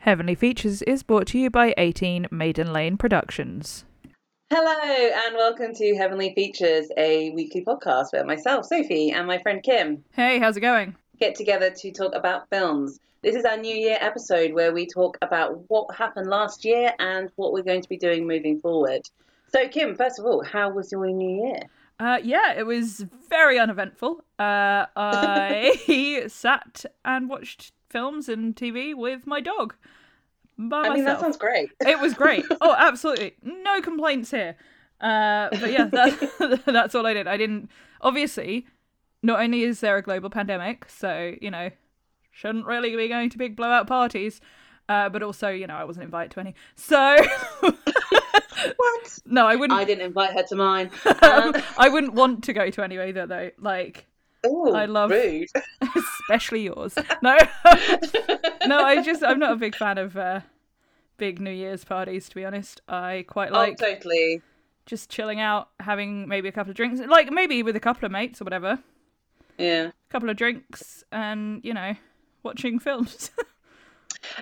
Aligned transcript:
Heavenly 0.00 0.34
Features 0.34 0.80
is 0.82 1.02
brought 1.02 1.26
to 1.28 1.38
you 1.38 1.50
by 1.50 1.74
18 1.76 2.28
Maiden 2.30 2.72
Lane 2.72 2.96
Productions. 2.96 3.84
Hello 4.48 4.80
and 4.82 5.34
welcome 5.36 5.74
to 5.74 5.94
Heavenly 5.94 6.32
Features, 6.34 6.86
a 6.96 7.30
weekly 7.32 7.62
podcast 7.62 8.12
where 8.12 8.24
myself, 8.24 8.64
Sophie, 8.64 9.10
and 9.10 9.26
my 9.26 9.38
friend 9.42 9.62
Kim 9.62 10.02
Hey, 10.12 10.38
how's 10.38 10.56
it 10.56 10.60
going? 10.60 10.96
get 11.18 11.34
together 11.34 11.68
to 11.68 11.92
talk 11.92 12.14
about 12.14 12.48
films. 12.48 12.98
This 13.20 13.36
is 13.36 13.44
our 13.44 13.58
New 13.58 13.74
Year 13.76 13.98
episode 14.00 14.54
where 14.54 14.72
we 14.72 14.86
talk 14.86 15.18
about 15.20 15.68
what 15.68 15.94
happened 15.94 16.30
last 16.30 16.64
year 16.64 16.94
and 16.98 17.30
what 17.36 17.52
we're 17.52 17.62
going 17.62 17.82
to 17.82 17.88
be 17.90 17.98
doing 17.98 18.26
moving 18.26 18.58
forward. 18.58 19.02
So, 19.48 19.68
Kim, 19.68 19.96
first 19.96 20.18
of 20.18 20.24
all, 20.24 20.42
how 20.42 20.70
was 20.70 20.90
your 20.90 21.06
New 21.08 21.44
Year? 21.46 21.60
Uh, 21.98 22.20
yeah, 22.22 22.54
it 22.56 22.64
was 22.64 23.04
very 23.28 23.58
uneventful. 23.58 24.24
Uh, 24.38 24.86
I 24.96 26.24
sat 26.28 26.86
and 27.04 27.28
watched 27.28 27.72
films 27.90 28.28
and 28.28 28.56
TV 28.56 28.94
with 28.94 29.26
my 29.26 29.40
dog. 29.40 29.74
By 30.58 30.82
I 30.82 30.94
mean, 30.94 31.04
that 31.04 31.20
sounds 31.20 31.36
great. 31.36 31.70
It 31.80 31.98
was 32.00 32.14
great. 32.14 32.44
Oh, 32.60 32.74
absolutely. 32.78 33.34
No 33.42 33.80
complaints 33.80 34.30
here. 34.30 34.56
Uh, 35.00 35.48
but 35.50 35.70
yeah, 35.72 35.84
that, 35.86 36.62
that's 36.66 36.94
all 36.94 37.06
I 37.06 37.14
did. 37.14 37.26
I 37.26 37.36
didn't. 37.36 37.70
Obviously, 38.02 38.66
not 39.22 39.40
only 39.40 39.62
is 39.62 39.80
there 39.80 39.96
a 39.96 40.02
global 40.02 40.28
pandemic, 40.30 40.86
so, 40.88 41.34
you 41.40 41.50
know, 41.50 41.70
shouldn't 42.30 42.66
really 42.66 42.94
be 42.96 43.08
going 43.08 43.30
to 43.30 43.38
big 43.38 43.56
blowout 43.56 43.86
parties, 43.86 44.40
uh, 44.88 45.08
but 45.08 45.22
also, 45.22 45.48
you 45.48 45.66
know, 45.66 45.74
I 45.76 45.84
wasn't 45.84 46.04
invited 46.04 46.32
to 46.32 46.40
any. 46.40 46.54
So, 46.76 47.16
What? 48.76 49.18
no, 49.24 49.46
I 49.46 49.56
wouldn't. 49.56 49.78
I 49.78 49.84
didn't 49.84 50.04
invite 50.04 50.32
her 50.32 50.42
to 50.42 50.56
mine. 50.56 50.90
Um, 51.22 51.54
I 51.78 51.88
wouldn't 51.88 52.12
want 52.14 52.44
to 52.44 52.52
go 52.52 52.68
to 52.70 52.82
any 52.84 52.98
either, 52.98 53.26
though. 53.26 53.50
Like, 53.58 54.06
ooh, 54.46 54.72
I 54.74 54.84
love- 54.84 55.10
rude. 55.10 55.48
Especially 56.30 56.62
yours. 56.62 56.94
No, 57.22 57.36
no, 58.66 58.78
I 58.82 59.02
just 59.02 59.22
I'm 59.22 59.38
not 59.38 59.52
a 59.52 59.56
big 59.56 59.74
fan 59.74 59.98
of 59.98 60.16
uh, 60.16 60.40
big 61.18 61.40
New 61.40 61.50
Year's 61.50 61.84
parties. 61.84 62.28
To 62.28 62.34
be 62.34 62.44
honest, 62.44 62.80
I 62.88 63.24
quite 63.28 63.52
like 63.52 63.78
oh, 63.82 63.92
totally. 63.94 64.40
just 64.86 65.10
chilling 65.10 65.40
out, 65.40 65.68
having 65.80 66.28
maybe 66.28 66.48
a 66.48 66.52
couple 66.52 66.70
of 66.70 66.76
drinks, 66.76 67.00
like 67.06 67.30
maybe 67.30 67.62
with 67.62 67.76
a 67.76 67.80
couple 67.80 68.06
of 68.06 68.12
mates 68.12 68.40
or 68.40 68.44
whatever, 68.44 68.78
Yeah. 69.58 69.88
a 69.88 69.92
couple 70.10 70.30
of 70.30 70.36
drinks, 70.36 71.04
and 71.12 71.60
you 71.64 71.74
know, 71.74 71.94
watching 72.42 72.78
films. 72.78 73.30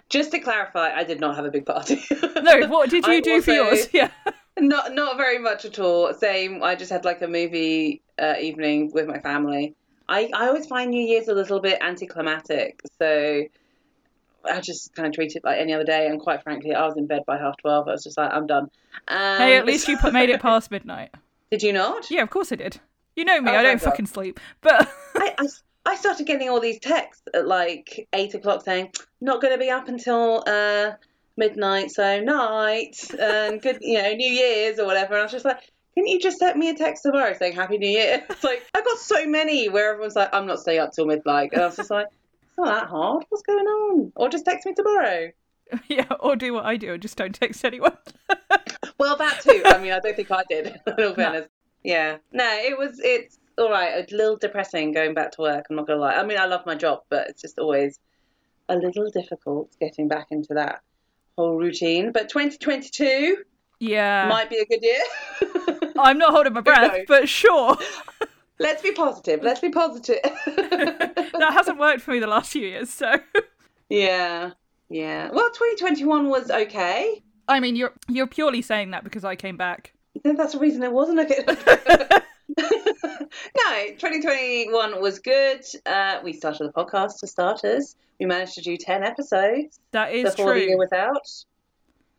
Just 0.08 0.32
to 0.32 0.40
clarify, 0.40 0.92
I 0.92 1.04
did 1.04 1.20
not 1.20 1.36
have 1.36 1.44
a 1.44 1.50
big 1.50 1.64
party. 1.64 2.02
no, 2.42 2.66
what 2.66 2.90
did 2.90 3.06
you 3.06 3.12
I 3.12 3.20
do 3.20 3.40
for 3.40 3.52
yours? 3.52 3.88
Yeah, 3.92 4.10
Not 4.58 4.92
not 4.94 5.16
very 5.16 5.38
much 5.38 5.64
at 5.64 5.78
all. 5.78 6.12
Same. 6.14 6.62
I 6.64 6.74
just 6.74 6.90
had 6.90 7.04
like 7.04 7.22
a 7.22 7.28
movie 7.28 8.02
uh, 8.18 8.34
evening 8.40 8.90
with 8.92 9.06
my 9.06 9.20
family. 9.20 9.76
I, 10.08 10.30
I 10.34 10.46
always 10.48 10.66
find 10.66 10.90
New 10.90 11.02
Year's 11.04 11.28
a 11.28 11.34
little 11.34 11.60
bit 11.60 11.78
anticlimactic, 11.82 12.80
so 12.98 13.42
I 14.44 14.60
just 14.60 14.94
kind 14.94 15.06
of 15.08 15.14
treat 15.14 15.36
it 15.36 15.44
like 15.44 15.58
any 15.58 15.72
other 15.74 15.84
day. 15.84 16.06
And 16.06 16.20
quite 16.20 16.42
frankly, 16.42 16.74
I 16.74 16.86
was 16.86 16.96
in 16.96 17.06
bed 17.06 17.22
by 17.26 17.36
half 17.38 17.56
twelve. 17.58 17.88
I 17.88 17.92
was 17.92 18.04
just 18.04 18.16
like, 18.16 18.32
I'm 18.32 18.46
done. 18.46 18.70
Um, 19.08 19.36
hey, 19.38 19.56
at 19.56 19.66
least 19.66 19.88
you 19.88 19.98
put, 19.98 20.12
made 20.12 20.30
it 20.30 20.40
past 20.40 20.70
midnight. 20.70 21.10
Did 21.50 21.62
you 21.62 21.72
not? 21.72 22.10
Yeah, 22.10 22.22
of 22.22 22.30
course 22.30 22.52
I 22.52 22.56
did. 22.56 22.80
You 23.16 23.24
know 23.24 23.40
me, 23.40 23.50
Oh 23.50 23.54
I 23.54 23.62
don't 23.62 23.80
God. 23.82 23.90
fucking 23.90 24.06
sleep. 24.06 24.38
But 24.60 24.88
I, 25.16 25.34
I, 25.38 25.46
I 25.86 25.96
started 25.96 26.26
getting 26.26 26.48
all 26.48 26.60
these 26.60 26.78
texts 26.78 27.24
at 27.34 27.46
like 27.48 28.08
eight 28.12 28.34
o'clock 28.34 28.64
saying, 28.64 28.92
not 29.20 29.40
going 29.42 29.52
to 29.52 29.58
be 29.58 29.70
up 29.70 29.88
until 29.88 30.44
uh, 30.46 30.92
midnight, 31.36 31.90
so 31.90 32.20
night, 32.20 32.96
and 33.18 33.60
good, 33.60 33.78
you 33.80 34.00
know, 34.00 34.12
New 34.12 34.30
Year's 34.30 34.78
or 34.78 34.86
whatever. 34.86 35.14
And 35.14 35.20
I 35.20 35.22
was 35.24 35.32
just 35.32 35.44
like, 35.44 35.58
can 35.98 36.06
you 36.06 36.20
just 36.20 36.38
send 36.38 36.56
me 36.56 36.68
a 36.68 36.74
text 36.74 37.02
tomorrow 37.02 37.34
saying 37.36 37.54
Happy 37.54 37.76
New 37.76 37.88
Year? 37.88 38.24
It's 38.30 38.44
like, 38.44 38.64
I 38.72 38.82
got 38.82 38.98
so 38.98 39.26
many 39.26 39.68
where 39.68 39.90
everyone's 39.90 40.14
like, 40.14 40.32
I'm 40.32 40.46
not 40.46 40.60
staying 40.60 40.78
up 40.78 40.92
till 40.92 41.06
midnight. 41.06 41.50
And 41.52 41.60
I 41.60 41.66
was 41.66 41.74
just 41.74 41.90
like, 41.90 42.06
it's 42.06 42.56
not 42.56 42.66
that 42.66 42.86
hard. 42.86 43.24
What's 43.28 43.42
going 43.42 43.66
on? 43.66 44.12
Or 44.14 44.28
just 44.28 44.44
text 44.44 44.64
me 44.64 44.74
tomorrow. 44.74 45.32
yeah, 45.88 46.06
or 46.20 46.36
do 46.36 46.54
what 46.54 46.64
I 46.66 46.76
do 46.76 46.92
and 46.92 47.02
just 47.02 47.16
don't 47.16 47.34
text 47.34 47.64
anyone. 47.64 47.96
Well, 49.00 49.16
that 49.16 49.40
too. 49.42 49.62
I 49.64 49.78
mean, 49.78 49.92
I 49.92 50.00
don't 50.00 50.16
think 50.16 50.30
I 50.32 50.42
did, 50.48 50.66
in 50.66 51.04
all 51.04 51.14
fairness. 51.14 51.46
Yeah. 51.84 52.16
No, 52.32 52.44
it 52.44 52.76
was, 52.76 52.98
it's 52.98 53.38
all 53.56 53.70
right. 53.70 53.92
A 53.94 54.14
little 54.14 54.36
depressing 54.36 54.90
going 54.90 55.14
back 55.14 55.30
to 55.32 55.42
work. 55.42 55.66
I'm 55.70 55.76
not 55.76 55.86
going 55.86 55.98
to 55.98 56.04
lie. 56.04 56.14
I 56.14 56.24
mean, 56.24 56.36
I 56.36 56.46
love 56.46 56.66
my 56.66 56.74
job, 56.74 57.02
but 57.08 57.28
it's 57.28 57.40
just 57.40 57.60
always 57.60 58.00
a 58.68 58.74
little 58.74 59.08
difficult 59.10 59.70
getting 59.78 60.08
back 60.08 60.28
into 60.32 60.54
that 60.54 60.80
whole 61.36 61.56
routine. 61.56 62.10
But 62.10 62.28
2022 62.28 63.44
yeah, 63.80 64.28
might 64.28 64.50
be 64.50 64.58
a 64.58 64.66
good 64.66 64.82
year. 64.82 65.92
I'm 65.98 66.18
not 66.18 66.32
holding 66.32 66.52
my 66.52 66.60
breath, 66.60 67.04
but 67.06 67.28
sure. 67.28 67.76
Let's 68.60 68.82
be 68.82 68.92
positive. 68.92 69.42
Let's 69.42 69.60
be 69.60 69.70
positive. 69.70 70.18
that 70.46 71.50
hasn't 71.52 71.78
worked 71.78 72.00
for 72.00 72.10
me 72.10 72.18
the 72.18 72.26
last 72.26 72.50
few 72.50 72.66
years, 72.66 72.90
so 72.90 73.14
yeah. 73.88 74.50
Yeah. 74.88 75.30
Well, 75.30 75.48
2021 75.50 76.28
was 76.28 76.50
okay. 76.50 77.22
I 77.46 77.60
mean 77.60 77.76
you're 77.76 77.92
you're 78.08 78.26
purely 78.26 78.62
saying 78.62 78.90
that 78.90 79.04
because 79.04 79.24
I 79.24 79.36
came 79.36 79.56
back. 79.56 79.92
No, 80.24 80.34
That's 80.34 80.54
the 80.54 80.58
reason 80.58 80.82
it 80.82 80.92
wasn't 80.92 81.20
okay. 81.20 81.44
no, 82.58 82.64
2021 83.98 85.00
was 85.00 85.18
good. 85.20 85.64
Uh, 85.86 86.18
we 86.24 86.32
started 86.32 86.68
the 86.68 86.72
podcast 86.72 87.20
for 87.20 87.26
starters. 87.26 87.94
We 88.18 88.26
managed 88.26 88.54
to 88.54 88.62
do 88.62 88.76
10 88.76 89.04
episodes 89.04 89.78
That 89.92 90.12
is 90.12 90.34
before 90.34 90.54
the 90.54 90.60
year 90.60 90.76
true. 90.76 90.78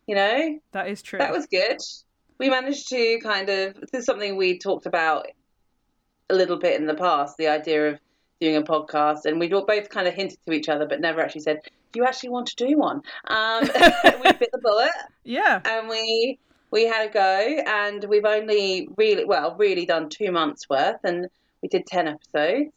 You 0.09 0.15
know, 0.15 0.59
That 0.71 0.87
is 0.87 1.03
true. 1.03 1.19
that 1.19 1.31
was 1.31 1.45
good. 1.45 1.77
We 2.39 2.49
managed 2.49 2.89
to 2.89 3.19
kind 3.21 3.47
of, 3.47 3.75
this 3.75 3.93
is 3.93 4.05
something 4.07 4.37
we 4.37 4.57
talked 4.57 4.87
about 4.87 5.27
a 6.31 6.33
little 6.33 6.57
bit 6.57 6.79
in 6.79 6.87
the 6.87 6.95
past 6.95 7.37
the 7.37 7.47
idea 7.47 7.89
of 7.89 7.99
doing 8.41 8.55
a 8.55 8.63
podcast. 8.63 9.25
And 9.25 9.39
we 9.39 9.49
both 9.49 9.89
kind 9.89 10.07
of 10.07 10.15
hinted 10.15 10.39
to 10.47 10.53
each 10.53 10.67
other, 10.67 10.87
but 10.87 10.99
never 10.99 11.21
actually 11.21 11.41
said, 11.41 11.59
Do 11.91 11.99
you 11.99 12.07
actually 12.07 12.29
want 12.29 12.47
to 12.47 12.55
do 12.55 12.75
one? 12.75 13.03
Um, 13.27 13.61
we 14.23 14.31
bit 14.31 14.49
the 14.51 14.59
bullet 14.63 14.89
yeah. 15.23 15.61
and 15.63 15.87
we 15.87 16.39
we 16.71 16.87
had 16.87 17.07
a 17.07 17.13
go 17.13 17.61
and 17.67 18.03
we've 18.05 18.25
only 18.25 18.89
really 18.97 19.25
well 19.25 19.55
really 19.59 19.85
done 19.85 20.09
two 20.09 20.31
months 20.31 20.67
worth 20.67 21.01
and 21.03 21.27
we 21.61 21.69
did 21.69 21.85
10 21.85 22.07
episodes 22.07 22.71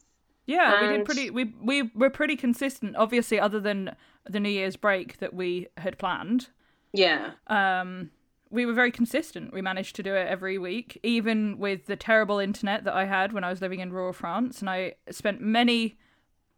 Yeah, 0.45 0.81
we 0.81 0.97
did 0.97 1.05
pretty 1.05 1.29
we 1.31 1.55
we 1.63 1.89
were 1.95 2.11
pretty 2.11 2.35
consistent 2.35 2.95
obviously 2.95 3.39
other 3.39 3.59
than 3.59 3.95
the 4.29 4.39
New 4.39 4.49
Year's 4.49 4.75
break 4.75 5.17
that 5.17 5.33
we 5.33 5.67
had 5.77 5.97
planned. 5.97 6.49
Yeah 6.93 7.31
Um 7.47 8.11
we 8.49 8.67
were 8.67 8.73
very 8.73 8.91
consistent. 8.91 9.51
We 9.51 9.63
managed 9.63 9.95
to 9.95 10.03
do 10.03 10.13
it 10.13 10.27
every 10.27 10.59
week, 10.59 10.99
even 11.01 11.57
with 11.57 11.87
the 11.87 11.95
terrible 11.95 12.37
internet 12.37 12.83
that 12.83 12.93
I 12.93 13.05
had 13.05 13.33
when 13.33 13.43
I 13.43 13.49
was 13.49 13.61
living 13.61 13.79
in 13.79 13.91
rural 13.91 14.13
France. 14.13 14.59
And 14.59 14.69
I 14.69 14.93
spent 15.09 15.41
many, 15.41 15.97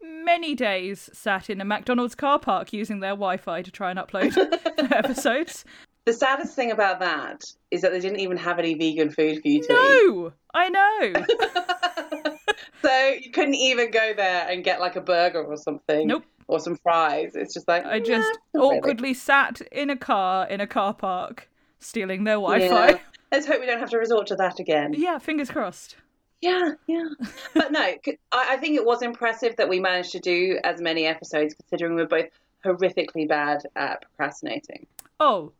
many 0.03 0.56
days 0.56 1.09
sat 1.13 1.50
in 1.50 1.62
a 1.62 1.66
McDonald's 1.66 2.13
car 2.13 2.38
park 2.38 2.73
using 2.73 3.00
their 3.00 3.12
Wi 3.12 3.38
Fi 3.38 3.62
to 3.62 3.72
try 3.72 3.91
and 3.91 3.97
upload 3.97 4.35
episodes. 4.91 5.63
the 6.03 6.12
saddest 6.12 6.53
thing 6.53 6.69
about 6.69 7.00
that 7.00 7.46
is 7.72 7.81
that 7.81 7.94
they 7.94 8.02
didn't 8.02 8.19
even 8.19 8.35
have 8.35 8.59
any 8.59 8.73
vegan 8.73 9.09
food 9.09 9.41
for 9.41 9.47
you 9.47 9.62
to 9.63 9.73
No, 9.73 10.34
I 10.53 10.69
know. 10.69 12.35
so 12.81 13.07
you 13.22 13.31
couldn't 13.31 13.56
even 13.56 13.90
go 13.91 14.13
there 14.17 14.47
and 14.50 14.66
get 14.66 14.81
like 14.81 14.97
a 14.97 15.02
burger 15.02 15.41
or 15.41 15.56
something 15.56 16.07
Nope. 16.07 16.25
Or 16.48 16.60
some 16.60 16.76
fries 16.76 17.32
it's 17.36 17.54
just 17.54 17.68
like 17.68 17.86
I 17.86 18.00
nah, 18.00 18.06
just 18.06 18.40
not 18.54 18.62
really. 18.62 18.78
awkwardly 18.78 19.14
sat 19.14 19.62
in 19.72 19.90
a 19.90 19.96
car 19.98 20.48
in 20.48 20.62
a 20.62 20.68
car 20.68 20.94
park 20.94 21.50
stealing 21.80 22.24
their 22.24 22.36
Wi 22.36 22.68
Fi. 22.68 22.90
Yeah. 22.90 22.98
let's 23.32 23.48
hope 23.48 23.60
we 23.60 23.66
don't 23.66 23.80
have 23.80 23.90
to 23.90 23.98
resort 23.98 24.28
to 24.28 24.36
that 24.36 24.60
again 24.60 24.94
Yeah. 24.96 25.18
fingers 25.20 25.50
crossed. 25.50 25.98
Yeah, 26.42 26.74
yeah. 26.86 27.08
But 27.56 27.72
no, 27.72 27.94
I 28.32 28.58
think 28.58 28.76
it 28.76 28.86
was 28.86 29.02
impressive 29.02 29.56
that 29.56 29.68
we 29.68 29.80
managed 29.80 30.12
to 30.12 30.20
do 30.20 30.60
as 30.64 30.80
many 30.80 31.06
episodes, 31.08 31.56
considering 31.56 31.96
we're 31.96 32.06
both 32.06 32.28
horrifically 32.64 33.28
bad 33.28 33.64
at 33.76 34.02
procrastinating. 34.04 34.86
Oh, 35.20 35.54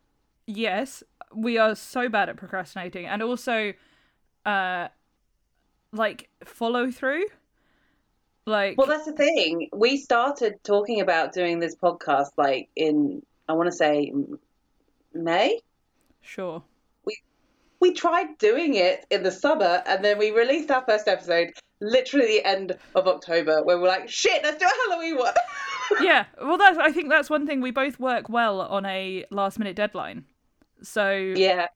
yes, 0.46 1.02
we 1.34 1.58
are 1.58 1.74
so 1.76 2.08
bad 2.10 2.30
at 2.30 2.38
procrastinating 2.38 3.06
and 3.08 3.24
also 3.24 3.74
uh 4.46 4.90
like 5.92 6.30
follow 6.44 6.92
through. 6.92 7.26
Like 8.46 8.78
Well, 8.78 8.88
that's 8.88 9.06
the 9.06 9.14
thing. 9.14 9.70
We 9.74 9.98
started 9.98 10.64
talking 10.64 11.02
about 11.02 11.34
doing 11.34 11.60
this 11.60 11.76
podcast 11.76 12.30
like 12.38 12.70
in, 12.76 13.24
I 13.50 13.54
want 13.54 13.68
to 13.68 13.76
say, 13.76 14.14
May. 15.14 15.60
sure. 16.22 16.62
We 17.06 17.18
We 17.80 17.94
tried 17.94 18.38
doing 18.38 18.76
it 18.76 19.06
in 19.10 19.24
the 19.24 19.32
summer, 19.32 19.84
and 19.88 20.04
then 20.06 20.18
we 20.20 20.32
released 20.32 20.70
our 20.70 20.84
first 20.88 21.08
episode 21.08 21.52
literally 21.82 22.28
the 22.28 22.46
end 22.46 22.78
of 22.96 23.08
October, 23.08 23.64
where 23.64 23.78
we're 23.78 23.88
like, 23.88 24.10
shit, 24.10 24.44
let's 24.44 24.58
do 24.58 24.66
a 24.66 24.90
Halloween 24.90 25.18
one. 25.18 25.34
Yeah, 26.02 26.26
well 26.42 26.58
that's 26.58 26.80
I 26.80 26.92
think 26.92 27.10
that's 27.10 27.30
one 27.30 27.46
thing 27.46 27.62
we 27.62 27.70
both 27.70 28.00
work 28.00 28.28
well 28.28 28.60
on 28.60 28.88
a 28.88 29.24
last 29.30 29.60
minute 29.60 29.76
deadline. 29.76 30.26
So 30.82 31.12
yeah, 31.12 31.68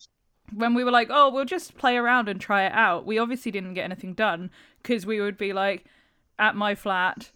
when 0.51 0.73
we 0.73 0.83
were 0.83 0.89
like, 0.89 1.09
"Oh, 1.11 1.29
we'll 1.29 1.45
just 1.45 1.77
play 1.77 1.95
around 1.95 2.27
and 2.27 2.41
try 2.41 2.65
it 2.65 2.71
out." 2.71 3.05
We 3.05 3.19
obviously 3.19 3.51
didn't 3.51 3.75
get 3.75 3.83
anything 3.83 4.15
done 4.15 4.49
because 4.81 5.05
we 5.05 5.21
would 5.21 5.37
be 5.37 5.53
like 5.53 5.85
at 6.39 6.55
my 6.55 6.73
flat 6.73 7.31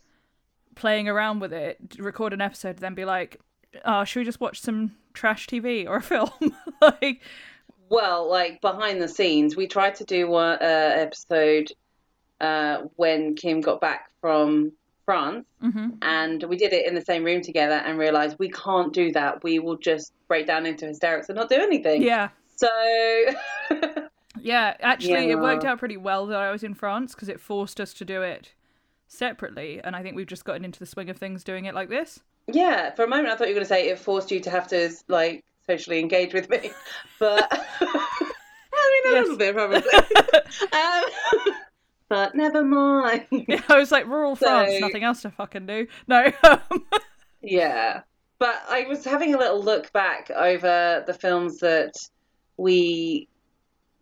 playing 0.76 1.08
around 1.08 1.40
with 1.40 1.54
it, 1.54 1.78
record 2.00 2.34
an 2.34 2.42
episode, 2.42 2.78
then 2.78 2.96
be 2.96 3.06
like, 3.06 3.40
"Oh, 3.86 4.04
should 4.04 4.22
we 4.22 4.26
just 4.26 4.40
watch 4.42 4.62
some 4.62 4.96
trash 5.14 5.48
TV 5.48 5.88
or 5.88 5.98
a 5.98 6.02
film?" 6.02 6.32
like, 6.82 7.22
Well, 7.90 8.30
like 8.30 8.62
behind 8.62 9.02
the 9.02 9.08
scenes, 9.08 9.56
we 9.56 9.68
tried 9.68 9.96
to 9.96 10.06
do 10.06 10.28
one 10.28 10.58
uh, 10.62 10.92
episode 10.96 11.72
uh, 12.42 12.84
when 12.96 13.36
Kim 13.36 13.62
got 13.62 13.82
back 13.82 14.10
from 14.22 14.72
France, 15.06 15.46
hmm 15.62 15.90
and 16.02 16.44
we 16.44 16.56
did 16.56 16.74
it 16.74 16.88
in 16.88 16.96
the 16.96 17.02
same 17.02 17.24
room 17.24 17.42
together, 17.42 17.76
and 17.76 18.00
realized 18.00 18.38
we 18.40 18.50
can't 18.50 18.94
do 18.94 19.12
that. 19.12 19.44
We 19.44 19.60
will 19.60 19.78
just 19.78 20.14
break 20.28 20.48
down 20.48 20.66
into 20.66 20.88
hysterics 20.88 21.30
and 21.30 21.36
not 21.36 21.50
do 21.50 21.56
anything. 21.56 22.02
Yeah. 22.02 22.30
So 22.56 22.70
Yeah, 24.42 24.76
actually, 24.82 25.30
it 25.30 25.40
worked 25.40 25.64
out 25.64 25.80
pretty 25.80 25.98
well 25.98 26.26
that 26.28 26.40
I 26.40 26.52
was 26.52 26.64
in 26.64 26.74
France 26.74 27.14
because 27.14 27.30
it 27.30 27.40
forced 27.40 27.80
us 27.80 27.94
to 27.96 28.06
do 28.06 28.22
it 28.22 28.54
separately, 29.08 29.80
and 29.84 29.96
I 29.96 30.02
think 30.04 30.16
we've 30.16 30.28
just 30.28 30.46
gotten 30.46 30.66
into 30.66 30.80
the 30.80 30.86
swing 30.86 31.10
of 31.10 31.18
things 31.18 31.44
doing 31.44 31.66
it 31.66 31.76
like 31.76 31.90
this. 31.90 32.20
yeah, 32.48 32.94
for 32.96 33.04
a 33.04 33.08
moment 33.08 33.30
I 33.30 33.36
thought 33.36 33.48
you 33.48 33.54
were 33.54 33.60
going 33.60 33.66
to 33.66 33.70
say 33.70 33.90
it 33.90 34.00
forced 34.00 34.32
you 34.32 34.40
to 34.42 34.50
have 34.50 34.68
to 34.70 34.90
like 35.08 35.44
socially 35.68 36.00
engage 36.00 36.34
with 36.34 36.50
me, 36.50 36.72
but 37.20 37.48
I 37.82 39.02
mean 39.06 39.14
a 39.14 39.16
Yes. 39.16 39.24
little 39.28 39.38
bit 39.38 39.56
probably. 39.56 39.78
um, 40.74 41.54
but 42.10 42.36
never 42.36 42.64
mind. 42.64 43.26
Yeah, 43.32 43.62
I 43.70 43.78
was 43.78 43.92
like, 43.92 44.08
rural 44.08 44.36
France, 44.36 44.72
So- 44.74 44.80
nothing 44.80 45.04
else 45.04 45.22
to 45.22 45.32
fucking 45.32 45.66
do. 45.66 45.88
No. 46.08 46.32
um, 46.44 46.60
Yeah. 47.42 48.02
But 48.40 48.62
I 48.68 48.86
was 48.90 49.06
having 49.06 49.34
a 49.34 49.38
little 49.38 49.62
look 49.64 49.94
back 49.94 50.30
over 50.32 51.04
the 51.08 51.14
films 51.14 51.60
that 51.60 51.94
we 52.58 53.30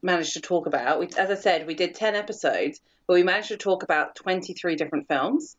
managed 0.02 0.34
to 0.34 0.42
talk 0.42 0.66
about. 0.66 1.00
We, 1.00 1.08
as 1.18 1.30
I 1.30 1.36
said, 1.36 1.68
we 1.68 1.76
did 1.76 1.94
10 1.94 2.16
episodes, 2.16 2.82
but 3.08 3.14
we 3.14 3.24
managed 3.24 3.50
to 3.50 3.58
talk 3.58 3.84
about 3.84 4.16
23 4.16 4.76
different 4.76 5.08
films. 5.08 5.58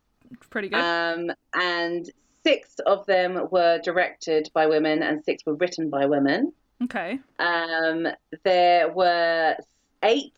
pretty 0.49 0.69
good. 0.69 0.79
Um, 0.79 1.31
and 1.53 2.09
six 2.43 2.75
of 2.85 3.05
them 3.05 3.47
were 3.51 3.79
directed 3.83 4.49
by 4.53 4.67
women 4.67 5.03
and 5.03 5.23
six 5.23 5.45
were 5.45 5.55
written 5.55 5.89
by 5.89 6.05
women. 6.05 6.53
okay. 6.83 7.19
Um, 7.39 8.07
there 8.43 8.91
were 8.91 9.55
eight 10.03 10.33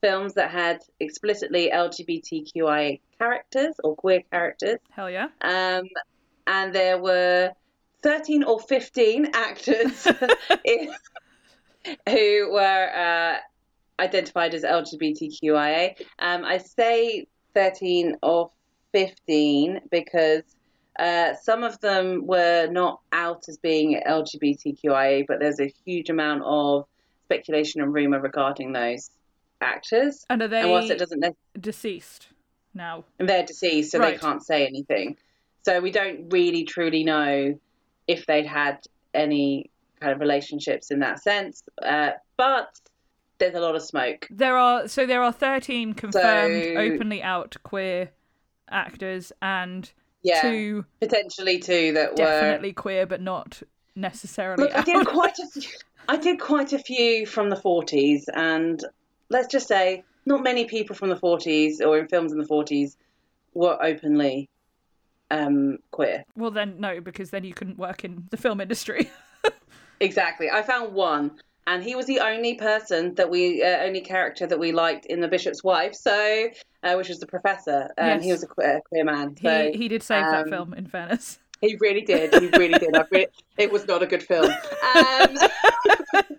films 0.00 0.34
that 0.34 0.50
had 0.50 0.80
explicitly 1.00 1.70
LGBTQI 1.74 3.00
characters 3.18 3.74
or 3.82 3.96
queer 3.96 4.22
characters. 4.30 4.78
Hell 4.90 5.10
yeah. 5.10 5.28
Um, 5.42 5.88
and 6.46 6.72
there 6.72 6.98
were 6.98 7.50
13 8.02 8.44
or 8.44 8.60
15 8.60 9.30
actors 9.34 10.06
in- 10.64 10.92
who 12.08 12.50
were 12.52 12.90
uh, 12.94 13.38
identified 13.98 14.54
as 14.54 14.62
LGBTQIA. 14.62 15.94
Um, 16.18 16.44
I 16.44 16.58
say 16.58 17.26
13 17.54 18.16
or 18.22 18.50
15 18.92 19.80
because 19.90 20.42
uh, 20.98 21.34
some 21.42 21.62
of 21.62 21.78
them 21.80 22.26
were 22.26 22.66
not 22.70 23.00
out 23.12 23.44
as 23.48 23.58
being 23.58 24.00
LGBTQIA, 24.06 25.24
but 25.28 25.38
there's 25.40 25.60
a 25.60 25.72
huge 25.84 26.10
amount 26.10 26.42
of 26.44 26.86
speculation 27.24 27.80
and 27.82 27.92
rumor 27.92 28.20
regarding 28.20 28.72
those 28.72 29.10
actors. 29.60 30.24
And 30.30 30.42
are 30.42 30.48
And 30.62 30.70
whilst 30.70 30.88
they 30.88 30.94
it 30.94 30.98
doesn't 30.98 31.36
deceased 31.60 32.28
now? 32.74 33.04
and 33.18 33.28
they're 33.28 33.44
deceased, 33.44 33.92
so 33.92 33.98
Right. 33.98 34.14
they 34.14 34.18
can't 34.18 34.44
say 34.44 34.66
anything. 34.66 35.16
So 35.64 35.80
we 35.80 35.90
don't 35.90 36.32
really 36.32 36.64
truly 36.64 37.04
know 37.04 37.58
if 38.06 38.24
they'd 38.26 38.46
had 38.46 38.78
any 39.12 39.70
kind 40.00 40.12
of 40.12 40.20
relationships 40.20 40.90
in 40.90 41.00
that 41.00 41.22
sense. 41.22 41.62
Uh, 41.82 42.12
but 42.36 42.68
there's 43.38 43.54
a 43.54 43.60
lot 43.60 43.74
of 43.76 43.82
smoke. 43.82 44.26
There 44.30 44.56
are 44.56 44.88
so 44.88 45.06
there 45.06 45.22
are 45.22 45.32
thirteen 45.32 45.92
confirmed 45.94 46.62
So- 46.64 46.74
openly 46.80 47.22
out 47.22 47.56
queer 47.62 48.10
actors 48.70 49.32
and 49.40 49.90
Yeah, 50.22 50.40
two 50.42 50.84
potentially 51.00 51.58
two 51.58 51.92
that 51.92 52.10
were. 52.10 52.16
definitely 52.16 52.72
queer 52.72 53.06
but 53.06 53.20
not 53.20 53.62
necessarily 53.96 54.64
Look, 54.64 54.74
I 54.76 54.82
did 54.82 55.06
quite 55.06 55.38
a 55.38 55.46
few. 55.60 55.70
I 56.08 56.16
did 56.16 56.40
quite 56.40 56.72
a 56.72 56.78
few 56.78 57.26
from 57.26 57.50
the 57.50 57.56
40s, 57.56 58.24
and 58.32 58.82
let's 59.28 59.46
just 59.48 59.68
say 59.68 60.04
not 60.24 60.42
many 60.42 60.64
people 60.64 60.96
from 60.96 61.08
the 61.10 61.16
40s 61.16 61.80
or 61.84 61.98
in 61.98 62.08
films 62.08 62.32
in 62.32 62.38
the 62.38 62.46
40s 62.46 62.96
were 63.54 63.76
openly 63.82 64.48
um, 65.30 65.78
queer. 65.90 66.24
Well 66.36 66.50
then 66.50 66.80
no, 66.80 67.00
because 67.00 67.30
then 67.30 67.44
you 67.44 67.52
couldn't 67.54 67.78
work 67.78 68.04
in 68.04 68.26
the 68.30 68.36
film 68.36 68.60
industry. 68.60 69.10
Exactly. 70.00 70.48
I 70.48 70.62
found 70.62 70.94
one, 70.94 71.32
and 71.68 71.84
he 71.84 71.94
was 71.94 72.06
the 72.06 72.20
only 72.20 72.54
person 72.54 73.14
that 73.16 73.28
we, 73.30 73.62
uh, 73.62 73.84
only 73.84 74.00
character 74.00 74.46
that 74.46 74.58
we 74.58 74.72
liked 74.72 75.04
in 75.06 75.20
The 75.20 75.28
Bishop's 75.28 75.62
Wife. 75.62 75.94
So, 75.94 76.48
uh, 76.82 76.94
which 76.94 77.08
was 77.08 77.18
the 77.20 77.26
professor, 77.26 77.90
and 77.98 78.24
he 78.24 78.32
was 78.32 78.42
a 78.42 78.46
queer, 78.46 78.80
queer 78.88 79.04
man. 79.04 79.36
So 79.40 79.70
he 79.72 79.78
he 79.78 79.88
did 79.88 80.02
save 80.02 80.24
that 80.24 80.44
um, 80.44 80.48
film 80.48 80.74
in 80.74 80.86
fairness. 80.86 81.38
he 81.60 81.76
really 81.80 82.00
did. 82.00 82.34
He 82.34 82.48
really 82.58 82.78
did. 82.78 82.96
It 83.58 83.70
was 83.70 83.86
not 83.86 84.02
a 84.02 84.06
good 84.06 84.22
film. 84.22 84.50
Um, 84.96 85.36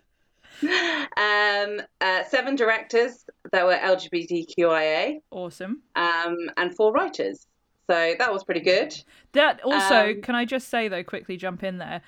um, 1.18 1.81
uh, 2.02 2.24
seven 2.28 2.56
directors 2.56 3.26
that 3.52 3.66
were 3.66 3.76
LGBTQIA, 3.76 5.22
Awesome. 5.31 5.81
um, 5.96 6.38
and 6.58 6.76
four 6.76 6.92
writers. 6.92 7.46
So 7.88 8.14
that 8.18 8.31
was 8.31 8.44
pretty 8.44 8.62
good. 8.62 8.96
That 9.34 9.62
also, 9.64 10.12
Um, 10.12 10.22
can 10.22 10.36
I 10.36 10.46
just 10.46 10.70
say 10.70 10.88
though, 10.88 11.04
quickly 11.04 11.38
jump 11.38 11.64
in 11.64 11.78
there. 11.78 12.02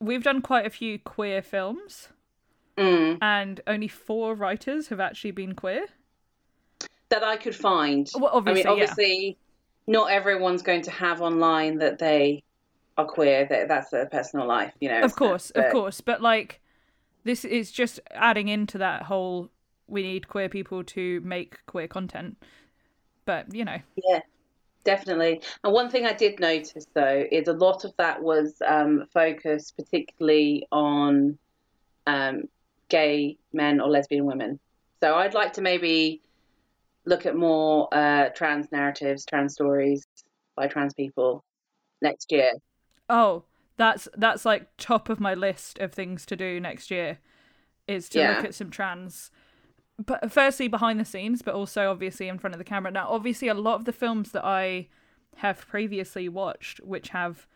We've 0.00 0.22
done 0.22 0.42
quite 0.42 0.66
a 0.66 0.70
few 0.70 0.98
queer 0.98 1.42
films, 1.42 2.08
Mm. 2.82 3.18
and 3.22 3.60
only 3.66 3.88
four 3.88 4.34
writers 4.34 4.88
have 4.88 5.00
actually 5.00 5.30
been 5.30 5.54
queer. 5.54 5.86
That 7.10 7.22
I 7.22 7.36
could 7.36 7.54
find. 7.54 8.10
Well, 8.14 8.30
I 8.32 8.36
obviously, 8.36 8.64
mean, 8.64 8.72
obviously, 8.72 9.38
not 9.86 10.10
everyone's 10.10 10.62
going 10.62 10.82
to 10.82 10.90
have 10.90 11.20
online 11.20 11.78
that 11.78 11.98
they 11.98 12.42
are 12.96 13.04
queer. 13.04 13.46
That 13.46 13.68
that's 13.68 13.90
their 13.90 14.06
personal 14.06 14.46
life, 14.46 14.72
you 14.80 14.88
know. 14.88 15.00
of 15.00 15.14
course, 15.14 15.50
of 15.50 15.70
course. 15.72 16.00
But 16.00 16.22
like, 16.22 16.60
this 17.24 17.44
is 17.44 17.70
just 17.70 18.00
adding 18.12 18.48
into 18.48 18.78
that 18.78 19.02
whole. 19.02 19.50
We 19.86 20.02
need 20.02 20.28
queer 20.28 20.48
people 20.48 20.82
to 20.84 21.20
make 21.20 21.58
queer 21.66 21.86
content, 21.86 22.42
but 23.26 23.54
you 23.54 23.64
know, 23.64 23.78
Yeah, 24.08 24.20
definitely. 24.84 25.42
And 25.62 25.72
one 25.72 25.90
thing 25.90 26.06
I 26.06 26.14
did 26.14 26.40
notice 26.40 26.86
though 26.94 27.24
is 27.30 27.48
a 27.48 27.52
lot 27.52 27.84
of 27.84 27.92
that 27.98 28.22
was 28.22 28.54
um, 28.66 29.06
focused 29.12 29.76
particularly 29.76 30.66
on 30.72 31.36
um, 32.06 32.44
gay 32.92 33.38
men 33.52 33.80
or 33.80 33.88
lesbian 33.90 34.26
women. 34.26 34.60
So 35.02 35.16
I'd 35.16 35.34
like 35.34 35.54
to 35.54 35.62
maybe 35.62 36.22
look 37.06 37.26
at 37.26 37.36
more 37.36 37.88
uh, 37.92 38.28
trans 38.30 38.70
narratives, 38.72 39.24
trans 39.26 39.54
stories 39.54 40.06
by 40.56 40.68
trans 40.68 40.94
people 40.94 41.44
next 42.02 42.32
year. 42.32 42.52
oh, 43.08 43.44
that's 43.76 44.08
that's 44.16 44.44
like 44.44 44.68
top 44.76 45.08
of 45.08 45.20
my 45.20 45.34
list 45.34 45.78
of 45.78 45.92
things 45.92 46.26
to 46.26 46.36
do 46.36 46.60
next 46.60 46.90
year, 46.90 47.18
is 47.88 48.08
to 48.10 48.20
Yeah. 48.20 48.36
look 48.36 48.44
at 48.44 48.54
some 48.54 48.70
trans. 48.70 49.30
But 50.04 50.32
firstly, 50.32 50.68
behind 50.68 51.00
the 51.00 51.04
scenes, 51.04 51.42
but 51.42 51.54
also 51.54 51.90
obviously 51.90 52.28
in 52.28 52.38
front 52.38 52.54
of 52.54 52.58
the 52.58 52.64
camera. 52.64 52.92
Now, 52.92 53.08
obviously, 53.08 53.48
a 53.48 53.54
lot 53.54 53.76
of 53.76 53.84
the 53.86 53.92
films 53.92 54.32
that 54.32 54.44
I 54.44 54.88
have 55.36 55.66
previously 55.68 56.28
watched, 56.28 56.80
which 56.80 57.10
have 57.10 57.46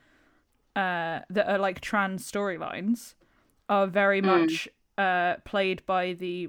uh, 0.77 1.21
that 1.31 1.49
are 1.49 1.59
like 1.59 1.81
trans 1.81 2.31
storylines, 2.31 3.15
are 3.69 3.87
very 3.87 4.21
much 4.23 4.69
uh, 4.99 5.37
played 5.45 5.85
by 5.87 6.13
the 6.15 6.49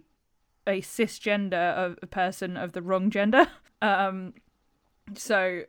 a 0.65 0.81
cisgender 0.81 1.73
of 1.75 1.97
a 2.01 2.07
person 2.07 2.57
of 2.57 2.73
the 2.73 2.81
wrong 2.81 3.09
gender. 3.09 3.47
Um, 3.79 4.33
so 5.13 5.61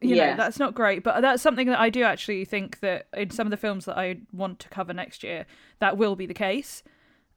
you 0.00 0.14
know 0.14 0.36
that's 0.36 0.60
not 0.60 0.72
great, 0.72 1.02
but 1.02 1.20
that's 1.20 1.42
something 1.42 1.66
that 1.66 1.80
I 1.80 1.90
do 1.90 2.04
actually 2.04 2.44
think 2.44 2.78
that 2.78 3.08
in 3.12 3.30
some 3.30 3.44
of 3.46 3.50
the 3.50 3.56
films 3.56 3.86
that 3.86 3.98
I 3.98 4.18
want 4.32 4.60
to 4.60 4.68
cover 4.68 4.94
next 4.94 5.24
year, 5.24 5.46
that 5.80 5.96
will 5.98 6.14
be 6.14 6.26
the 6.26 6.32
case, 6.32 6.84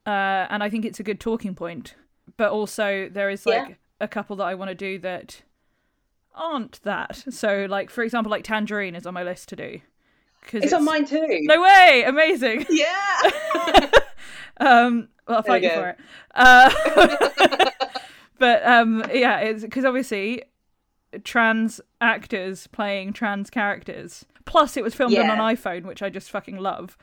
uh, 0.05 0.45
and 0.51 0.61
I 0.63 0.69
think 0.69 0.85
it's 0.85 0.99
a 0.99 1.03
good 1.03 1.19
talking 1.19 1.55
point. 1.55 1.95
But 2.37 2.51
also 2.51 3.09
there 3.11 3.31
is 3.31 3.47
like 3.47 3.69
Yeah. 3.69 3.75
a 4.01 4.07
couple 4.07 4.35
that 4.35 4.43
I 4.45 4.53
want 4.53 4.69
to 4.69 4.75
do 4.75 4.99
that 4.99 5.41
aren't 6.35 6.79
that. 6.83 7.23
So 7.31 7.65
like 7.67 7.89
for 7.89 8.03
example, 8.03 8.29
like 8.29 8.43
Tangerine 8.43 8.93
is 8.95 9.07
on 9.07 9.15
my 9.15 9.23
list 9.23 9.49
to 9.49 9.55
do. 9.55 9.81
Cause 10.43 10.61
It's, 10.63 10.73
on 10.73 10.85
mine 10.85 11.05
too. 11.05 11.25
No 11.41 11.59
way! 11.59 12.03
Amazing. 12.05 12.67
Yeah. 12.69 13.31
Um, 14.59 15.09
well, 15.27 15.37
I'll 15.37 15.43
fight 15.43 15.63
you 15.63 15.69
you 15.69 15.75
for 15.75 15.89
it. 15.89 15.97
Uh, 16.35 17.69
but 18.39 18.65
um, 18.65 19.03
yeah, 19.13 19.39
it's 19.39 19.63
because 19.63 19.85
obviously 19.85 20.43
trans 21.23 21.79
actors 22.01 22.67
playing 22.67 23.13
trans 23.13 23.49
characters. 23.49 24.25
Plus, 24.45 24.75
it 24.75 24.83
was 24.83 24.93
filmed 24.93 25.17
on 25.17 25.29
an 25.29 25.39
iPhone, 25.39 25.85
which 25.85 26.01
I 26.01 26.09
just 26.09 26.29
fucking 26.29 26.57
love 26.57 26.97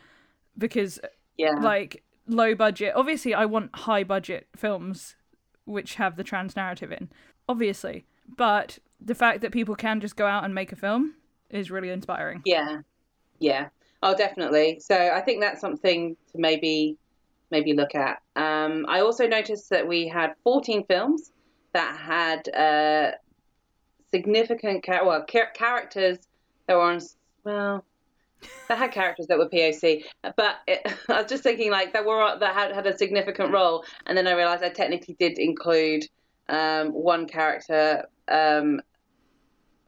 because 0.59 1.00
yeah. 1.37 1.54
like 1.61 2.02
low 2.26 2.54
budget. 2.54 2.92
Obviously, 2.95 3.35
I 3.35 3.47
want 3.47 3.75
high 3.75 4.04
budget 4.04 4.49
films 4.54 5.16
which 5.64 5.95
have 5.95 6.16
the 6.16 6.25
trans 6.25 6.57
narrative 6.57 6.92
in. 6.92 7.09
Obviously, 7.49 8.04
but 8.37 8.78
the 9.00 9.14
fact 9.14 9.40
that 9.40 9.52
people 9.52 9.75
can 9.75 10.00
just 10.00 10.16
go 10.16 10.26
out 10.26 10.45
and 10.45 10.54
make 10.54 10.73
a 10.73 10.76
film 10.76 11.14
is 11.49 11.71
really 11.71 11.90
inspiring. 11.90 12.42
Yeah, 12.45 12.83
yeah. 13.38 13.69
Oh, 14.02 14.14
definitely. 14.14 14.80
So 14.80 14.95
I 14.97 15.21
think 15.21 15.40
that's 15.40 15.61
something 15.61 16.16
to 16.33 16.38
maybe 16.38 16.97
maybe 17.50 17.73
look 17.73 17.95
at. 17.95 18.23
Um, 18.37 18.87
I 18.88 19.00
also 19.00 19.26
noticed 19.26 19.71
that 19.71 19.87
we 19.87 20.09
had 20.09 20.35
14 20.45 20.85
films 20.87 21.33
that 21.73 21.97
had 21.97 22.49
uh, 22.54 23.12
significant 24.11 24.85
well 24.88 25.25
char- 25.26 25.50
characters 25.54 26.19
that 26.66 26.75
were 26.75 26.83
on 26.83 27.00
well 27.45 27.85
that 28.69 28.78
had 28.78 28.92
characters 28.92 29.26
that 29.26 29.38
were 29.38 29.49
POC, 29.49 30.04
but 30.37 30.57
it, 30.66 30.80
I 31.09 31.23
was 31.23 31.30
just 31.30 31.42
thinking 31.42 31.71
like 31.71 31.92
that 31.92 32.04
were 32.04 32.38
that 32.38 32.54
had 32.54 32.73
had 32.73 32.87
a 32.87 32.97
significant 32.97 33.52
role, 33.52 33.85
and 34.07 34.16
then 34.16 34.26
I 34.26 34.33
realised 34.33 34.62
I 34.62 34.71
technically 34.71 35.16
did 35.19 35.38
include 35.38 36.04
um, 36.49 36.88
one 36.88 37.26
character 37.26 38.07
um, 38.28 38.80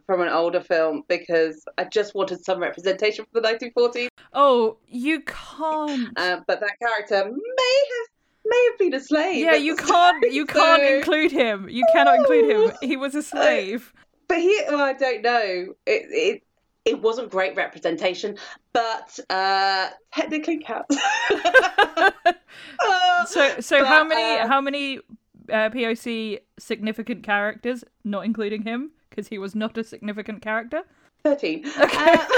from 0.07 0.21
an 0.21 0.29
older 0.29 0.61
film 0.61 1.03
because 1.09 1.65
I 1.79 1.85
just 1.85 2.15
wanted 2.15 2.45
some 2.45 2.61
representation 2.61 3.25
from 3.33 3.43
the 3.43 3.49
1940s. 3.49 4.09
Oh, 4.33 4.77
you 4.89 5.21
can't. 5.21 6.11
Uh, 6.17 6.41
but 6.47 6.61
that 6.61 6.79
character 6.81 7.25
may 7.31 7.77
have 7.91 8.09
may 8.45 8.69
have 8.71 8.79
been 8.79 8.95
a 8.95 9.01
slave. 9.01 9.45
yeah, 9.45 9.55
you 9.55 9.77
can't. 9.77 10.33
You 10.33 10.47
can't 10.47 10.83
include 10.83 11.31
him. 11.33 11.69
You 11.69 11.85
cannot 11.93 12.17
include 12.17 12.51
him. 12.51 12.73
He 12.83 12.97
was 12.97 13.15
a 13.15 13.23
slave. 13.23 13.93
But 14.29 14.39
he, 14.39 14.61
well, 14.69 14.81
I 14.81 14.93
don't 14.95 15.23
know. 15.23 15.75
It 15.87 16.03
it 16.11 16.43
it 16.85 17.01
wasn't 17.01 17.31
great 17.31 17.55
representation, 17.55 18.37
but 18.73 19.19
uh, 19.31 19.91
technically 20.13 20.59
counts. 20.59 20.97
Uh, 21.31 22.11
So, 23.27 23.61
so 23.61 23.85
how 23.85 24.03
many? 24.05 24.41
uh, 24.41 24.49
how 24.49 24.61
many 24.61 24.99
uh, 25.49 25.71
POC 25.71 26.41
significant 26.59 27.23
characters, 27.23 27.85
not 28.05 28.25
including 28.25 28.63
him, 28.63 28.91
because 29.15 29.29
he 29.29 29.39
was 29.39 29.55
not 29.55 29.77
a 29.77 29.85
significant 29.85 30.43
character? 30.43 30.83
Thirteen. 31.23 31.65
Okay. 31.81 32.15
Uh, 32.15 32.31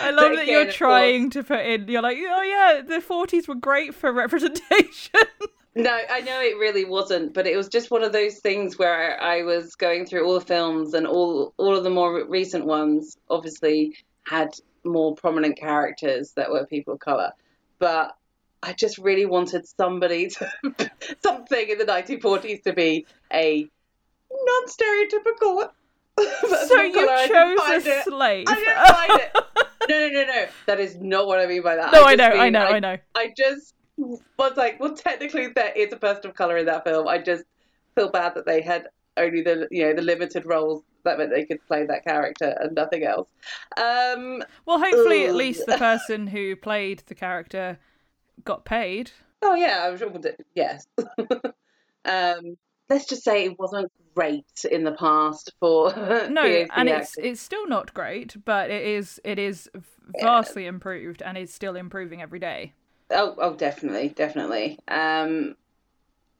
I 0.00 0.10
love 0.10 0.36
that 0.36 0.46
you're 0.46 0.70
trying 0.70 1.30
to 1.30 1.42
put 1.42 1.60
in. 1.60 1.88
You're 1.88 2.02
like, 2.02 2.18
oh 2.20 2.42
yeah, 2.42 2.82
the 2.82 3.00
40s 3.00 3.48
were 3.48 3.54
great 3.54 3.94
for 3.94 4.12
representation. 4.12 5.20
No, 5.76 5.90
I 6.08 6.20
know 6.20 6.40
it 6.40 6.56
really 6.56 6.84
wasn't, 6.84 7.34
but 7.34 7.48
it 7.48 7.56
was 7.56 7.68
just 7.68 7.90
one 7.90 8.04
of 8.04 8.12
those 8.12 8.38
things 8.38 8.78
where 8.78 9.20
I 9.20 9.42
was 9.42 9.74
going 9.74 10.06
through 10.06 10.24
all 10.24 10.34
the 10.34 10.40
films 10.40 10.94
and 10.94 11.04
all 11.04 11.52
all 11.56 11.76
of 11.76 11.82
the 11.82 11.90
more 11.90 12.24
recent 12.28 12.64
ones 12.64 13.16
obviously 13.28 13.96
had 14.24 14.50
more 14.84 15.16
prominent 15.16 15.56
characters 15.56 16.30
that 16.36 16.48
were 16.48 16.64
people 16.64 16.94
of 16.94 17.00
color, 17.00 17.32
but 17.80 18.16
I 18.64 18.72
just 18.72 18.96
really 18.98 19.26
wanted 19.26 19.66
somebody 19.68 20.28
to 20.28 20.50
something 21.22 21.68
in 21.68 21.78
the 21.78 21.84
1940s 21.84 22.62
to 22.62 22.72
be 22.72 23.06
a 23.32 23.68
non-stereotypical. 24.32 25.68
person 26.16 26.68
so 26.68 26.80
you. 26.80 27.08
I 27.10 27.26
chose 27.28 27.86
a 27.86 27.90
it. 27.98 28.04
slave. 28.04 28.46
I 28.48 28.54
didn't 28.54 28.86
find 28.86 29.20
it. 29.20 29.44
No, 29.86 29.98
no, 29.98 30.08
no, 30.08 30.24
no. 30.24 30.46
That 30.64 30.80
is 30.80 30.96
not 30.96 31.26
what 31.26 31.40
I 31.40 31.46
mean 31.46 31.62
by 31.62 31.76
that. 31.76 31.92
no, 31.92 32.04
I 32.04 32.16
just 32.16 32.34
know, 32.34 32.40
I 32.40 32.48
know, 32.48 32.64
I 32.64 32.80
know. 32.80 32.96
I 33.14 33.34
just 33.36 33.74
was 33.98 34.56
like, 34.56 34.80
well, 34.80 34.94
technically 34.94 35.48
there 35.48 35.72
is 35.76 35.92
a 35.92 35.98
person 35.98 36.30
of 36.30 36.34
color 36.34 36.56
in 36.56 36.64
that 36.64 36.84
film. 36.84 37.06
I 37.06 37.18
just 37.18 37.44
feel 37.94 38.08
bad 38.10 38.34
that 38.36 38.46
they 38.46 38.62
had 38.62 38.88
only 39.18 39.42
the 39.42 39.68
you 39.70 39.84
know 39.84 39.92
the 39.94 40.00
limited 40.00 40.46
roles 40.46 40.82
that 41.04 41.18
meant 41.18 41.32
they 41.32 41.44
could 41.44 41.64
play 41.66 41.84
that 41.84 42.02
character 42.02 42.56
and 42.60 42.74
nothing 42.74 43.04
else. 43.04 43.28
Um, 43.76 44.42
Well, 44.64 44.78
hopefully, 44.78 45.26
at 45.26 45.34
least 45.34 45.66
the 45.66 45.76
person 45.76 46.28
who 46.28 46.56
played 46.56 47.02
the 47.06 47.14
character 47.14 47.78
got 48.44 48.64
paid. 48.64 49.12
oh 49.42 49.54
yeah, 49.54 49.86
I'm 49.88 49.96
sure. 49.98 50.12
Yes. 50.54 50.86
um, 52.04 52.56
let's 52.88 53.06
just 53.06 53.24
say 53.24 53.44
it 53.46 53.58
wasn't 53.58 53.90
great 54.14 54.46
in 54.70 54.84
the 54.84 54.92
past 54.92 55.52
for 55.60 55.92
No, 56.28 56.42
and 56.42 56.88
it's 56.88 57.16
actors. 57.16 57.24
it's 57.24 57.40
still 57.40 57.66
not 57.68 57.92
great, 57.94 58.36
but 58.44 58.70
it 58.70 58.84
is 58.86 59.20
it 59.24 59.38
is 59.38 59.68
vastly 60.20 60.66
improved 60.66 61.22
and 61.22 61.36
is 61.36 61.52
still 61.52 61.76
improving 61.76 62.22
every 62.22 62.38
day. 62.38 62.72
Oh, 63.10 63.34
oh, 63.38 63.54
definitely, 63.54 64.08
definitely. 64.10 64.78
Um, 64.88 65.56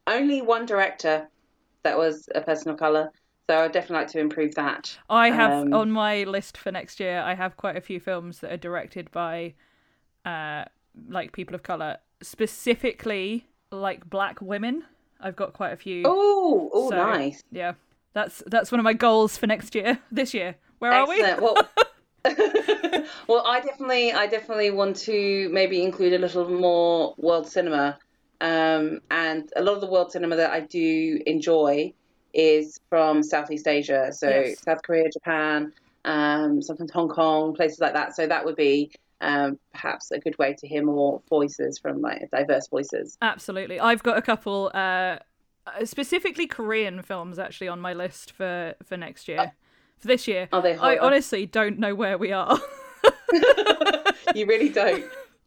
only 0.07 0.41
one 0.41 0.65
director 0.65 1.29
that 1.83 1.97
was 1.97 2.27
a 2.35 2.41
person 2.41 2.71
of 2.71 2.77
color, 2.79 3.11
so 3.49 3.59
I'd 3.59 3.71
definitely 3.71 3.97
like 4.03 4.07
to 4.13 4.19
improve 4.19 4.55
that. 4.55 4.97
I 5.09 5.29
have 5.31 5.51
Um, 5.51 5.73
on 5.73 5.91
my 5.91 6.23
list 6.23 6.57
for 6.57 6.71
next 6.71 6.99
year. 6.99 7.19
I 7.21 7.35
have 7.35 7.57
quite 7.57 7.77
a 7.77 7.81
few 7.81 7.99
films 7.99 8.39
that 8.39 8.51
are 8.51 8.57
directed 8.57 9.11
by, 9.11 9.53
uh, 10.25 10.65
like 11.09 11.31
people 11.31 11.55
of 11.55 11.63
color, 11.63 11.97
specifically 12.21 13.47
like 13.71 14.09
black 14.09 14.41
women. 14.41 14.83
I've 15.19 15.35
got 15.35 15.53
quite 15.53 15.71
a 15.71 15.77
few. 15.77 16.03
Oh, 16.05 16.69
oh, 16.73 16.89
So, 16.89 16.97
nice. 16.97 17.41
Yeah, 17.51 17.73
that's 18.13 18.43
that's 18.47 18.71
one 18.71 18.79
of 18.79 18.83
my 18.83 18.93
goals 18.93 19.37
for 19.37 19.47
next 19.47 19.75
year. 19.75 19.99
This 20.11 20.33
year, 20.33 20.55
where 20.79 20.91
are 20.91 21.07
we? 21.07 21.21
Excellent. 21.21 21.41
Well, 21.41 21.69
well, 23.27 23.45
I 23.45 23.59
definitely, 23.59 24.11
I 24.13 24.27
definitely 24.27 24.71
want 24.71 24.95
to 24.97 25.49
maybe 25.51 25.83
include 25.83 26.13
a 26.13 26.17
little 26.17 26.49
more 26.49 27.13
world 27.17 27.47
cinema, 27.47 27.99
um, 28.41 28.99
and 29.11 29.51
a 29.55 29.61
lot 29.61 29.75
of 29.75 29.81
the 29.81 29.87
world 29.87 30.11
cinema 30.11 30.35
that 30.35 30.51
I 30.51 30.61
do 30.61 31.21
enjoy 31.25 31.93
is 32.33 32.79
from 32.89 33.23
Southeast 33.23 33.67
Asia, 33.67 34.11
so 34.11 34.27
Yes. 34.29 34.59
South 34.59 34.81
Korea, 34.83 35.09
Japan, 35.11 35.71
um, 36.03 36.61
sometimes 36.61 36.91
Hong 36.91 37.09
Kong, 37.09 37.53
places 37.53 37.79
like 37.79 37.93
that. 37.93 38.15
So 38.15 38.27
that 38.27 38.43
would 38.43 38.55
be 38.55 38.91
um, 39.21 39.59
perhaps 39.73 40.11
a 40.11 40.19
good 40.19 40.37
way 40.37 40.53
to 40.59 40.67
hear 40.67 40.83
more 40.83 41.21
voices 41.29 41.79
from 41.79 42.01
like 42.01 42.29
diverse 42.31 42.67
voices. 42.67 43.17
Absolutely. 43.21 43.79
I've 43.79 44.03
got 44.03 44.17
a 44.17 44.21
couple, 44.21 44.71
uh, 44.73 45.17
specifically 45.83 46.47
Korean 46.47 47.01
films 47.01 47.39
actually 47.39 47.67
on 47.67 47.79
my 47.79 47.93
list 47.93 48.31
for 48.31 48.75
for 48.83 48.97
next 48.97 49.27
year. 49.27 49.53
For 49.99 50.07
this 50.07 50.27
year, 50.27 50.49
Are 50.51 50.61
they 50.61 50.75
I 50.75 50.97
honestly 50.97 51.45
don't 51.45 51.79
know 51.79 51.95
where 51.95 52.17
we 52.17 52.31
are. 52.33 52.59
you 54.35 54.45
really 54.45 54.69
don't. 54.69 55.05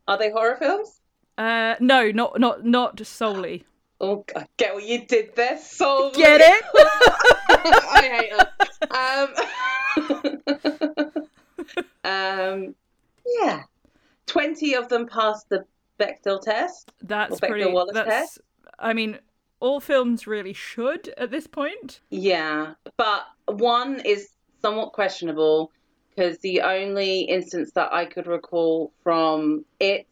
Are 0.08 0.16
they 0.18 0.30
horror 0.30 0.56
films? 0.58 1.00
uh, 1.36 1.74
no, 1.80 2.10
not 2.10 2.40
not 2.40 2.64
not 2.64 3.06
solely. 3.06 3.64
Oh, 4.00 4.24
I 4.36 4.46
get 4.56 4.74
what 4.74 4.84
you 4.84 5.04
did 5.06 5.34
there, 5.34 5.58
soul. 5.58 6.12
Get 6.12 6.40
it? 6.40 6.64
I 7.50 8.08
hate 8.16 8.32
her. 8.32 8.46
Um, 12.04 12.04
um, 12.04 12.74
yeah, 13.40 13.62
twenty 14.26 14.74
of 14.74 14.88
them 14.88 15.06
passed 15.06 15.48
the 15.48 15.64
Bechdel 15.98 16.40
test. 16.40 16.92
That's 17.02 17.40
Bechdel 17.40 17.48
pretty. 17.48 17.72
Wallace 17.72 17.94
That's. 17.94 18.08
test? 18.08 18.40
I 18.78 18.92
mean, 18.92 19.18
all 19.60 19.80
films 19.80 20.26
really 20.26 20.52
should 20.52 21.12
at 21.16 21.30
this 21.30 21.46
point. 21.46 22.00
Yeah, 22.10 22.74
but 22.96 23.26
one 23.46 24.00
is 24.04 24.28
somewhat 24.62 24.92
questionable 24.92 25.72
because 26.10 26.38
the 26.38 26.62
only 26.62 27.20
instance 27.20 27.72
that 27.74 27.92
I 27.92 28.04
could 28.04 28.26
recall 28.26 28.92
from 29.02 29.64
it 29.80 30.06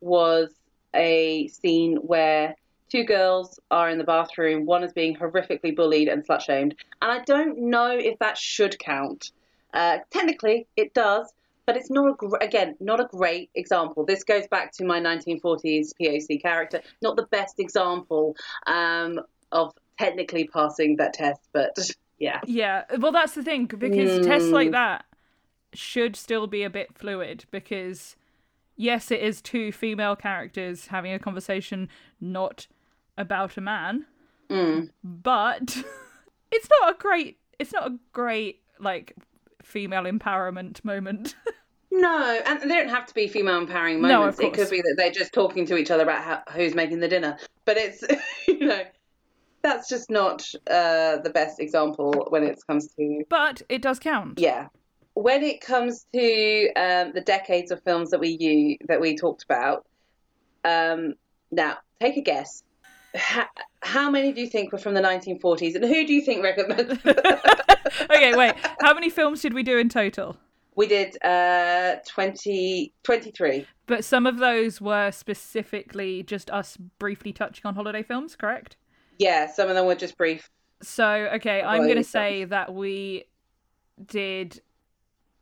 was 0.00 0.50
a 0.94 1.48
scene 1.48 1.96
where 1.96 2.54
two 2.88 3.04
girls 3.04 3.60
are 3.70 3.90
in 3.90 3.98
the 3.98 4.04
bathroom. 4.04 4.64
One 4.64 4.82
is 4.82 4.92
being 4.92 5.16
horrifically 5.16 5.74
bullied 5.74 6.08
and 6.08 6.26
slut 6.26 6.40
shamed, 6.40 6.74
and 7.02 7.10
I 7.10 7.22
don't 7.24 7.58
know 7.58 7.90
if 7.90 8.18
that 8.20 8.38
should 8.38 8.78
count. 8.78 9.32
Uh, 9.74 9.98
technically, 10.10 10.66
it 10.76 10.94
does, 10.94 11.32
but 11.68 11.76
it's 11.76 11.90
not 11.90 12.08
a 12.08 12.14
gr- 12.14 12.36
again 12.40 12.74
not 12.80 12.98
a 12.98 13.04
great 13.04 13.50
example. 13.54 14.06
This 14.06 14.24
goes 14.24 14.46
back 14.48 14.72
to 14.78 14.84
my 14.84 14.98
1940s 15.00 15.92
POC 16.00 16.40
character, 16.40 16.80
not 17.02 17.16
the 17.16 17.24
best 17.24 17.60
example 17.60 18.34
um, 18.66 19.20
of 19.52 19.74
technically 19.98 20.48
passing 20.48 20.96
that 20.96 21.12
test, 21.12 21.40
but 21.52 21.76
yeah. 22.18 22.40
Yeah. 22.46 22.84
Well, 22.98 23.12
that's 23.12 23.34
the 23.34 23.42
thing 23.42 23.66
because 23.66 24.26
tests 24.26 24.48
like 24.48 24.68
Mm. 24.68 24.72
that 24.72 25.04
should 25.74 26.16
still 26.16 26.46
be 26.46 26.62
a 26.62 26.70
bit 26.70 26.96
fluid 26.96 27.44
because 27.50 28.16
yes, 28.74 29.10
it 29.10 29.20
is 29.20 29.42
two 29.42 29.70
female 29.70 30.16
characters 30.16 30.86
having 30.86 31.12
a 31.12 31.18
conversation, 31.18 31.90
not 32.18 32.66
about 33.18 33.58
a 33.58 33.60
man. 33.60 34.06
Mm. 34.48 34.88
but 35.04 35.76
it's 36.50 36.68
not 36.80 36.94
a 36.94 36.98
great 36.98 37.36
it's 37.58 37.74
not 37.74 37.86
a 37.86 37.98
great 38.14 38.62
like 38.80 39.14
female 39.68 40.04
empowerment 40.04 40.84
moment 40.84 41.34
No, 41.90 42.40
and 42.44 42.60
they 42.60 42.68
don't 42.68 42.90
have 42.90 43.06
to 43.06 43.14
be 43.14 43.28
female 43.28 43.56
empowering 43.58 44.02
No, 44.02 44.18
moments. 44.18 44.38
of 44.38 44.44
it 44.44 44.52
could 44.52 44.70
be 44.70 44.82
that 44.82 44.94
they're 44.98 45.10
just 45.10 45.32
talking 45.32 45.66
to 45.66 45.76
each 45.76 45.90
other 45.90 46.02
about 46.02 46.22
how, 46.22 46.42
who's 46.52 46.74
making 46.74 47.00
the 47.00 47.08
dinner. 47.08 47.38
But 47.64 47.78
it's, 47.78 48.04
you 48.46 48.66
know, 48.66 48.82
that's 49.62 49.88
just 49.88 50.10
not 50.10 50.42
uh, 50.70 51.16
the 51.18 51.30
best 51.32 51.58
example 51.60 52.26
when 52.28 52.44
it 52.44 52.60
comes 52.66 52.88
to, 52.94 53.24
but 53.28 53.62
it 53.68 53.82
does 53.82 53.98
count 53.98 54.38
yeah. 54.38 54.68
When 55.14 55.42
it 55.42 55.60
comes 55.60 56.06
to 56.12 56.72
um, 56.74 57.12
the 57.12 57.22
decades 57.22 57.72
of 57.72 57.82
films 57.82 58.10
that 58.10 58.20
we 58.20 58.36
use, 58.38 58.76
that 58.86 59.00
we 59.00 59.16
talked 59.16 59.42
about, 59.42 59.84
um, 60.64 61.14
now 61.50 61.78
take 62.00 62.16
a 62.16 62.20
guess. 62.20 62.62
How, 63.16 63.46
how 63.82 64.10
many 64.10 64.32
do 64.32 64.40
you 64.40 64.46
think 64.46 64.70
were 64.70 64.78
from 64.78 64.94
the 64.94 65.00
1940s, 65.00 65.74
and 65.74 65.84
who 65.84 66.06
do 66.06 66.14
you 66.14 66.20
think 66.20 66.44
recommended? 66.44 67.00
okay 68.02 68.34
wait. 68.36 68.54
How 68.80 68.94
many 68.94 69.10
films 69.10 69.42
did 69.42 69.54
we 69.54 69.62
do 69.62 69.78
in 69.78 69.88
total? 69.88 70.36
We 70.76 70.86
did 70.86 71.20
uh, 71.24 71.96
20, 72.06 72.92
23. 73.02 73.66
but 73.86 74.04
some 74.04 74.26
of 74.26 74.38
those 74.38 74.80
were 74.80 75.10
specifically 75.10 76.22
just 76.22 76.50
us 76.50 76.76
briefly 76.76 77.32
touching 77.32 77.62
on 77.64 77.74
holiday 77.74 78.02
films 78.04 78.36
correct? 78.36 78.76
Yeah, 79.18 79.48
some 79.50 79.68
of 79.68 79.74
them 79.74 79.86
were 79.86 79.96
just 79.96 80.16
brief. 80.16 80.48
so 80.80 81.28
okay 81.34 81.60
i'm 81.60 81.82
going 81.82 81.96
to 81.96 82.04
say 82.04 82.44
that 82.44 82.72
we 82.72 83.24
did 84.06 84.62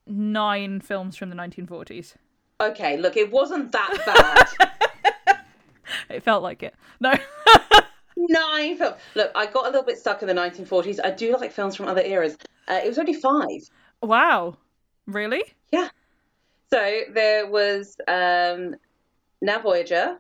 nine 0.07 0.81
films 0.81 1.15
from 1.17 1.29
the 1.29 1.37
1940s 1.37 2.15
Okay, 2.59 2.97
look, 2.97 3.19
it 3.19 3.31
wasn't 3.31 3.71
that 3.73 4.49
bad. 5.27 5.39
it 6.09 6.23
felt 6.23 6.43
like 6.43 6.63
it. 6.63 6.75
No 7.01 7.13
Nine 8.17 8.79
films. 8.79 8.97
Look, 9.15 9.31
I 9.35 9.47
got 9.47 9.65
a 9.65 9.69
little 9.69 9.85
bit 9.85 9.99
stuck 9.99 10.23
in 10.23 10.29
the 10.29 10.35
1940s. 10.35 10.99
I 11.05 11.11
do 11.11 11.37
like 11.37 11.53
films 11.53 11.77
from 11.77 11.87
other 11.87 12.03
eras. 12.03 12.37
Uh, 12.69 12.81
it 12.83 12.89
was 12.89 12.99
only 12.99 13.15
five. 13.15 13.61
wow 14.03 14.57
really 15.07 15.43
Yeah. 15.73 15.89
So 16.71 17.01
there 17.13 17.47
was 17.47 17.97
um, 18.09 18.77
Now 19.41 19.61
Voyager. 19.61 20.19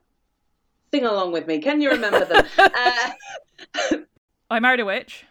Sing 0.95 1.05
along 1.05 1.33
with 1.33 1.47
me. 1.47 1.59
Can 1.59 1.81
you 1.81 1.91
remember 1.91 2.25
them? 2.25 2.47
uh, 2.59 3.11
i 4.51 4.61
married 4.61 4.81
a 4.81 4.85
witch 4.85 5.25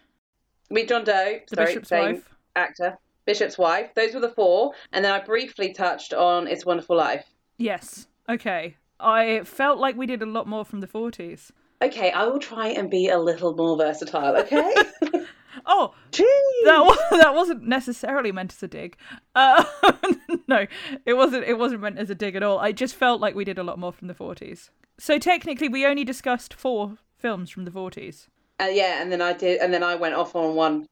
Meet 0.68 0.88
John 0.88 1.04
Doe. 1.04 1.40
The 1.48 1.56
sorry, 1.56 1.66
Bishop's 1.66 1.88
same 1.88 2.14
Wife. 2.16 2.34
actor. 2.54 2.98
Bishop's 3.24 3.56
Wife. 3.56 3.94
Those 3.94 4.14
were 4.14 4.20
the 4.20 4.28
four, 4.28 4.72
and 4.92 5.04
then 5.04 5.12
I 5.12 5.20
briefly 5.20 5.72
touched 5.72 6.12
on 6.12 6.48
It's 6.48 6.66
Wonderful 6.66 6.96
Life. 6.96 7.24
Yes. 7.56 8.08
Okay. 8.28 8.76
I 8.98 9.42
felt 9.44 9.78
like 9.78 9.96
we 9.96 10.06
did 10.06 10.22
a 10.22 10.26
lot 10.26 10.46
more 10.46 10.64
from 10.64 10.80
the 10.80 10.86
40s. 10.86 11.50
Okay, 11.82 12.10
I 12.10 12.24
will 12.24 12.38
try 12.38 12.68
and 12.68 12.90
be 12.90 13.08
a 13.08 13.18
little 13.18 13.54
more 13.54 13.76
versatile. 13.76 14.36
Okay. 14.36 14.74
Oh, 15.64 15.94
Jeez. 16.12 16.24
that 16.64 16.84
wa- 16.84 16.96
that 17.18 17.34
wasn't 17.34 17.62
necessarily 17.64 18.30
meant 18.30 18.52
as 18.52 18.62
a 18.62 18.68
dig. 18.68 18.96
Uh, 19.34 19.64
no, 20.48 20.66
it 21.04 21.14
wasn't. 21.14 21.44
It 21.44 21.58
wasn't 21.58 21.80
meant 21.80 21.98
as 21.98 22.10
a 22.10 22.14
dig 22.14 22.36
at 22.36 22.42
all. 22.42 22.58
I 22.58 22.72
just 22.72 22.94
felt 22.94 23.20
like 23.20 23.34
we 23.34 23.44
did 23.44 23.58
a 23.58 23.62
lot 23.62 23.78
more 23.78 23.92
from 23.92 24.06
the 24.08 24.14
40s. 24.14 24.70
So 24.98 25.18
technically, 25.18 25.68
we 25.68 25.84
only 25.84 26.04
discussed 26.04 26.54
four 26.54 26.98
films 27.18 27.50
from 27.50 27.64
the 27.64 27.70
40s. 27.70 28.28
Uh, 28.60 28.68
yeah, 28.70 29.02
and 29.02 29.10
then 29.10 29.20
I 29.20 29.32
did, 29.32 29.60
and 29.60 29.72
then 29.72 29.82
I 29.82 29.96
went 29.96 30.14
off 30.14 30.36
on 30.36 30.54
one, 30.54 30.86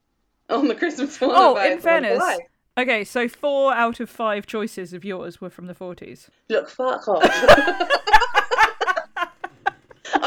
on 0.51 0.69
the 0.69 0.75
Christmas 0.75 1.21
one. 1.21 1.31
Oh, 1.33 1.57
in 1.57 1.73
It's 1.73 1.85
a 1.85 1.89
Wonderful 1.89 2.19
fairness, 2.19 2.41
okay, 2.77 3.05
so 3.05 3.29
four 3.29 3.73
out 3.73 4.01
of 4.01 4.11
five 4.11 4.45
choices 4.47 4.93
of 4.93 5.05
yours 5.05 5.41
were 5.41 5.51
from 5.51 5.67
the 5.67 5.75
40s. 5.75 6.29
Look, 6.51 6.69
fuck 6.69 7.07
off. 7.09 8.21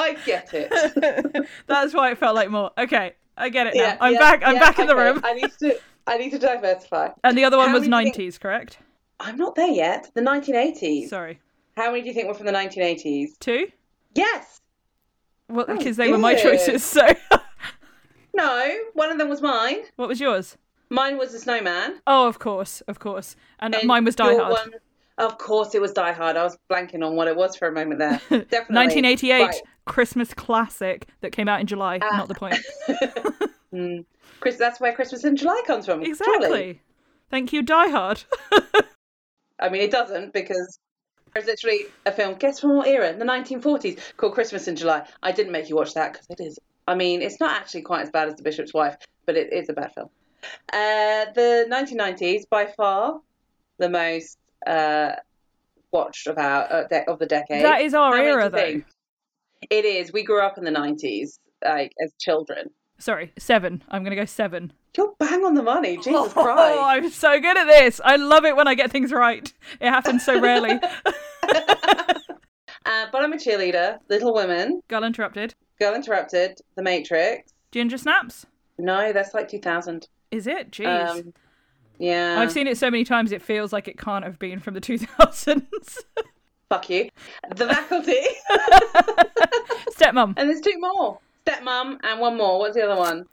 I 0.07 0.13
get 0.25 0.49
it. 0.53 1.47
That's 1.67 1.93
why 1.93 2.11
it 2.11 2.17
felt 2.17 2.35
like 2.35 2.49
more. 2.49 2.71
Okay, 2.77 3.13
I 3.37 3.49
get 3.49 3.67
it 3.67 3.75
now. 3.75 3.81
Yeah, 3.81 3.97
I'm 4.01 4.13
yeah, 4.13 4.19
back. 4.19 4.41
I'm 4.45 4.55
yeah, 4.55 4.59
back 4.59 4.79
in 4.79 4.87
the 4.87 4.95
okay. 4.95 5.03
room. 5.11 5.21
I 5.23 5.33
need 5.33 5.51
to. 5.59 5.79
I 6.07 6.17
need 6.17 6.29
to 6.31 6.39
diversify. 6.39 7.09
And 7.23 7.37
the 7.37 7.43
other 7.43 7.57
one 7.57 7.69
How 7.69 7.79
was 7.79 7.87
90s, 7.87 8.13
do 8.13 8.23
you 8.23 8.31
correct? 8.31 8.79
I'm 9.19 9.35
not 9.35 9.55
there 9.55 9.67
yet. 9.67 10.09
The 10.13 10.21
1980s. 10.21 11.09
Sorry, 11.09 11.39
How 11.75 11.91
many 11.91 12.01
do 12.01 12.07
you 12.07 12.13
think 12.13 12.27
were 12.27 12.33
from 12.33 12.45
the 12.45 12.53
1980s? 12.53 13.37
two. 13.39 13.67
Yes. 14.15 14.61
Well, 15.49 15.65
Oh, 15.67 15.77
because 15.77 15.97
they 15.97 16.09
were 16.11 16.17
my 16.17 16.35
choices. 16.35 16.83
So, 16.83 17.05
No, 18.33 18.75
one 18.93 19.11
of 19.11 19.17
them 19.17 19.29
was 19.29 19.41
mine. 19.41 19.77
what 19.95 20.07
was 20.07 20.19
yours? 20.19 20.57
Mine 20.89 21.17
was 21.17 21.31
the 21.33 21.39
Snowman. 21.39 21.99
Oh, 22.07 22.27
of 22.27 22.39
course, 22.39 22.81
of 22.81 22.99
course. 22.99 23.35
And, 23.59 23.75
and 23.75 23.87
mine 23.87 24.05
was 24.05 24.15
Die 24.15 24.35
Hard. 24.35 24.51
one- 24.51 24.71
of 25.17 25.37
course, 25.39 25.73
it 25.73 25.81
was 25.81 25.91
Die 25.93 26.11
Hard. 26.13 26.37
I 26.37 26.43
was 26.43 26.57
blanking 26.69 27.03
on 27.03 27.15
what 27.15 27.27
it 27.27 27.35
was 27.35 27.55
for 27.55 27.67
a 27.67 27.71
moment 27.71 27.99
there. 27.99 28.11
Definitely. 28.29 28.75
1988 28.75 29.41
Right. 29.41 29.55
Christmas 29.87 30.33
classic 30.33 31.07
that 31.21 31.31
came 31.31 31.47
out 31.47 31.59
in 31.61 31.67
July. 31.67 31.99
Ah. 32.01 32.17
Not 32.17 32.27
the 32.27 32.35
point. 32.35 32.55
Mm. 33.73 34.05
Chris, 34.39 34.55
that's 34.55 34.79
where 34.79 34.93
Christmas 34.93 35.25
in 35.25 35.35
July 35.35 35.61
comes 35.67 35.85
from. 35.85 36.01
Exactly. 36.01 36.47
surely. 36.47 36.81
Thank 37.29 37.51
you, 37.51 37.61
Die 37.61 37.89
Hard. 37.89 38.23
I 39.59 39.67
mean, 39.69 39.81
it 39.81 39.91
doesn't 39.91 40.31
because 40.33 40.79
there's 41.33 41.45
literally 41.47 41.81
a 42.05 42.11
film. 42.13 42.35
Guess 42.35 42.61
from 42.61 42.77
what 42.77 42.87
era? 42.87 43.13
The 43.13 43.25
1940s, 43.25 43.99
called 44.15 44.33
Christmas 44.33 44.67
in 44.69 44.77
July. 44.77 45.05
I 45.21 45.33
didn't 45.33 45.51
make 45.51 45.67
you 45.69 45.75
watch 45.75 45.93
that 45.95 46.13
because 46.13 46.27
it 46.29 46.39
is. 46.39 46.57
I 46.87 46.95
mean, 46.95 47.21
it's 47.21 47.41
not 47.41 47.51
actually 47.59 47.81
quite 47.81 48.03
as 48.03 48.09
bad 48.09 48.29
as 48.29 48.35
The 48.35 48.43
Bishop's 48.43 48.73
Wife, 48.73 48.95
but 49.25 49.35
it 49.35 49.51
is 49.51 49.67
a 49.67 49.73
bad 49.73 49.93
film. 49.93 50.09
Uh, 50.71 51.25
the 51.35 51.67
1990s, 51.69 52.43
by 52.49 52.67
far, 52.67 53.19
the 53.79 53.89
most 53.89 54.37
uh, 54.65 55.11
watched 55.91 56.27
of 56.27 56.37
our 56.37 56.71
uh, 56.71 56.87
de- 56.87 57.07
of 57.09 57.19
the 57.19 57.25
decade. 57.25 57.65
that 57.65 57.81
is 57.81 57.93
our 57.93 58.15
How 58.15 58.23
era, 58.23 58.49
though. 58.49 58.57
think? 58.57 58.85
It 59.69 59.85
is. 59.85 60.13
We 60.13 60.23
grew 60.23 60.41
up 60.41 60.57
in 60.57 60.63
the 60.63 60.71
90s, 60.71 61.39
like 61.63 61.93
as 62.03 62.13
children. 62.19 62.69
Sorry, 62.99 63.31
seven. 63.37 63.83
I'm 63.89 64.03
going 64.03 64.11
to 64.11 64.21
go 64.21 64.25
seven. 64.25 64.73
You're 64.95 65.13
bang 65.19 65.45
on 65.45 65.53
the 65.53 65.63
money, 65.63 65.97
Jesus 66.03 66.33
Christ. 66.33 66.37
Oh, 66.37 66.43
Christ. 66.43 66.81
I'm 66.83 67.09
so 67.11 67.39
good 67.39 67.57
at 67.57 67.65
this. 67.65 68.01
I 68.03 68.15
love 68.15 68.45
it 68.45 68.55
when 68.55 68.67
I 68.67 68.73
get 68.73 68.91
things 68.91 69.11
right. 69.11 69.51
It 69.79 69.89
happens 69.89 70.25
so 70.25 70.39
rarely. 70.39 70.79
Uh, 72.85 73.05
but 73.11 73.21
I'm 73.21 73.33
a 73.33 73.35
cheerleader. 73.35 73.97
Little 74.09 74.33
Women, 74.33 74.81
Girl 74.87 75.03
Interrupted. 75.03 75.53
Girl 75.77 75.93
Interrupted, 75.93 76.57
The 76.77 76.83
Matrix. 76.83 77.51
Ginger 77.71 77.97
Snaps. 77.97 78.45
No, 78.77 79.11
that's 79.11 79.33
like 79.33 79.49
2000. 79.49 80.07
Is 80.31 80.47
it? 80.47 80.71
Jeez. 80.71 81.09
Um, 81.09 81.33
yeah. 81.99 82.37
I've 82.39 82.51
seen 82.51 82.65
it 82.65 82.77
so 82.77 82.89
many 82.89 83.03
times 83.03 83.33
it 83.33 83.41
feels 83.41 83.73
like 83.73 83.89
it 83.89 83.97
can't 83.97 84.23
have 84.23 84.39
been 84.39 84.59
from 84.59 84.73
the 84.73 84.79
2000s. 84.79 85.97
Fuck 86.69 86.89
you. 86.89 87.09
The 87.55 87.67
Faculty. 87.67 88.25
Stepmom. 89.95 90.33
and 90.37 90.49
there's 90.49 90.61
two 90.61 90.77
more. 90.79 91.19
Stepmom 91.45 91.99
and 92.03 92.19
one 92.19 92.37
more. 92.37 92.59
What's 92.59 92.75
the 92.75 92.83
other 92.83 92.99
one? 92.99 93.25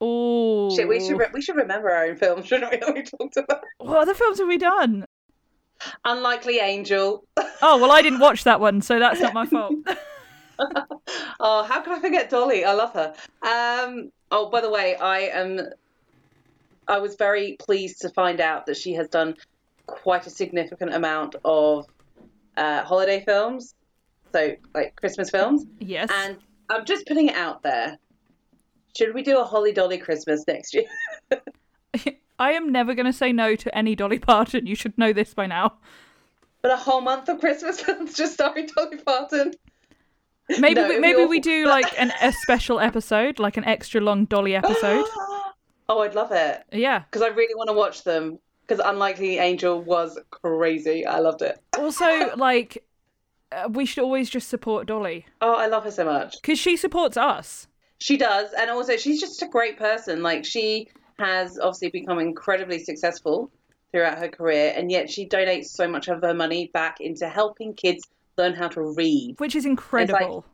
Oh. 0.00 0.74
Shit, 0.74 0.88
we 0.88 1.00
should 1.00 1.18
re- 1.18 1.28
we 1.32 1.40
should 1.40 1.56
remember 1.56 1.90
our 1.90 2.06
own 2.06 2.16
films, 2.16 2.46
shouldn't 2.46 2.70
we? 2.72 2.92
We 2.92 3.02
talked 3.02 3.36
about 3.36 3.62
What 3.78 3.98
other 3.98 4.14
films 4.14 4.38
have 4.38 4.48
we 4.48 4.58
done? 4.58 5.04
Unlikely 6.04 6.58
Angel. 6.58 7.24
Oh, 7.66 7.78
well, 7.78 7.92
I 7.92 8.02
didn't 8.02 8.18
watch 8.18 8.44
that 8.44 8.60
one, 8.60 8.82
so 8.82 8.98
that's 8.98 9.20
not 9.20 9.32
my 9.32 9.46
fault. 9.46 9.72
oh, 11.40 11.62
how 11.62 11.80
could 11.80 11.94
I 11.94 12.00
forget 12.00 12.28
Dolly? 12.28 12.62
I 12.62 12.72
love 12.72 12.92
her. 12.92 13.14
Um, 13.40 14.10
oh, 14.30 14.50
by 14.50 14.60
the 14.60 14.68
way, 14.68 14.96
I 14.96 15.20
am. 15.20 15.60
I 16.88 16.98
was 16.98 17.14
very 17.14 17.56
pleased 17.58 18.02
to 18.02 18.10
find 18.10 18.40
out 18.40 18.66
that 18.66 18.76
she 18.76 18.92
has 18.94 19.08
done 19.08 19.36
quite 19.86 20.26
a 20.26 20.30
significant 20.30 20.92
amount 20.92 21.36
of 21.42 21.86
uh, 22.56 22.82
holiday 22.84 23.22
films, 23.24 23.74
so 24.32 24.52
like 24.74 24.96
Christmas 24.96 25.30
films. 25.30 25.64
yes. 25.80 26.10
And 26.12 26.38
I'm 26.70 26.84
just 26.84 27.06
putting 27.06 27.28
it 27.28 27.36
out 27.36 27.62
there. 27.62 27.98
Should 28.96 29.14
we 29.14 29.22
do 29.22 29.38
a 29.40 29.44
Holly 29.44 29.72
Dolly 29.72 29.98
Christmas 29.98 30.44
next 30.46 30.72
year? 30.74 30.84
I 32.38 32.52
am 32.52 32.72
never 32.72 32.94
going 32.94 33.06
to 33.06 33.12
say 33.12 33.32
no 33.32 33.54
to 33.56 33.76
any 33.76 33.94
Dolly 33.94 34.18
Parton. 34.18 34.66
You 34.66 34.74
should 34.74 34.96
know 34.98 35.12
this 35.12 35.34
by 35.34 35.46
now. 35.46 35.74
But 36.62 36.72
a 36.72 36.76
whole 36.76 37.00
month 37.00 37.28
of 37.28 37.38
Christmas 37.40 37.80
films 37.80 38.14
just 38.16 38.34
starring 38.34 38.68
Dolly 38.74 38.96
Parton. 38.98 39.52
Maybe 40.58 40.74
No, 40.74 40.88
we, 40.88 40.98
maybe 40.98 41.24
we 41.26 41.40
do 41.40 41.66
like 41.66 41.86
an, 41.98 42.12
a 42.20 42.32
special 42.32 42.80
episode, 42.80 43.38
like 43.38 43.56
an 43.56 43.64
extra 43.64 44.00
long 44.00 44.24
Dolly 44.26 44.54
episode. 44.56 45.04
oh, 45.88 46.00
I'd 46.00 46.14
love 46.14 46.32
it 46.32 46.62
Yeah. 46.72 47.00
because 47.00 47.22
I 47.22 47.28
really 47.28 47.54
want 47.54 47.68
to 47.68 47.74
watch 47.74 48.02
them. 48.04 48.38
Because 48.66 48.82
Unlikely 48.84 49.38
Angel 49.38 49.80
was 49.80 50.18
crazy. 50.30 51.04
I 51.06 51.18
loved 51.18 51.42
it. 51.42 51.58
Also, 51.78 52.34
like, 52.36 52.84
uh, 53.52 53.68
we 53.70 53.84
should 53.86 54.02
always 54.02 54.30
just 54.30 54.48
support 54.48 54.86
Dolly 54.86 55.26
Oh, 55.40 55.54
I 55.54 55.66
love 55.66 55.84
her 55.84 55.90
so 55.90 56.04
much. 56.04 56.36
because 56.40 56.58
she 56.58 56.76
supports 56.76 57.16
us. 57.16 57.68
She 57.98 58.16
does, 58.16 58.52
and 58.58 58.70
also 58.70 58.96
she's 58.96 59.20
just 59.20 59.42
a 59.42 59.46
great 59.48 59.78
person. 59.78 60.22
Like 60.22 60.44
she 60.44 60.88
has 61.18 61.58
obviously 61.58 61.90
become 61.90 62.18
incredibly 62.18 62.78
successful 62.82 63.50
throughout 63.92 64.18
her 64.18 64.28
career, 64.28 64.72
and 64.76 64.90
yet 64.90 65.08
she 65.10 65.28
donates 65.28 65.66
so 65.66 65.86
much 65.86 66.08
of 66.08 66.20
her 66.22 66.34
money 66.34 66.70
back 66.74 67.00
into 67.00 67.28
helping 67.28 67.72
kids 67.74 68.02
learn 68.36 68.52
how 68.54 68.68
to 68.68 68.82
read. 68.94 69.36
Which 69.38 69.54
is 69.54 69.64
incredible. 69.64 70.44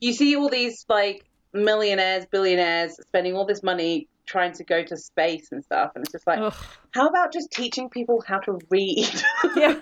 You 0.00 0.12
see 0.12 0.36
all 0.36 0.48
these 0.48 0.84
like 0.88 1.24
millionaires, 1.52 2.26
billionaires 2.26 2.96
spending 3.08 3.34
all 3.34 3.46
this 3.46 3.62
money 3.62 4.08
trying 4.26 4.52
to 4.52 4.64
go 4.64 4.82
to 4.82 4.96
space 4.96 5.48
and 5.52 5.64
stuff, 5.64 5.92
and 5.94 6.04
it's 6.04 6.12
just 6.12 6.26
like, 6.26 6.38
Ugh. 6.38 6.54
how 6.92 7.08
about 7.08 7.32
just 7.32 7.50
teaching 7.50 7.88
people 7.88 8.22
how 8.26 8.38
to 8.40 8.58
read? 8.70 9.22
Yeah. 9.56 9.78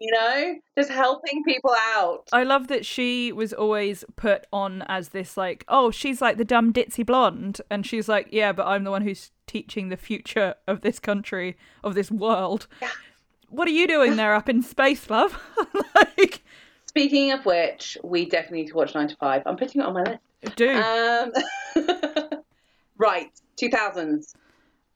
you 0.00 0.10
know, 0.12 0.54
just 0.76 0.90
helping 0.90 1.44
people 1.44 1.74
out. 1.94 2.28
I 2.32 2.42
love 2.44 2.68
that 2.68 2.84
she 2.84 3.32
was 3.32 3.52
always 3.52 4.04
put 4.16 4.46
on 4.52 4.82
as 4.88 5.10
this 5.10 5.36
like, 5.36 5.64
oh, 5.68 5.90
she's 5.90 6.20
like 6.20 6.38
the 6.38 6.44
dumb 6.44 6.72
ditzy 6.72 7.04
blonde, 7.04 7.60
and 7.70 7.86
she's 7.86 8.08
like, 8.08 8.28
yeah, 8.30 8.52
but 8.52 8.66
I'm 8.66 8.84
the 8.84 8.90
one 8.90 9.02
who's 9.02 9.30
teaching 9.46 9.88
the 9.88 9.96
future 9.96 10.54
of 10.66 10.80
this 10.80 10.98
country, 10.98 11.56
of 11.84 11.94
this 11.94 12.10
world. 12.10 12.66
Yeah. 12.80 12.90
What 13.48 13.68
are 13.68 13.72
you 13.72 13.86
doing 13.86 14.16
there 14.16 14.34
up 14.34 14.48
in 14.48 14.62
space, 14.62 15.08
love? 15.08 15.40
like, 15.94 16.42
Speaking 16.86 17.32
of 17.32 17.44
which, 17.44 17.98
we 18.02 18.24
definitely 18.24 18.62
need 18.62 18.68
to 18.68 18.74
watch 18.74 18.94
Nine 18.94 19.08
to 19.08 19.16
Five. 19.16 19.42
I'm 19.44 19.56
putting 19.56 19.82
it 19.82 19.86
on 19.86 19.94
my 19.94 20.02
list. 20.02 20.56
do 20.56 20.70
Um, 20.70 21.32
right, 22.96 23.30
2000s. 23.60 24.34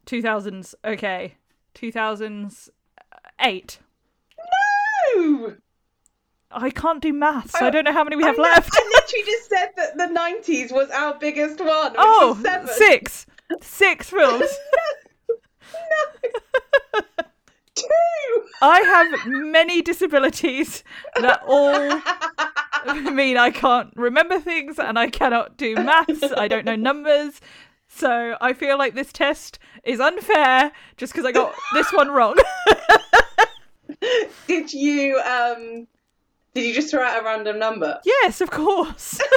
2000s, 0.06 0.74
okay, 0.84 1.34
2000s, 1.74 2.68
eight. 3.40 3.78
No! 5.16 5.56
I 6.50 6.70
can't 6.70 7.00
do 7.00 7.12
maths. 7.12 7.52
so 7.52 7.64
I 7.64 7.68
Oh, 7.68 7.70
don't 7.70 7.84
know 7.84 7.92
how 7.92 8.02
many 8.02 8.16
we 8.16 8.24
have 8.24 8.38
I 8.38 8.42
left. 8.42 8.70
I 8.72 8.82
literally 8.94 9.24
just 9.24 9.48
said 9.48 9.68
that 9.76 9.96
the 9.96 10.06
90s 10.12 10.72
was 10.72 10.90
our 10.90 11.16
biggest 11.18 11.60
one. 11.60 11.94
Oh, 11.96 12.36
six. 12.72 13.26
Six 13.62 14.10
films. 14.10 14.48
Two! 17.74 17.86
I 18.62 18.80
have 18.80 19.26
many 19.26 19.80
disabilities 19.80 20.82
that 21.20 21.40
all 21.46 21.72
mean 23.12 23.36
I 23.36 23.50
can't 23.52 23.92
remember 23.96 24.38
things 24.40 24.78
and 24.78 24.98
I 24.98 25.08
cannot 25.08 25.56
do 25.56 25.76
maths. 25.76 26.24
I 26.36 26.48
don't 26.48 26.64
know 26.64 26.76
numbers. 26.76 27.40
So 27.92 28.36
I 28.40 28.52
feel 28.52 28.78
like 28.78 28.94
this 28.94 29.12
test 29.12 29.58
is 29.84 30.00
unfair 30.00 30.72
just 30.96 31.12
because 31.12 31.26
I 31.26 31.32
got 31.32 31.52
this 31.74 31.92
one 31.92 32.08
wrong. 32.10 32.36
Did 34.46 34.72
you, 34.72 35.18
um, 35.18 35.86
did 36.54 36.64
you 36.64 36.72
just 36.72 36.90
throw 36.90 37.02
out 37.02 37.20
a 37.20 37.24
random 37.24 37.58
number? 37.58 38.00
yes, 38.04 38.40
of 38.40 38.50
course. 38.50 39.20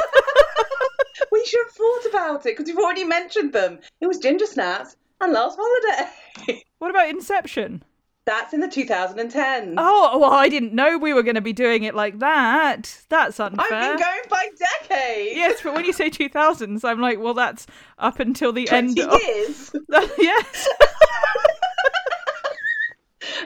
We 1.32 1.44
should 1.46 1.60
have 1.66 1.74
thought 1.76 2.06
about 2.10 2.46
it 2.46 2.56
because 2.56 2.68
you've 2.68 2.78
already 2.78 3.04
mentioned 3.04 3.54
them. 3.54 3.80
It 4.02 4.08
was 4.08 4.20
Ginger 4.20 4.46
Snaps 4.46 4.96
and 5.20 5.34
Last 5.34 5.58
Holiday. 5.60 6.64
What 6.80 6.92
about 6.92 7.10
Inception? 7.10 7.84
That's 8.26 8.54
in 8.54 8.62
the 8.62 8.68
2010s. 8.68 9.76
Oh, 9.78 10.18
well, 10.18 10.32
I 10.32 10.48
didn't 10.48 10.74
know 10.74 10.98
we 10.98 11.14
were 11.14 11.24
going 11.24 11.36
to 11.36 11.42
be 11.42 11.52
doing 11.52 11.84
it 11.84 11.94
like 11.94 12.20
that. 12.20 13.02
That's 13.10 13.38
unfair. 13.38 13.66
I've 13.70 13.98
been 13.98 14.08
going 14.08 14.22
by 14.30 14.48
decades. 14.58 15.36
Yes, 15.36 15.60
but 15.62 15.74
when 15.74 15.84
you 15.84 15.92
say 15.92 16.10
2000s, 16.10 16.86
I'm 16.86 17.02
like, 17.02 17.20
well, 17.20 17.34
that's 17.34 17.68
up 18.00 18.20
until 18.22 18.54
the 18.54 18.66
20 18.66 18.88
end 18.88 19.00
of. 19.00 19.22
years. 19.22 19.76
yes. 20.18 20.70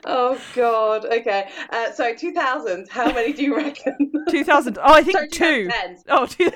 oh 0.05 0.39
god. 0.55 1.05
Okay. 1.05 1.49
Uh, 1.71 1.91
so 1.91 2.13
2000s. 2.13 2.87
How 2.89 3.11
many 3.11 3.33
do 3.33 3.43
you 3.43 3.55
reckon? 3.55 4.11
2000. 4.29 4.77
Oh, 4.77 4.81
I 4.93 5.01
think 5.01 5.17
Sorry, 5.17 5.29
two. 5.29 5.69
2010s. 5.69 6.03
Oh, 6.09 6.25
two- 6.27 6.51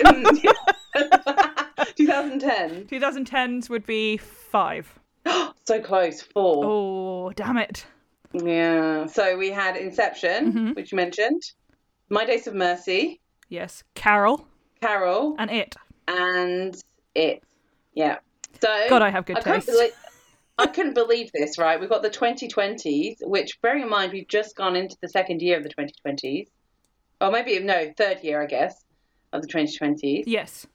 2010. 1.95 2.86
2010s 2.86 3.69
would 3.69 3.86
be 3.88 4.17
five. 4.17 4.99
so 5.65 5.81
close. 5.81 6.21
Four. 6.21 6.65
Oh, 6.65 7.31
damn 7.36 7.57
it. 7.57 7.86
Yeah. 8.33 9.05
So 9.07 9.37
we 9.37 9.49
had 9.51 9.75
Inception, 9.77 10.53
Mm-hmm. 10.53 10.69
which 10.73 10.91
you 10.91 10.95
mentioned, 10.95 11.41
My 12.09 12.25
Days 12.25 12.47
of 12.47 12.53
Mercy, 12.55 13.19
Yes. 13.49 13.83
Carol 13.95 14.47
Carol, 14.81 15.35
and 15.37 15.51
It. 15.51 15.75
and 16.07 16.75
It. 17.15 17.43
Yeah. 17.93 18.17
So 18.61 18.85
God, 18.89 19.01
I 19.01 19.09
have 19.09 19.25
good 19.25 19.37
couldn't 19.37 19.65
taste. 19.65 19.95
I 20.57 20.67
couldn't 20.67 20.93
believe 20.93 21.31
this, 21.33 21.57
right? 21.57 21.79
We've 21.79 21.89
got 21.89 22.03
the 22.03 22.09
2020s, 22.09 23.17
which, 23.21 23.59
bearing 23.61 23.81
in 23.83 23.89
mind, 23.89 24.11
we've 24.13 24.27
just 24.27 24.55
gone 24.55 24.75
into 24.75 24.95
the 25.01 25.09
second 25.09 25.41
year 25.41 25.57
of 25.57 25.63
the 25.63 25.69
2020s. 25.69 26.47
Or 27.19 27.31
maybe, 27.31 27.57
no, 27.59 27.91
third 27.97 28.19
year, 28.23 28.41
I 28.43 28.45
guess, 28.45 28.83
of 29.33 29.41
the 29.41 29.47
2020s. 29.47 30.23
Yes. 30.27 30.67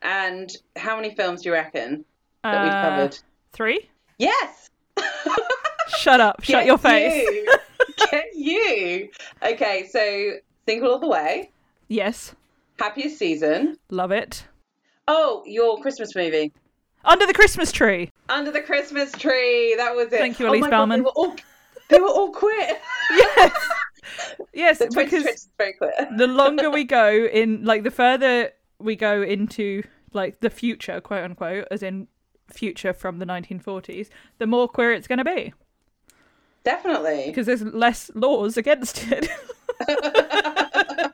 And 0.00 0.50
how 0.76 0.96
many 0.96 1.14
films 1.14 1.42
do 1.42 1.50
you 1.50 1.52
reckon 1.52 2.04
that 2.42 2.62
we've 2.64 2.72
Uh, 2.72 2.82
covered? 2.90 3.18
Three? 3.52 3.88
Yes! 4.18 4.70
Shut 6.02 6.20
up. 6.20 6.42
Shut 6.42 6.66
your 6.66 6.78
face. 6.78 7.22
You. 7.22 7.56
Get 8.10 8.24
you. 8.34 9.08
Okay, 9.42 9.86
so 9.90 10.32
Single 10.66 10.92
All 10.92 10.98
the 10.98 11.08
Way, 11.08 11.50
Yes. 11.88 12.34
Happiest 12.78 13.18
Season. 13.18 13.76
Love 13.90 14.10
it. 14.12 14.44
Oh, 15.08 15.42
your 15.46 15.80
Christmas 15.80 16.14
movie. 16.16 16.52
Under 17.04 17.26
the 17.26 17.34
Christmas 17.34 17.70
tree. 17.72 18.10
Under 18.28 18.50
the 18.50 18.60
Christmas 18.62 19.12
Tree. 19.12 19.74
That 19.76 19.94
was 19.94 20.06
it. 20.06 20.18
Thank 20.18 20.38
you, 20.40 20.46
oh 20.46 20.50
Elise 20.50 20.62
God, 20.62 20.70
Bauman. 20.70 20.98
they 21.00 21.02
were 21.02 21.10
all, 21.10 21.36
they 21.88 22.00
were 22.00 22.08
all 22.08 22.30
queer. 22.32 22.78
Yes. 23.10 23.68
Yes, 24.54 24.78
The 24.78 24.86
because 24.94 25.48
very 25.58 25.72
queer. 25.74 25.92
the 26.16 26.26
longer 26.26 26.70
we 26.70 26.84
go 26.84 27.10
in, 27.32 27.64
like, 27.64 27.82
the 27.84 27.90
further 27.90 28.50
we 28.78 28.96
go 28.96 29.22
into, 29.22 29.82
like, 30.12 30.40
the 30.40 30.50
future, 30.50 31.00
quote 31.00 31.24
unquote, 31.24 31.66
as 31.70 31.82
in 31.82 32.08
future 32.50 32.92
from 32.92 33.18
the 33.18 33.26
1940s, 33.26 34.08
the 34.38 34.46
more 34.46 34.68
queer 34.68 34.92
it's 34.92 35.06
going 35.08 35.18
to 35.18 35.24
be. 35.24 35.52
Definitely. 36.64 37.24
Because 37.26 37.46
there's 37.46 37.62
less 37.62 38.10
laws 38.14 38.56
against 38.56 39.06
it. 39.10 39.28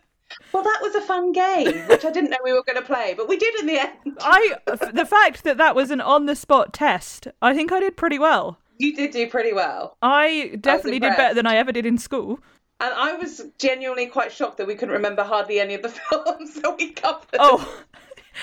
Well, 0.53 0.63
that 0.63 0.79
was 0.81 0.95
a 0.95 1.01
fun 1.03 1.33
game, 1.33 1.87
which 1.89 2.05
I 2.07 2.11
didn't 2.11 2.31
know 2.31 2.39
we 2.43 2.53
were 2.55 2.63
going 2.63 2.77
to 2.81 2.83
play, 2.83 3.13
but 3.15 3.29
we 3.29 3.37
did 3.37 3.55
in 3.61 3.67
the 3.67 3.81
end. 3.81 3.93
I, 4.21 4.55
the 4.67 5.05
fact 5.07 5.45
that 5.45 5.59
that 5.59 5.75
was 5.75 5.91
an 5.91 6.01
on 6.01 6.25
the 6.27 6.35
spot 6.35 6.73
test, 6.73 7.29
I 7.43 7.55
think 7.55 7.71
I 7.71 7.81
did 7.81 7.97
pretty 7.97 8.19
well. 8.19 8.59
You 8.79 8.97
did 8.97 9.11
do 9.11 9.29
pretty 9.29 9.53
well. 9.53 9.97
I 10.01 10.57
definitely 10.61 11.01
did 11.01 11.17
better 11.17 11.35
than 11.35 11.47
I 11.47 11.57
ever 11.57 11.71
did 11.71 11.85
in 11.85 11.99
school. 11.99 12.41
And 12.81 12.95
I 12.95 13.13
was 13.15 13.45
genuinely 13.59 14.07
quite 14.07 14.33
shocked 14.33 14.57
that 14.57 14.67
we 14.67 14.75
couldn't 14.75 14.95
remember 14.95 15.23
hardly 15.23 15.61
any 15.61 15.75
of 15.75 15.83
the 15.83 15.89
films 15.91 16.55
that 16.55 16.77
we 16.79 16.93
covered. 16.93 17.27
Oh, 17.39 17.83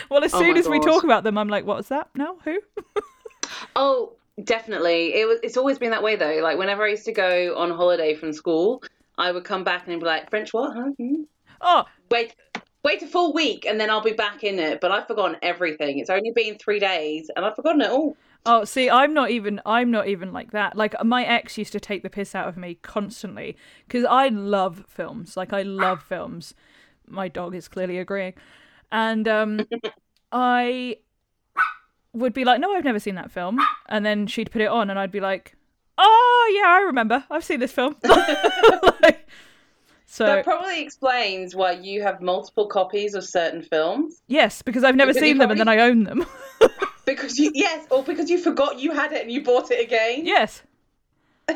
well, 0.09 0.23
as 0.23 0.33
Oh 0.33 0.39
soon 0.39 0.53
my 0.53 0.59
as 0.59 0.69
we 0.69 0.79
talk 0.79 1.03
about 1.03 1.23
them, 1.23 1.37
I'm 1.37 1.49
like, 1.49 1.65
what's 1.65 1.87
that? 1.89 2.09
now? 2.15 2.37
who? 2.43 2.59
Oh, 3.75 4.13
definitely. 4.43 5.13
It 5.15 5.27
was. 5.27 5.39
It's 5.43 5.57
always 5.57 5.79
been 5.79 5.91
that 5.91 6.03
way 6.03 6.15
though. 6.15 6.39
Like 6.41 6.57
whenever 6.57 6.83
I 6.83 6.89
used 6.89 7.05
to 7.05 7.11
go 7.11 7.55
on 7.57 7.71
holiday 7.71 8.15
from 8.15 8.33
school, 8.33 8.83
I 9.17 9.31
would 9.31 9.43
come 9.43 9.63
back 9.63 9.87
and 9.87 9.99
be 9.99 10.05
like, 10.05 10.29
"French 10.29 10.53
what? 10.53 10.73
Huh? 10.75 10.91
Hmm? 10.97 11.23
Oh, 11.61 11.85
Wait, 12.11 12.35
wait 12.83 13.01
a 13.03 13.07
full 13.07 13.33
week, 13.33 13.65
and 13.65 13.79
then 13.79 13.89
I'll 13.89 14.01
be 14.01 14.13
back 14.13 14.43
in 14.43 14.59
it." 14.59 14.81
But 14.81 14.91
I've 14.91 15.07
forgotten 15.07 15.37
everything. 15.41 15.99
It's 15.99 16.09
only 16.09 16.31
been 16.31 16.57
three 16.57 16.79
days, 16.79 17.29
and 17.35 17.45
I've 17.45 17.55
forgotten 17.55 17.81
it 17.81 17.91
all. 17.91 18.17
Oh, 18.45 18.63
see, 18.63 18.89
I'm 18.89 19.13
not 19.13 19.31
even 19.31 19.59
I'm 19.65 19.89
not 19.89 20.07
even 20.07 20.31
like 20.31 20.51
that. 20.51 20.75
Like 20.75 20.93
my 21.03 21.25
ex 21.25 21.57
used 21.57 21.71
to 21.73 21.79
take 21.79 22.03
the 22.03 22.09
piss 22.09 22.35
out 22.35 22.47
of 22.47 22.57
me 22.57 22.75
constantly 22.75 23.57
because 23.87 24.05
I 24.05 24.27
love 24.29 24.85
films. 24.87 25.35
Like 25.35 25.51
I 25.51 25.63
love 25.63 26.03
films. 26.03 26.53
My 27.07 27.27
dog 27.27 27.55
is 27.55 27.67
clearly 27.67 27.97
agreeing. 27.97 28.33
And 28.91 29.27
um 29.27 29.67
I 30.31 30.97
would 32.15 32.33
be 32.33 32.43
like, 32.45 32.59
"No, 32.59 32.73
I've 32.73 32.83
never 32.83 32.99
seen 32.99 33.15
that 33.15 33.31
film." 33.31 33.59
And 33.87 34.05
then 34.05 34.27
she'd 34.27 34.51
put 34.51 34.61
it 34.61 34.67
on 34.67 34.89
and 34.89 34.97
I'd 34.99 35.11
be 35.11 35.19
like, 35.19 35.55
"Oh, 35.97 36.53
yeah, 36.61 36.69
I 36.69 36.79
remember. 36.81 37.23
I've 37.29 37.43
seen 37.43 37.59
this 37.59 37.71
film." 37.71 37.95
Like, 39.01 39.27
so, 40.07 40.25
That 40.25 40.43
probably 40.45 40.81
explains 40.81 41.55
why 41.55 41.71
you 41.73 42.01
have 42.01 42.21
multiple 42.21 42.67
copies 42.67 43.13
of 43.15 43.23
certain 43.25 43.61
films. 43.61 44.21
yes, 44.27 44.61
because 44.61 44.83
I've 44.83 44.95
never 44.95 45.11
Because 45.13 45.21
seen 45.27 45.37
them 45.39 45.51
and 45.51 45.59
then 45.59 45.67
I 45.67 45.79
own 45.79 46.03
them. 46.05 46.25
Because 47.05 47.37
you 47.37 47.51
yes, 47.53 47.85
or 47.91 48.01
because 48.03 48.31
you 48.31 48.39
forgot 48.39 48.79
you 48.79 48.91
had 48.91 49.11
it 49.13 49.21
and 49.21 49.31
you 49.31 49.43
bought 49.43 49.69
it 49.69 49.79
again. 49.83 50.25
yes. 50.25 50.63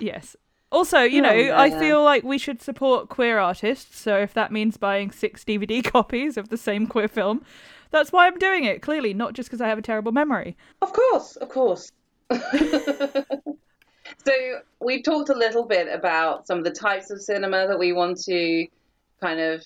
Yes. 0.00 0.36
Also, 0.70 1.00
you 1.00 1.20
oh, 1.20 1.22
know, 1.24 1.50
Oh, 1.50 1.54
I 1.56 1.70
man. 1.70 1.78
feel 1.80 2.04
like 2.04 2.22
we 2.24 2.38
should 2.38 2.60
support 2.62 3.08
queer 3.08 3.38
artists. 3.38 3.98
So 3.98 4.16
if 4.18 4.34
that 4.34 4.52
means 4.52 4.76
buying 4.76 5.10
six 5.10 5.44
DVD 5.44 5.82
copies 5.84 6.36
of 6.36 6.48
the 6.50 6.56
same 6.56 6.86
queer 6.86 7.08
film, 7.08 7.44
that's 7.90 8.12
why 8.12 8.26
I'm 8.26 8.38
doing 8.38 8.64
it. 8.64 8.82
Clearly, 8.82 9.14
not 9.14 9.32
just 9.34 9.48
because 9.48 9.60
I 9.60 9.68
have 9.68 9.78
a 9.78 9.82
terrible 9.82 10.12
memory. 10.12 10.56
Of 10.82 10.92
course, 10.92 11.36
of 11.36 11.48
course. 11.48 11.90
so 14.24 14.32
we've 14.80 15.02
talked 15.04 15.28
a 15.28 15.34
little 15.34 15.64
bit 15.64 15.88
about 15.92 16.46
some 16.46 16.58
of 16.58 16.64
the 16.64 16.70
types 16.70 17.10
of 17.10 17.20
cinema 17.20 17.66
that 17.68 17.78
we 17.78 17.92
want 17.92 18.20
to 18.24 18.66
kind 19.20 19.40
of 19.40 19.64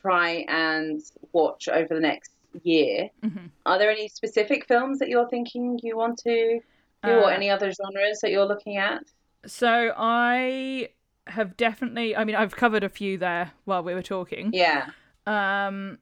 try 0.00 0.44
and 0.48 1.02
watch 1.32 1.68
over 1.68 1.94
the 1.94 2.00
next 2.00 2.32
year. 2.62 3.10
Mhm. 3.24 3.50
Are 3.66 3.78
there 3.78 3.90
any 3.90 4.08
specific 4.08 4.66
films 4.66 4.98
that 5.00 5.08
you're 5.08 5.28
thinking 5.28 5.78
you 5.82 5.96
want 5.96 6.18
to 6.18 6.60
do, 7.02 7.10
or 7.10 7.24
Uh, 7.24 7.28
any 7.28 7.50
other 7.50 7.70
genres 7.72 8.20
that 8.20 8.30
you're 8.30 8.46
looking 8.46 8.76
at? 8.76 9.02
So 9.46 9.92
I 9.96 10.90
have 11.26 11.56
definitely. 11.56 12.16
I 12.16 12.24
mean, 12.24 12.36
I've 12.36 12.56
covered 12.56 12.84
a 12.84 12.88
few 12.88 13.18
there 13.18 13.52
while 13.64 13.82
we 13.82 13.94
were 13.94 14.02
talking. 14.02 14.50
Yeah. 14.52 14.90
Um, 15.26 15.98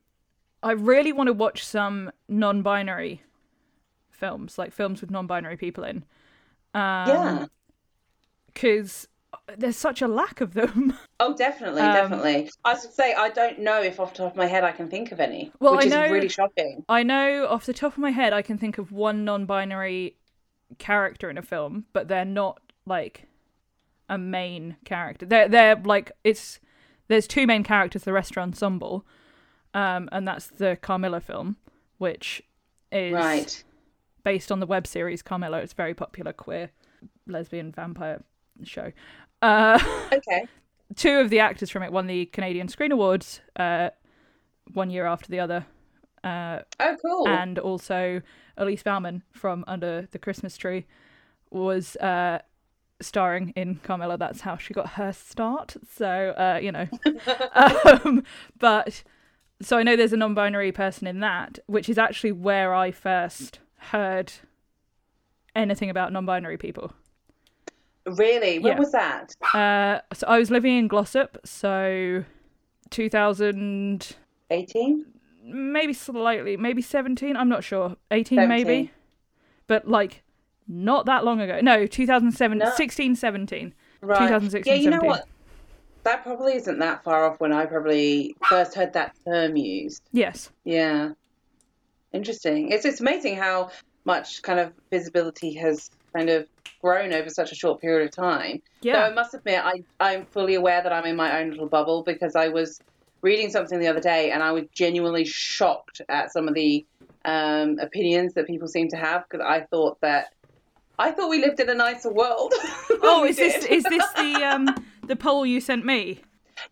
I 0.65 0.73
really 0.73 1.13
want 1.13 1.29
to 1.29 1.33
watch 1.33 1.65
some 1.65 2.11
non-binary 2.29 3.23
films, 4.11 4.59
like 4.59 4.73
films 4.73 5.01
with 5.01 5.11
non-binary 5.11 5.57
people 5.57 5.85
in. 5.85 5.99
Um, 6.75 7.09
Yeah. 7.09 7.47
because 8.47 9.09
there's 9.59 9.77
such 9.77 10.01
a 10.01 10.09
lack 10.09 10.41
of 10.41 10.55
them. 10.55 10.95
Oh, 11.21 11.35
definitely, 11.37 11.81
Um, 11.81 11.95
definitely. 11.95 12.51
I 12.65 12.79
should 12.79 12.93
say 12.93 13.15
I 13.15 13.31
don't 13.31 13.61
know 13.61 13.81
if 13.83 13.99
off 14.01 14.13
the 14.13 14.19
top 14.19 14.33
of 14.33 14.37
my 14.37 14.47
head 14.47 14.63
I 14.65 14.73
can 14.73 14.89
think 14.91 15.11
of 15.13 15.21
any, 15.21 15.53
Well, 15.61 15.77
which 15.77 15.85
I 15.85 15.87
is 15.87 15.93
know- 15.93 16.13
really 16.13 16.29
shocking. 16.29 16.85
I 16.89 17.03
know 17.03 17.47
off 17.47 17.65
the 17.67 17.73
top 17.73 17.93
of 17.93 17.99
my 17.99 18.11
head, 18.11 18.33
I 18.33 18.43
can 18.43 18.59
think 18.59 18.77
of 18.79 18.93
one 18.93 19.25
non-binary 19.25 20.17
character 20.79 21.31
in 21.31 21.39
a 21.39 21.43
film, 21.43 21.85
but 21.93 22.09
they're 22.09 22.25
not 22.25 22.61
like 22.87 23.27
a 24.09 24.19
main 24.19 24.77
character. 24.85 25.25
They're 25.25 25.49
they're 25.49 25.77
like 25.77 26.13
it's 26.25 26.61
there's 27.09 27.27
two 27.27 27.47
main 27.47 27.63
characters, 27.65 28.03
the 28.05 28.13
rest 28.13 28.37
are 28.37 28.41
ensemble, 28.41 29.07
um, 29.75 30.09
and 30.13 30.27
that's 30.27 30.47
the 30.47 30.77
Carmilla 30.81 31.21
film, 31.21 31.57
which 31.99 32.43
is 32.93 33.13
Right. 33.13 33.65
based 34.23 34.51
on 34.51 34.61
the 34.61 34.67
web 34.67 34.87
series 34.87 35.21
Carmilla. 35.23 35.59
It's 35.59 35.73
a 35.73 35.77
very 35.77 35.95
popular 35.95 36.33
queer 36.33 36.71
lesbian 37.27 37.73
vampire 37.73 38.23
show. 38.63 38.93
Uh, 39.43 39.79
Okay. 40.13 40.47
two 40.97 41.19
of 41.19 41.29
the 41.31 41.41
actors 41.41 41.71
from 41.71 41.83
it 41.83 41.93
won 41.93 42.07
the 42.07 42.27
Canadian 42.27 42.69
Screen 42.69 42.93
Awards 42.93 43.41
uh, 43.57 43.91
one 44.73 44.91
year 44.91 45.07
after 45.07 45.29
the 45.31 45.41
other. 45.41 45.67
Uh, 46.23 46.61
Oh, 46.81 46.97
cool. 47.03 47.27
and 47.29 47.59
also 47.59 48.23
Elise 48.57 48.83
Bauman 48.83 49.23
from 49.33 49.65
Under 49.67 50.09
the 50.13 50.19
Christmas 50.19 50.57
Tree 50.57 50.87
was 51.51 51.97
uh, 51.97 52.39
starring 53.01 53.51
in 53.57 53.77
Carmilla. 53.83 54.17
That's 54.17 54.41
how 54.43 54.57
she 54.57 54.73
got 54.73 54.91
her 54.91 55.13
start. 55.13 55.77
So 55.95 56.07
uh, 56.39 56.59
you 56.63 56.73
know, 56.73 56.87
um, 57.55 58.23
but 58.59 59.03
so 59.63 59.79
I 59.79 59.83
know 59.83 59.97
there's 59.97 60.13
a 60.13 60.17
non-binary 60.17 60.73
person 60.73 61.07
in 61.07 61.21
that, 61.21 61.59
which 61.67 61.89
is 61.89 61.99
actually 61.99 62.33
where 62.33 62.75
I 62.75 62.91
first 62.91 63.61
heard 63.79 64.33
anything 65.55 65.91
about 65.91 66.13
non-binary 66.13 66.59
people. 66.59 66.93
really? 68.07 68.59
When 68.59 68.73
yeah. 68.75 68.79
was 68.79 68.93
that? 68.93 69.35
Uh, 69.55 70.01
so 70.13 70.27
I 70.27 70.39
was 70.39 70.51
living 70.51 70.77
in 70.77 70.89
Glossop, 70.89 71.39
so 71.45 72.25
2018, 72.91 75.07
maybe 75.45 75.93
slightly, 75.93 76.57
maybe 76.57 76.83
17, 76.83 77.37
I'm 77.37 77.49
not 77.49 77.65
sure. 77.65 77.97
18 78.11 78.37
17. 78.37 78.49
maybe. 78.49 78.91
But 79.67 79.89
like 79.89 80.23
not 80.69 81.07
that 81.07 81.25
long 81.25 81.41
ago. 81.41 81.61
No, 81.63 81.87
2007, 81.87 82.59
No. 82.59 82.71
16, 82.75 83.17
17. 83.17 83.75
Right. 84.01 84.19
2016, 84.19 84.73
Yeah, 84.73 84.79
you 84.81 84.91
know 84.91 84.97
17. 84.97 85.11
what? 85.11 85.27
That 86.05 86.23
probably 86.23 86.55
isn't 86.55 86.79
that 86.79 87.03
far 87.03 87.27
off 87.27 87.41
when 87.41 87.53
I 87.53 87.67
probably 87.67 88.37
first 88.49 88.75
heard 88.75 88.93
that 88.93 89.17
term 89.25 89.57
used. 89.57 90.03
Yes. 90.13 90.51
Yeah. 90.65 91.13
Interesting. 92.13 92.71
It's 92.71 92.85
it's 92.85 93.01
amazing 93.01 93.37
how 93.37 93.71
much 94.05 94.43
kind 94.43 94.61
of 94.61 94.73
visibility 94.91 95.55
has 95.55 95.91
kind 96.15 96.29
of 96.29 96.47
grown 96.81 97.13
over 97.15 97.31
such 97.31 97.51
a 97.51 97.55
short 97.55 97.81
period 97.81 98.07
of 98.07 98.15
time. 98.15 98.61
Yeah. 98.83 98.95
So 98.95 99.01
I 99.01 99.15
must 99.15 99.35
admit, 99.35 99.61
I, 99.65 99.83
I'm 99.99 100.27
fully 100.27 100.55
aware 100.55 100.83
that 100.83 100.93
I'm 100.93 101.07
in 101.07 101.17
my 101.17 101.41
own 101.41 101.51
little 101.51 101.67
bubble 101.67 102.03
because 102.03 102.37
I 102.37 102.49
was 102.49 102.79
reading 103.23 103.51
something 103.51 103.81
the 103.81 103.89
other 103.89 104.01
day 104.01 104.31
and 104.31 104.43
I 104.43 104.53
was 104.53 104.65
genuinely 104.75 105.25
shocked 105.25 106.03
at 106.11 106.31
some 106.31 106.47
of 106.47 106.55
the 106.55 106.85
um, 107.25 107.79
opinions 107.79 108.35
that 108.35 108.47
people 108.47 108.69
seem 108.69 108.89
to 108.89 108.97
have 108.97 109.25
because 109.29 109.45
I 109.45 109.63
thought 109.63 109.99
that 110.03 110.35
I 110.99 111.11
thought 111.11 111.29
we 111.29 111.41
lived 111.41 111.59
in 111.59 111.69
a 111.71 111.75
nicer 111.75 112.13
world. 112.13 112.53
Oh, 113.07 113.25
is 113.25 113.37
this 113.37 113.65
is 113.67 113.83
this 113.83 114.05
the 114.17 114.35
um 114.45 114.69
the 115.09 115.17
poll 115.17 115.45
you 115.47 115.61
sent 115.61 115.85
me? 115.85 116.21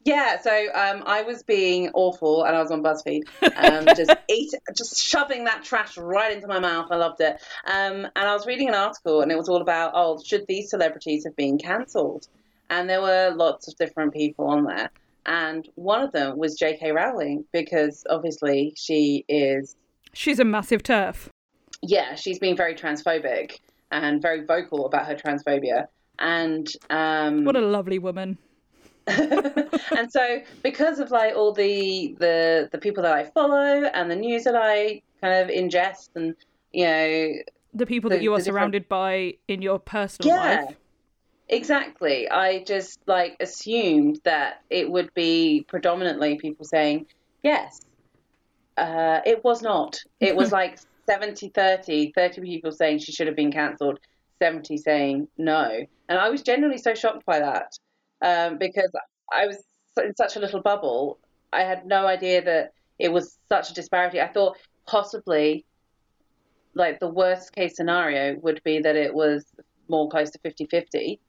Yeah, 0.04 0.40
so 0.40 0.50
um, 0.74 1.02
I 1.06 1.22
was 1.22 1.42
being 1.42 1.90
awful, 1.94 2.44
and 2.44 2.56
I 2.56 2.60
was 2.62 2.70
on 2.70 2.82
BuzzFeed, 2.82 3.22
um, 3.56 3.86
just 3.96 4.14
eat, 4.28 4.52
just 4.76 4.96
shoving 4.98 5.44
that 5.44 5.64
trash 5.64 5.98
right 5.98 6.32
into 6.32 6.46
my 6.46 6.60
mouth. 6.60 6.86
I 6.90 6.96
loved 6.96 7.20
it. 7.20 7.40
Um, 7.66 8.04
and 8.04 8.28
I 8.28 8.32
was 8.32 8.46
reading 8.46 8.68
an 8.68 8.74
article, 8.74 9.22
and 9.22 9.32
it 9.32 9.36
was 9.36 9.48
all 9.48 9.60
about, 9.60 9.92
oh, 9.94 10.20
should 10.24 10.46
these 10.46 10.70
celebrities 10.70 11.24
have 11.24 11.34
been 11.36 11.58
cancelled? 11.58 12.28
And 12.70 12.88
there 12.88 13.02
were 13.02 13.32
lots 13.34 13.66
of 13.68 13.74
different 13.76 14.12
people 14.14 14.46
on 14.46 14.64
there, 14.64 14.88
and 15.26 15.68
one 15.74 16.00
of 16.02 16.12
them 16.12 16.38
was 16.38 16.54
J.K. 16.56 16.92
Rowling 16.92 17.44
because 17.52 18.04
obviously 18.08 18.74
she 18.76 19.24
is, 19.28 19.76
She's 20.14 20.38
a 20.38 20.44
massive 20.44 20.82
TERF. 20.82 21.28
yeah, 21.82 22.14
she's 22.14 22.38
been 22.38 22.56
very 22.56 22.74
transphobic 22.74 23.58
and 23.90 24.22
very 24.22 24.44
vocal 24.44 24.86
about 24.86 25.06
her 25.06 25.14
transphobia, 25.16 25.86
and 26.18 26.68
um, 26.90 27.44
What 27.44 27.56
a 27.56 27.60
lovely 27.60 27.98
woman. 27.98 28.38
and 29.08 30.10
so 30.10 30.38
because 30.62 31.00
of 31.00 31.10
like 31.10 31.34
all 31.34 31.52
the 31.52 32.14
the 32.20 32.68
the 32.70 32.78
people 32.78 33.02
that 33.02 33.12
I 33.12 33.24
follow 33.24 33.82
and 33.84 34.08
the 34.10 34.14
news 34.14 34.44
that 34.44 34.54
I 34.54 35.02
kind 35.20 35.34
of 35.42 35.48
ingest 35.54 36.10
and 36.14 36.36
you 36.72 36.84
know 36.84 37.32
The 37.74 37.86
people 37.86 38.10
The- 38.10 38.16
that 38.16 38.22
you 38.22 38.32
are 38.32 38.36
different- 38.36 38.54
surrounded 38.54 38.88
by 38.88 39.34
in 39.48 39.60
your 39.60 39.80
personal 39.80 40.32
yeah 40.36 40.60
life. 40.66 40.76
exactly 41.48 42.28
I 42.30 42.62
just 42.62 43.00
like 43.06 43.36
assumed 43.40 44.20
that 44.22 44.62
it 44.70 44.88
would 44.88 45.12
be 45.14 45.64
predominantly 45.68 46.36
people 46.38 46.64
saying 46.64 47.06
yes 47.42 47.80
uh, 48.76 49.20
it 49.26 49.42
was 49.42 49.62
not 49.62 49.98
it 50.20 50.36
was 50.36 50.52
like 50.60 50.78
70 51.08 51.48
30 51.48 52.12
30 52.14 52.40
people 52.40 52.70
saying 52.70 52.98
she 53.00 53.10
should 53.10 53.26
have 53.26 53.34
been 53.36 53.50
cancelled 53.50 53.98
70 54.42 54.76
saying 54.78 55.28
no 55.38 55.86
and 56.08 56.18
I 56.18 56.28
was 56.28 56.42
genuinely 56.42 56.78
so 56.78 56.94
shocked 56.94 57.24
by 57.24 57.38
that 57.38 57.72
um, 58.22 58.58
because 58.58 58.90
I 59.32 59.46
was 59.46 59.56
in 60.02 60.14
such 60.16 60.36
a 60.36 60.40
little 60.40 60.60
bubble. 60.60 61.18
I 61.52 61.62
had 61.62 61.86
no 61.86 62.06
idea 62.06 62.42
that 62.44 62.72
it 62.98 63.12
was 63.12 63.38
such 63.48 63.70
a 63.70 63.74
disparity. 63.74 64.20
I 64.20 64.28
thought 64.28 64.56
possibly, 64.86 65.64
like, 66.74 67.00
the 67.00 67.08
worst 67.08 67.54
case 67.54 67.76
scenario 67.76 68.36
would 68.40 68.60
be 68.64 68.78
that 68.80 68.96
it 68.96 69.14
was 69.14 69.44
more 69.88 70.08
close 70.08 70.30
to 70.30 70.38
50 70.40 70.66
50. 70.66 71.20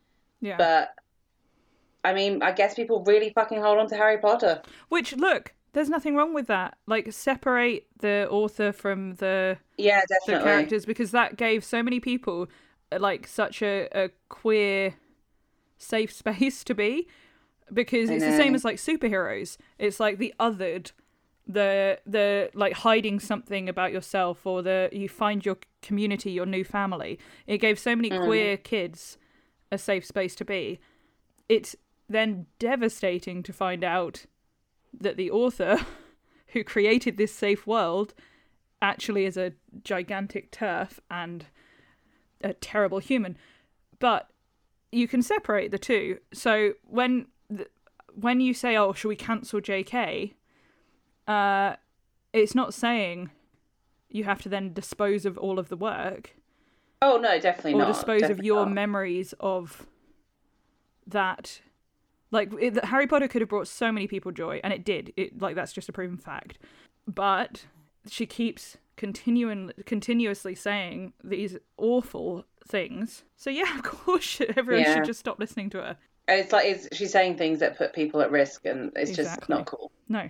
Yeah. 0.41 0.58
But, 0.58 0.89
I 2.04 2.13
mean, 2.13 2.43
I 2.43 2.52
guess 2.52 2.73
people 2.73 3.04
really 3.06 3.32
fucking 3.34 3.62
hold 3.62 3.80
on 3.80 3.88
to 3.89 3.95
Harry 3.95 4.17
Potter. 4.17 4.62
Which 4.89 5.15
look, 5.15 5.54
there's 5.73 5.89
nothing 5.89 6.15
wrong 6.15 6.34
with 6.34 6.47
that. 6.47 6.78
Like 6.88 7.12
separate 7.12 7.88
the 7.99 8.28
author 8.30 8.71
from 8.71 9.15
the 9.15 9.58
Yeah, 9.78 10.02
the 10.02 10.19
definitely. 10.26 10.52
characters 10.52 10.86
because 10.86 11.12
that 11.12 11.38
gave 11.38 11.63
so 11.63 11.82
many 11.82 11.99
people 11.99 12.47
like 13.00 13.28
such 13.28 13.62
a, 13.62 13.88
a 13.94 14.10
queer 14.30 14.96
safe 15.78 16.12
space 16.22 16.64
to 16.66 16.76
be 16.76 17.08
because 17.72 18.10
it's 18.10 18.24
the 18.24 18.38
same 18.38 18.56
as 18.56 18.64
like 18.64 18.78
superheroes. 18.78 19.58
It's 19.80 20.00
like 20.00 20.18
the 20.18 20.34
othered 20.40 20.92
the 21.46 22.00
the 22.06 22.50
like 22.54 22.74
hiding 22.74 23.20
something 23.20 23.68
about 23.68 23.92
yourself 23.92 24.46
or 24.46 24.62
the 24.62 24.88
you 24.94 25.10
find 25.10 25.46
your 25.46 25.58
community 25.82 26.32
your 26.32 26.46
new 26.46 26.64
family. 26.64 27.20
It 27.48 27.58
gave 27.58 27.78
so 27.78 27.96
many 27.96 28.10
Mm. 28.10 28.26
queer 28.26 28.58
kids 28.58 29.18
a 29.72 29.78
safe 29.78 30.06
space 30.06 30.36
to 30.36 30.46
be. 30.46 30.80
It's 31.50 31.76
then 32.08 32.46
devastating 32.60 33.44
to 33.44 33.52
find 33.54 33.84
out 33.84 34.26
that 34.98 35.18
the 35.18 35.32
author 35.32 35.80
who 36.48 36.64
created 36.64 37.18
this 37.18 37.34
safe 37.34 37.66
world 37.68 38.14
actually 38.82 39.26
is 39.26 39.38
a 39.38 39.54
gigantic 39.84 40.52
TERF 40.52 41.00
and 41.10 41.46
a 42.44 42.54
terrible 42.54 43.00
human. 43.00 43.38
But 44.00 44.30
you 44.92 45.08
can 45.08 45.22
separate 45.22 45.72
the 45.72 45.80
two. 45.80 46.20
So 46.34 46.74
when 46.84 47.28
th- 47.56 47.70
when 48.14 48.40
you 48.42 48.54
say, 48.54 48.76
"Oh, 48.78 48.94
should 48.94 49.08
we 49.10 49.16
cancel 49.16 49.60
J.K.?" 49.62 50.34
Uh, 51.28 51.76
it's 52.34 52.54
not 52.54 52.74
saying 52.74 53.30
you 54.10 54.26
have 54.26 54.42
to 54.44 54.50
then 54.50 54.74
dispose 54.74 55.26
of 55.26 55.38
all 55.38 55.58
of 55.58 55.70
the 55.70 55.78
work 55.78 56.36
Oh, 57.02 57.18
no, 57.18 57.40
definitely 57.40 57.74
or 57.76 57.78
not. 57.80 57.88
dispose 57.88 58.24
of 58.24 58.44
your 58.44 58.66
not. 58.66 58.74
memories 58.74 59.34
of 59.40 59.86
that 61.08 61.62
like 62.32 62.52
it, 62.60 62.84
harry 62.86 63.08
potter 63.08 63.28
could 63.28 63.42
have 63.42 63.50
brought 63.50 63.68
so 63.68 63.92
many 63.92 64.08
people 64.08 64.32
joy 64.32 64.60
and 64.64 64.72
it 64.74 64.84
did 64.86 65.12
it 65.18 65.42
like 65.42 65.56
that's 65.56 65.74
just 65.74 65.90
a 65.90 65.92
proven 65.92 66.18
fact 66.18 66.58
but 67.08 67.66
she 68.08 68.26
keeps 68.26 68.78
continuing 68.96 69.72
continuously 69.86 70.56
saying 70.56 71.14
these 71.24 71.58
awful 71.78 72.46
things 72.68 73.24
so 73.36 73.50
yeah 73.50 73.76
of 73.78 73.84
course 73.84 74.40
everyone 74.56 74.84
Yeah. 74.84 74.94
should 74.96 75.06
just 75.06 75.20
stop 75.20 75.40
listening 75.40 75.70
to 75.72 75.78
her 75.80 75.98
And 76.28 76.40
It's 76.40 76.54
like 76.54 76.66
it's, 76.66 76.88
she's 76.96 77.12
saying 77.12 77.38
things 77.38 77.60
that 77.60 77.78
put 77.78 77.94
people 77.94 78.22
at 78.22 78.32
risk, 78.32 78.66
and 78.66 78.92
it's 78.96 79.12
just 79.16 79.50
not 79.50 79.66
cool. 79.66 79.92
no 80.08 80.30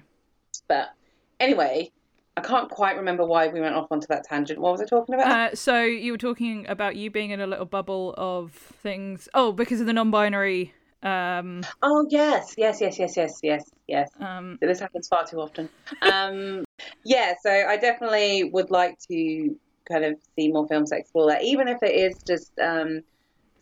But 0.68 0.94
anyway, 1.40 1.92
I 2.36 2.42
can't 2.42 2.70
quite 2.70 2.96
remember 2.98 3.26
why 3.26 3.48
we 3.48 3.62
went 3.62 3.76
off 3.76 3.92
onto 3.92 4.08
that 4.08 4.24
tangent. 4.24 4.60
What 4.60 4.72
was 4.72 4.82
I 4.82 4.86
talking 4.86 5.14
about? 5.14 5.28
uh, 5.28 5.56
so 5.56 5.84
you 5.84 6.12
were 6.14 6.18
talking 6.18 6.66
about 6.68 6.96
you 6.96 7.12
being 7.12 7.30
in 7.30 7.42
a 7.42 7.46
little 7.48 7.66
bubble 7.66 8.16
of 8.18 8.52
things 8.54 9.30
oh 9.36 9.52
because 9.52 9.80
of 9.82 9.86
the 9.88 9.94
non-binary 9.94 10.74
um 11.04 11.62
oh 11.82 12.06
yes, 12.10 12.54
yes, 12.58 12.82
yes, 12.82 12.98
yes, 12.98 13.16
yes, 13.18 13.40
yes, 13.44 13.64
yes. 13.88 14.10
um 14.20 14.58
This 14.62 14.80
happens 14.80 15.08
far 15.08 15.26
too 15.26 15.38
often. 15.40 15.70
Um, 16.02 16.64
yeah, 17.06 17.34
so 17.42 17.52
I 17.52 17.78
definitely 17.78 18.46
would 18.46 18.72
like 18.72 18.98
to 19.12 19.56
kind 19.92 20.06
of 20.06 20.16
see 20.38 20.50
more 20.50 20.68
films 20.68 20.90
that 20.92 21.00
explore 21.00 21.30
that, 21.32 21.44
even 21.44 21.68
if 21.68 21.84
it 21.84 21.94
is 21.94 22.16
just 22.26 22.52
um, 22.62 23.02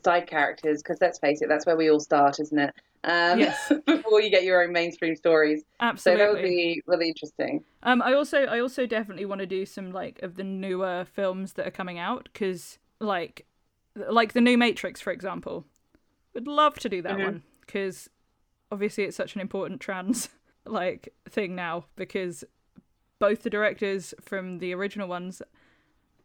side 0.03 0.27
characters, 0.27 0.81
because 0.83 0.97
let's 1.01 1.19
face 1.19 1.41
it, 1.41 1.49
that's 1.49 1.65
where 1.65 1.77
we 1.77 1.89
all 1.89 1.99
start, 1.99 2.39
isn't 2.39 2.59
it? 2.59 2.73
Um, 3.03 3.39
Yes. 3.39 3.71
before 3.87 4.21
you 4.21 4.29
get 4.29 4.43
your 4.43 4.63
own 4.63 4.71
mainstream 4.71 5.15
stories. 5.15 5.63
Absolutely. 5.79 6.21
So 6.21 6.25
that 6.25 6.33
would 6.33 6.43
be 6.43 6.81
really 6.85 7.07
interesting. 7.07 7.63
Um, 7.83 8.01
I 8.01 8.13
also 8.13 8.43
I 8.43 8.59
also 8.59 8.85
definitely 8.85 9.25
want 9.25 9.39
to 9.39 9.47
do 9.47 9.65
some 9.65 9.91
like 9.91 10.21
of 10.21 10.35
the 10.35 10.43
newer 10.43 11.05
films 11.05 11.53
that 11.53 11.67
are 11.67 11.71
coming 11.71 11.97
out 11.97 12.29
because 12.31 12.77
like 12.99 13.47
like 13.95 14.33
the 14.33 14.41
new 14.41 14.57
Matrix 14.57 15.01
for 15.01 15.11
example, 15.11 15.65
would 16.33 16.47
love 16.47 16.75
to 16.79 16.89
do 16.89 17.01
that 17.01 17.17
Mhm. 17.17 17.23
one 17.23 17.43
because 17.61 18.09
obviously 18.71 19.03
it's 19.03 19.17
such 19.17 19.35
an 19.35 19.41
important 19.41 19.81
trans 19.81 20.29
like 20.65 21.13
thing 21.29 21.55
now 21.55 21.85
because 21.95 22.43
both 23.19 23.43
the 23.43 23.49
directors 23.49 24.13
from 24.21 24.59
the 24.59 24.73
original 24.73 25.07
ones 25.07 25.41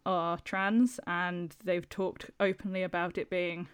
are 0.04 0.38
trans 0.44 1.00
and 1.06 1.56
they've 1.64 1.88
talked 1.88 2.30
openly 2.38 2.82
about 2.82 3.18
it 3.18 3.28
being 3.28 3.68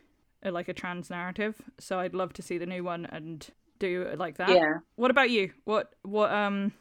uh, 0.45 0.51
like 0.51 0.67
a 0.69 0.73
trans 0.75 1.11
narrative. 1.11 1.61
So 1.79 2.01
I'd 2.01 2.15
love 2.15 2.33
to 2.35 2.43
see 2.43 2.59
the 2.59 2.67
new 2.67 2.83
one 2.83 3.05
and 3.07 3.47
do 3.79 4.03
it 4.03 4.19
like 4.19 4.39
that. 4.39 4.49
Yeah. 4.49 4.79
What 4.97 5.11
about 5.11 5.31
you? 5.31 5.53
What 5.65 5.93
what 6.03 6.33
um 6.33 6.73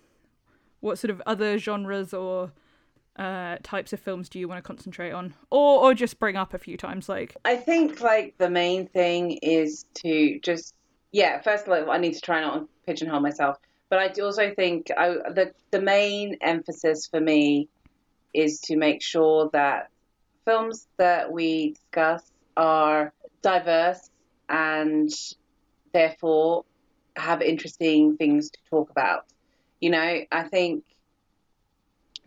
what 0.79 0.97
sort 0.97 1.11
of 1.11 1.21
other 1.25 1.57
genres 1.59 2.13
or 2.13 2.53
uh 3.17 3.57
types 3.61 3.91
of 3.91 3.99
films 3.99 4.29
do 4.29 4.39
you 4.39 4.47
want 4.47 4.57
to 4.57 4.61
concentrate 4.65 5.11
on 5.11 5.33
or 5.49 5.79
or 5.79 5.93
just 5.93 6.17
bring 6.17 6.37
up 6.37 6.53
a 6.53 6.57
few 6.57 6.77
times 6.77 7.09
like 7.09 7.35
I 7.43 7.57
think 7.57 7.99
like 7.99 8.35
the 8.37 8.49
main 8.49 8.87
thing 8.87 9.31
is 9.41 9.85
to 9.95 10.39
just 10.39 10.75
yeah. 11.11 11.41
First 11.41 11.67
of 11.67 11.73
all, 11.73 11.91
I 11.91 11.97
need 11.97 12.13
to 12.13 12.21
try 12.21 12.41
not 12.41 12.59
to 12.59 12.67
pigeonhole 12.85 13.19
myself, 13.19 13.57
but 13.89 13.99
I 13.99 14.21
also 14.21 14.53
think 14.53 14.87
I, 14.97 15.09
the 15.09 15.53
the 15.71 15.81
main 15.81 16.37
emphasis 16.41 17.07
for 17.07 17.19
me 17.19 17.67
is 18.33 18.61
to 18.61 18.77
make 18.77 19.01
sure 19.01 19.49
that 19.51 19.89
films 20.45 20.87
that 20.97 21.31
we 21.31 21.71
discuss 21.73 22.31
are 22.55 23.13
diverse 23.41 24.09
and 24.47 25.09
therefore 25.93 26.63
have 27.17 27.41
interesting 27.41 28.15
things 28.15 28.49
to 28.51 28.59
talk 28.69 28.89
about. 28.89 29.25
You 29.81 29.89
know, 29.89 30.21
I 30.31 30.43
think 30.43 30.83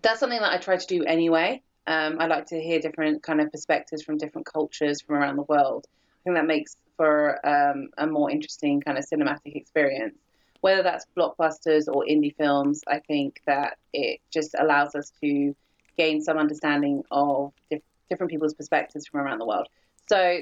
that's 0.05 0.21
something 0.21 0.41
that 0.41 0.53
I 0.53 0.59
try 0.59 0.77
to 0.77 0.87
do 0.87 1.05
anyway. 1.05 1.63
Um, 1.87 2.17
I 2.21 2.27
like 2.27 2.47
to 2.47 2.61
hear 2.61 2.79
different 2.79 3.23
kind 3.23 3.41
of 3.41 3.51
perspectives 3.51 4.03
from 4.03 4.19
different 4.19 4.47
cultures 4.47 5.01
from 5.01 5.17
around 5.17 5.37
the 5.37 5.43
world. 5.43 5.87
I 5.89 6.23
think 6.25 6.37
that 6.37 6.47
makes 6.47 6.77
for 6.97 7.45
um, 7.47 7.89
a 7.99 8.07
more 8.07 8.31
interesting 8.31 8.81
kind 8.81 8.97
of 8.97 9.05
cinematic 9.05 9.57
experience. 9.57 10.17
Whether 10.61 10.83
that's 10.83 11.07
blockbusters 11.17 11.89
or 11.89 12.05
indie 12.09 12.35
films, 12.37 12.83
I 12.87 13.01
think 13.01 13.41
that 13.47 13.77
it 13.93 14.21
just 14.33 14.55
allows 14.59 14.95
us 14.95 15.13
to 15.23 15.55
gain 15.99 16.23
some 16.23 16.39
understanding 16.39 17.03
of 17.11 17.53
dif- 17.71 17.83
different 18.09 18.31
people's 18.31 18.55
perspectives 18.55 19.07
from 19.07 19.21
around 19.21 19.39
the 19.39 19.47
world. 19.47 19.69
So 20.09 20.41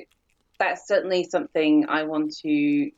that's 0.59 0.87
certainly 0.87 1.25
something 1.25 1.87
I 1.88 2.05
want 2.05 2.37
to 2.42 2.90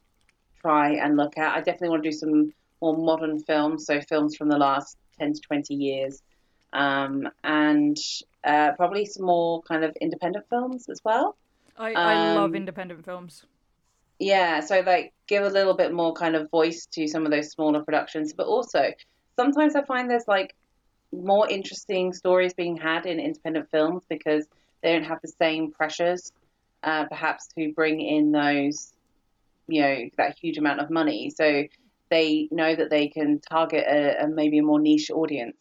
try 0.60 0.92
and 0.94 1.16
look 1.16 1.38
at. 1.38 1.54
I 1.54 1.58
definitely 1.58 1.90
want 1.90 2.02
to 2.02 2.10
do 2.10 2.16
some 2.16 2.52
more 2.82 2.96
modern 2.96 3.38
films, 3.40 3.86
so 3.86 4.00
films 4.02 4.36
from 4.36 4.48
the 4.48 4.58
last 4.58 4.98
10 5.18 5.34
to 5.34 5.40
20 5.40 5.74
years, 5.74 6.22
um, 6.74 7.28
and 7.42 7.96
uh, 8.44 8.72
probably 8.76 9.06
some 9.06 9.26
more 9.26 9.62
kind 9.62 9.84
of 9.84 9.96
independent 10.00 10.44
films 10.50 10.88
as 10.90 11.00
well. 11.04 11.36
I, 11.78 11.92
I 11.94 12.14
love 12.34 12.50
Um, 12.50 12.56
independent 12.56 13.04
films. 13.04 13.44
Yeah, 14.18 14.60
so 14.60 14.80
like 14.80 15.12
give 15.26 15.42
a 15.42 15.48
little 15.48 15.74
bit 15.74 15.92
more 15.92 16.12
kind 16.12 16.36
of 16.36 16.50
voice 16.50 16.86
to 16.92 17.08
some 17.08 17.24
of 17.24 17.32
those 17.32 17.50
smaller 17.50 17.82
productions, 17.82 18.32
but 18.36 18.46
also 18.46 18.92
sometimes 19.36 19.74
I 19.74 19.82
find 19.84 20.08
there's 20.10 20.28
like 20.28 20.54
more 21.12 21.48
interesting 21.48 22.12
stories 22.12 22.54
being 22.54 22.76
had 22.76 23.06
in 23.06 23.18
independent 23.18 23.70
films 23.70 24.04
because 24.08 24.46
they 24.82 24.92
don't 24.92 25.04
have 25.04 25.20
the 25.22 25.32
same 25.40 25.72
pressures, 25.72 26.32
uh, 26.82 27.06
perhaps 27.06 27.48
to 27.58 27.72
bring 27.74 28.00
in 28.00 28.32
those, 28.32 28.92
you 29.66 29.82
know, 29.82 29.96
that 30.18 30.36
huge 30.40 30.58
amount 30.58 30.80
of 30.80 30.90
money. 30.90 31.30
So 31.30 31.64
they 32.10 32.48
know 32.50 32.74
that 32.76 32.90
they 32.90 33.08
can 33.08 33.40
target 33.40 33.84
a, 33.88 34.24
a 34.24 34.28
maybe 34.28 34.58
a 34.58 34.62
more 34.62 34.80
niche 34.80 35.10
audience 35.10 35.56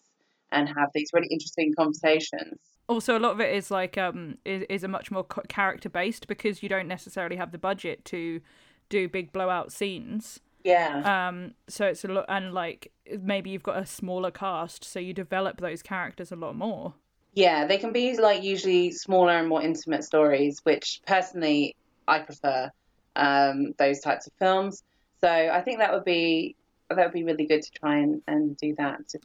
and 0.53 0.67
have 0.69 0.89
these 0.93 1.09
really 1.13 1.27
interesting 1.27 1.73
conversations. 1.75 2.59
Also, 2.87 3.17
a 3.17 3.19
lot 3.19 3.31
of 3.31 3.39
it 3.39 3.55
is 3.55 3.71
like 3.71 3.97
um 3.97 4.37
is, 4.45 4.63
is 4.69 4.83
a 4.83 4.87
much 4.87 5.11
more 5.11 5.23
character 5.23 5.89
based 5.89 6.27
because 6.27 6.61
you 6.61 6.69
don't 6.69 6.87
necessarily 6.87 7.35
have 7.35 7.51
the 7.51 7.57
budget 7.57 8.03
to 8.05 8.41
do 8.89 9.07
big 9.07 9.31
blowout 9.31 9.71
scenes. 9.71 10.39
Yeah. 10.63 11.27
Um, 11.27 11.55
so 11.67 11.85
it's 11.85 12.05
a 12.05 12.07
lot, 12.07 12.25
and 12.29 12.53
like 12.53 12.91
maybe 13.21 13.49
you've 13.49 13.63
got 13.63 13.77
a 13.77 13.85
smaller 13.85 14.31
cast, 14.31 14.83
so 14.85 14.99
you 14.99 15.13
develop 15.13 15.59
those 15.59 15.81
characters 15.81 16.31
a 16.31 16.35
lot 16.35 16.55
more. 16.55 16.93
Yeah, 17.33 17.65
they 17.65 17.77
can 17.77 17.91
be 17.91 18.15
like 18.17 18.43
usually 18.43 18.91
smaller 18.91 19.33
and 19.33 19.49
more 19.49 19.61
intimate 19.61 20.03
stories, 20.03 20.59
which 20.63 21.01
personally 21.05 21.75
I 22.07 22.19
prefer 22.19 22.71
um, 23.15 23.73
those 23.77 23.99
types 23.99 24.27
of 24.27 24.33
films. 24.39 24.83
So 25.19 25.29
I 25.29 25.61
think 25.61 25.79
that 25.79 25.91
would 25.91 26.05
be 26.05 26.55
that 26.89 26.97
would 26.97 27.13
be 27.13 27.23
really 27.23 27.45
good 27.45 27.63
to 27.63 27.71
try 27.71 27.97
and, 27.97 28.21
and 28.27 28.55
do 28.57 28.75
that 28.77 29.07
to 29.09 29.19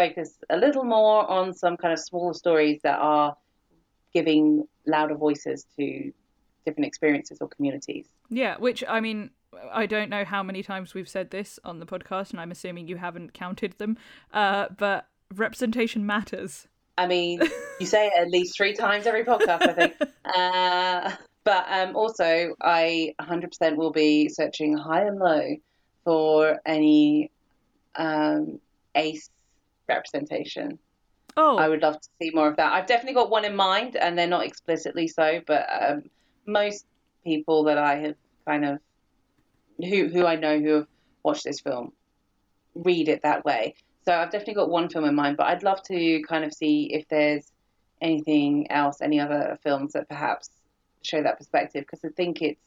focus 0.00 0.38
a 0.48 0.56
little 0.56 0.84
more 0.84 1.28
on 1.30 1.52
some 1.52 1.76
kind 1.76 1.92
of 1.92 1.98
smaller 1.98 2.32
stories 2.32 2.80
that 2.82 2.98
are 2.98 3.36
giving 4.14 4.66
louder 4.86 5.14
voices 5.14 5.66
to 5.76 6.10
different 6.64 6.86
experiences 6.86 7.38
or 7.40 7.48
communities. 7.48 8.06
Yeah, 8.30 8.56
which 8.56 8.82
I 8.88 9.00
mean, 9.00 9.30
I 9.72 9.86
don't 9.86 10.08
know 10.08 10.24
how 10.24 10.42
many 10.42 10.62
times 10.62 10.94
we've 10.94 11.08
said 11.08 11.30
this 11.30 11.58
on 11.64 11.80
the 11.80 11.86
podcast, 11.86 12.30
and 12.30 12.40
I'm 12.40 12.50
assuming 12.50 12.88
you 12.88 12.96
haven't 12.96 13.34
counted 13.34 13.72
them. 13.78 13.98
Uh, 14.32 14.68
but 14.76 15.06
representation 15.34 16.06
matters. 16.06 16.66
I 16.96 17.06
mean, 17.06 17.40
you 17.80 17.86
say 17.86 18.08
it 18.08 18.12
at 18.18 18.30
least 18.30 18.56
three 18.56 18.74
times 18.74 19.06
every 19.06 19.24
podcast, 19.24 19.62
I 19.68 19.72
think. 19.72 19.94
Uh, 20.22 21.10
but 21.42 21.66
um, 21.68 21.96
also, 21.96 22.54
I 22.60 23.14
100% 23.20 23.74
will 23.74 23.90
be 23.90 24.28
searching 24.28 24.76
high 24.76 25.02
and 25.02 25.18
low 25.18 25.56
for 26.04 26.60
any 26.64 27.32
um, 27.96 28.60
ace 28.94 29.28
representation. 29.90 30.78
Oh, 31.36 31.56
I 31.56 31.68
would 31.68 31.82
love 31.82 32.00
to 32.00 32.08
see 32.20 32.30
more 32.30 32.48
of 32.48 32.56
that. 32.56 32.72
I've 32.72 32.86
definitely 32.86 33.14
got 33.14 33.30
one 33.30 33.44
in 33.44 33.54
mind, 33.54 33.96
and 33.96 34.16
they're 34.16 34.26
not 34.26 34.46
explicitly 34.46 35.06
so, 35.06 35.40
but 35.46 35.66
um, 35.80 36.02
most 36.46 36.86
people 37.24 37.64
that 37.64 37.78
I 37.78 37.96
have 37.96 38.14
kind 38.46 38.64
of 38.64 38.78
who 39.78 40.08
who 40.08 40.26
I 40.26 40.36
know 40.36 40.58
who 40.58 40.72
have 40.74 40.86
watched 41.22 41.44
this 41.44 41.60
film 41.60 41.92
read 42.74 43.08
it 43.08 43.22
that 43.22 43.44
way. 43.44 43.74
So 44.04 44.14
I've 44.14 44.30
definitely 44.30 44.54
got 44.54 44.70
one 44.70 44.88
film 44.88 45.04
in 45.04 45.14
mind, 45.14 45.36
but 45.36 45.46
I'd 45.46 45.62
love 45.62 45.82
to 45.84 46.22
kind 46.28 46.44
of 46.44 46.52
see 46.52 46.90
if 46.92 47.06
there's 47.08 47.52
anything 48.00 48.70
else, 48.70 49.02
any 49.02 49.20
other 49.20 49.58
films 49.62 49.92
that 49.92 50.08
perhaps 50.08 50.50
show 51.02 51.22
that 51.22 51.38
perspective, 51.38 51.84
because 51.84 52.04
I 52.04 52.08
think 52.16 52.42
it's 52.42 52.60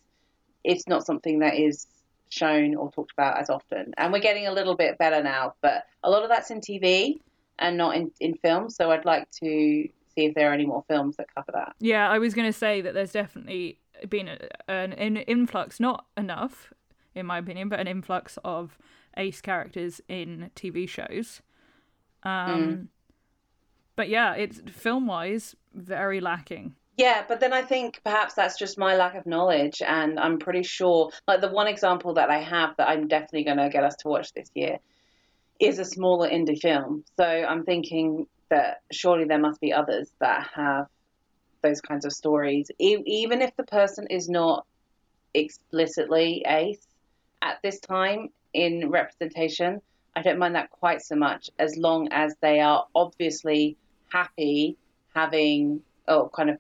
it's 0.64 0.88
not 0.88 1.06
something 1.06 1.40
that 1.40 1.56
is 1.56 1.88
shown 2.34 2.76
or 2.76 2.92
talked 2.92 3.12
about 3.12 3.40
as 3.40 3.50
often. 3.50 3.94
And 3.98 4.12
we're 4.12 4.20
getting 4.20 4.48
a 4.48 4.52
little 4.52 4.76
bit 4.76 4.98
better 4.98 5.22
now, 5.22 5.54
but 5.62 5.84
a 6.04 6.10
lot 6.10 6.24
of 6.24 6.30
that's 6.30 6.52
in 6.52 6.60
TV 6.60 7.20
and 7.60 7.78
not 7.78 7.96
in, 7.96 8.12
in 8.20 8.36
film. 8.36 8.70
So 8.70 8.92
I'd 8.92 9.06
like 9.06 9.30
to 9.42 9.46
see 9.46 9.92
if 10.16 10.36
there 10.36 10.50
are 10.50 10.54
any 10.54 10.66
more 10.66 10.84
films 10.88 11.16
that 11.18 11.28
cover 11.34 11.52
that. 11.54 11.74
yeah. 11.80 12.10
I 12.10 12.20
was 12.20 12.34
going 12.34 12.48
to 12.48 12.58
say 12.58 12.82
that 12.82 12.94
there's 12.94 13.12
definitely 13.12 13.80
been 14.10 14.28
a, 14.28 14.38
an, 14.72 14.94
an 14.94 15.18
influx, 15.18 15.80
not 15.80 16.06
enough, 16.18 16.74
in 17.16 17.26
my 17.26 17.38
opinion, 17.38 17.70
but 17.70 17.80
an 17.80 17.88
influx 17.88 18.38
of 18.44 18.78
ace 19.18 19.42
characters 19.42 20.02
in 20.08 20.52
TV 20.56 20.88
shows. 20.88 21.42
Um, 22.24 22.90
but 23.96 24.10
yeah, 24.10 24.34
it's 24.34 24.62
film 24.68 25.08
wise 25.08 25.56
very 25.74 26.20
lacking. 26.20 26.76
Yeah, 26.96 27.24
but 27.28 27.40
then 27.40 27.54
I 27.54 27.64
think 27.64 28.00
perhaps 28.04 28.36
that's 28.36 28.58
just 28.58 28.78
my 28.78 28.96
lack 28.96 29.16
of 29.16 29.26
knowledge, 29.26 29.82
and 29.82 30.20
I'm 30.20 30.38
pretty 30.38 30.62
sure, 30.62 31.10
like 31.28 31.42
the 31.42 31.50
one 31.50 31.68
example 31.68 32.14
that 32.16 32.30
I 32.30 32.40
have 32.40 32.76
that 32.78 32.88
I'm 32.88 33.08
definitely 33.08 33.46
going 33.46 33.58
to 33.58 33.70
get 33.70 33.84
us 33.84 33.96
to 33.98 34.10
watch 34.10 34.32
this 34.34 34.50
year 34.54 34.78
is 35.60 35.80
a 35.80 35.86
smaller 35.86 36.30
indie 36.30 36.60
film. 36.60 37.04
So 37.18 37.26
I'm 37.26 37.64
thinking 37.64 38.28
that 38.50 38.82
surely 38.92 39.26
there 39.26 39.40
must 39.40 39.60
be 39.60 39.74
others 39.74 40.12
that 40.20 40.48
have 40.54 40.86
those 41.64 41.82
kinds 41.82 42.06
of 42.06 42.14
stories, 42.14 42.70
e- 42.78 43.02
even 43.06 43.42
if 43.42 43.56
the 43.58 43.64
person 43.64 44.06
is 44.08 44.30
not 44.30 44.66
explicitly 45.34 46.44
ace 46.48 46.86
at 47.42 47.58
this 47.64 47.80
time 47.80 48.30
in 48.54 48.90
representation. 48.92 49.82
I 50.16 50.22
don't 50.22 50.38
mind 50.38 50.54
that 50.56 50.70
quite 50.70 51.02
so 51.02 51.16
much 51.16 51.50
as 51.58 51.76
long 51.76 52.10
as 52.12 52.36
they 52.40 52.60
are 52.60 52.86
obviously 52.94 53.78
happy 54.12 54.78
having, 55.16 55.82
oh, 56.08 56.30
kind 56.36 56.52
of 56.52 56.58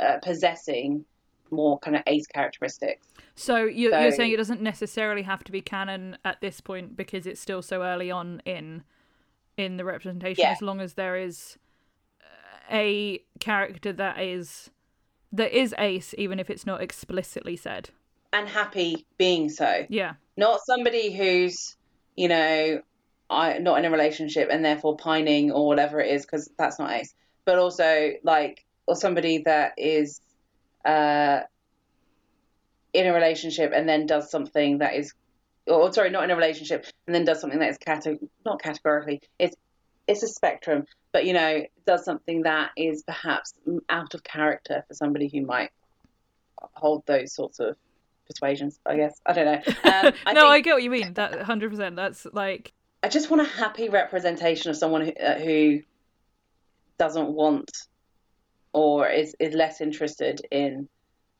uh, 0.00 0.18
possessing 0.22 1.04
more 1.50 1.78
kind 1.78 1.96
of 1.96 2.02
ace 2.06 2.26
characteristics. 2.26 3.06
So 3.36 3.64
you're, 3.64 3.98
you're 4.00 4.12
saying 4.12 4.32
it 4.32 4.36
doesn't 4.36 4.62
necessarily 4.62 5.22
have 5.22 5.44
to 5.44 5.52
be 5.52 5.60
canon 5.60 6.18
at 6.24 6.40
this 6.40 6.60
point 6.60 6.96
because 6.96 7.26
it's 7.26 7.40
still 7.40 7.62
so 7.62 7.82
early 7.82 8.10
on 8.10 8.42
in 8.44 8.82
in 9.56 9.76
the 9.76 9.84
representation. 9.84 10.42
Yeah. 10.42 10.52
As 10.52 10.62
long 10.62 10.80
as 10.80 10.94
there 10.94 11.16
is 11.16 11.58
a 12.70 13.22
character 13.40 13.92
that 13.92 14.20
is 14.20 14.70
that 15.32 15.52
is 15.52 15.74
ace, 15.78 16.14
even 16.16 16.38
if 16.38 16.48
it's 16.48 16.66
not 16.66 16.80
explicitly 16.80 17.56
said. 17.56 17.90
And 18.32 18.48
happy 18.48 19.06
being 19.18 19.48
so. 19.48 19.86
Yeah, 19.88 20.14
Not 20.36 20.60
somebody 20.64 21.12
who's, 21.12 21.76
you 22.16 22.28
know, 22.28 22.82
I, 23.30 23.58
not 23.58 23.78
in 23.78 23.84
a 23.84 23.90
relationship 23.90 24.48
and 24.50 24.64
therefore 24.64 24.96
pining 24.96 25.50
or 25.52 25.66
whatever 25.66 26.00
it 26.00 26.10
is, 26.12 26.22
because 26.22 26.50
that's 26.58 26.78
not 26.78 26.92
ace. 26.92 27.14
But 27.44 27.58
also, 27.58 28.12
like, 28.22 28.64
or 28.86 28.96
somebody 28.96 29.38
that 29.38 29.72
is 29.78 30.20
uh, 30.84 31.40
in 32.92 33.06
a 33.06 33.12
relationship 33.12 33.72
and 33.74 33.88
then 33.88 34.06
does 34.06 34.30
something 34.30 34.78
that 34.78 34.94
is, 34.94 35.14
or 35.66 35.92
sorry, 35.92 36.10
not 36.10 36.24
in 36.24 36.30
a 36.30 36.36
relationship 36.36 36.86
and 37.06 37.14
then 37.14 37.24
does 37.24 37.40
something 37.40 37.58
that 37.58 37.70
is 37.70 37.78
cate- 37.78 38.20
not 38.44 38.60
categorically, 38.62 39.20
it's 39.38 39.56
it's 40.06 40.22
a 40.22 40.28
spectrum, 40.28 40.84
but 41.12 41.24
you 41.24 41.32
know, 41.32 41.62
does 41.86 42.04
something 42.04 42.42
that 42.42 42.70
is 42.76 43.02
perhaps 43.06 43.54
out 43.88 44.12
of 44.12 44.22
character 44.22 44.84
for 44.86 44.92
somebody 44.92 45.28
who 45.28 45.40
might 45.46 45.70
hold 46.74 47.04
those 47.06 47.32
sorts 47.34 47.58
of 47.58 47.76
persuasions. 48.28 48.78
I 48.84 48.96
guess 48.96 49.18
I 49.24 49.32
don't 49.32 49.46
know. 49.46 49.52
Um, 49.66 50.12
I 50.26 50.32
no, 50.34 50.40
think- 50.42 50.52
I 50.52 50.60
get 50.60 50.74
what 50.74 50.82
you 50.82 50.90
mean. 50.90 51.14
That 51.14 51.40
hundred 51.42 51.70
percent. 51.70 51.96
That's 51.96 52.26
like 52.34 52.74
I 53.02 53.08
just 53.08 53.30
want 53.30 53.42
a 53.42 53.46
happy 53.46 53.88
representation 53.88 54.70
of 54.70 54.76
someone 54.76 55.06
who, 55.06 55.12
uh, 55.12 55.38
who 55.38 55.80
doesn't 56.98 57.28
want 57.30 57.70
or 58.74 59.08
is, 59.08 59.34
is 59.38 59.54
less 59.54 59.80
interested 59.80 60.42
in 60.50 60.88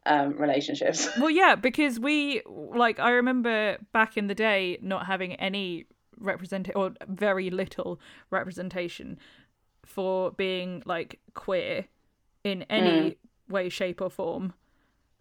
um, 0.06 0.36
relationships. 0.38 1.08
Well, 1.18 1.30
yeah, 1.30 1.56
because 1.56 2.00
we 2.00 2.42
like 2.46 2.98
I 2.98 3.10
remember 3.10 3.78
back 3.92 4.16
in 4.16 4.28
the 4.28 4.34
day 4.34 4.78
not 4.80 5.06
having 5.06 5.34
any 5.34 5.86
represent 6.18 6.70
or 6.74 6.92
very 7.08 7.50
little 7.50 8.00
representation 8.30 9.18
for 9.84 10.30
being 10.30 10.82
like 10.86 11.20
queer 11.34 11.86
in 12.44 12.62
any 12.64 13.18
way, 13.48 13.68
shape, 13.68 14.00
or 14.00 14.10
form. 14.10 14.52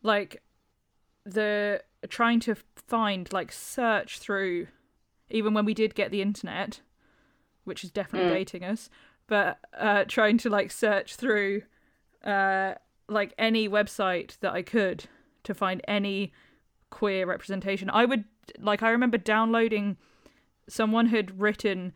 Like 0.02 0.42
the 1.26 1.82
trying 2.10 2.40
to 2.42 2.56
find 2.88 3.32
like 3.32 3.52
search 3.52 4.20
through, 4.20 4.68
even 5.30 5.54
when 5.54 5.66
we 5.66 5.74
did 5.74 5.96
get 5.96 6.12
the 6.12 6.22
internet, 6.22 6.82
which 7.64 7.84
is 7.84 7.92
definitely 7.92 8.34
dating 8.34 8.64
us, 8.64 8.90
but 9.28 9.60
uh, 9.78 10.04
trying 10.06 10.38
to 10.40 10.50
like 10.50 10.70
search 10.72 11.16
through 11.16 11.64
uh, 12.24 12.76
like 13.08 13.34
any 13.38 13.68
website 13.68 14.40
that 14.40 14.54
I 14.54 14.62
could 14.62 15.06
to 15.44 15.54
find 15.54 15.82
any 15.88 16.32
queer 16.90 17.26
representation. 17.26 17.90
I 17.90 18.06
would 18.06 18.26
like 18.60 18.84
I 18.84 18.90
remember 18.90 19.18
downloading 19.18 19.98
someone 20.68 21.08
had 21.08 21.40
written 21.40 21.94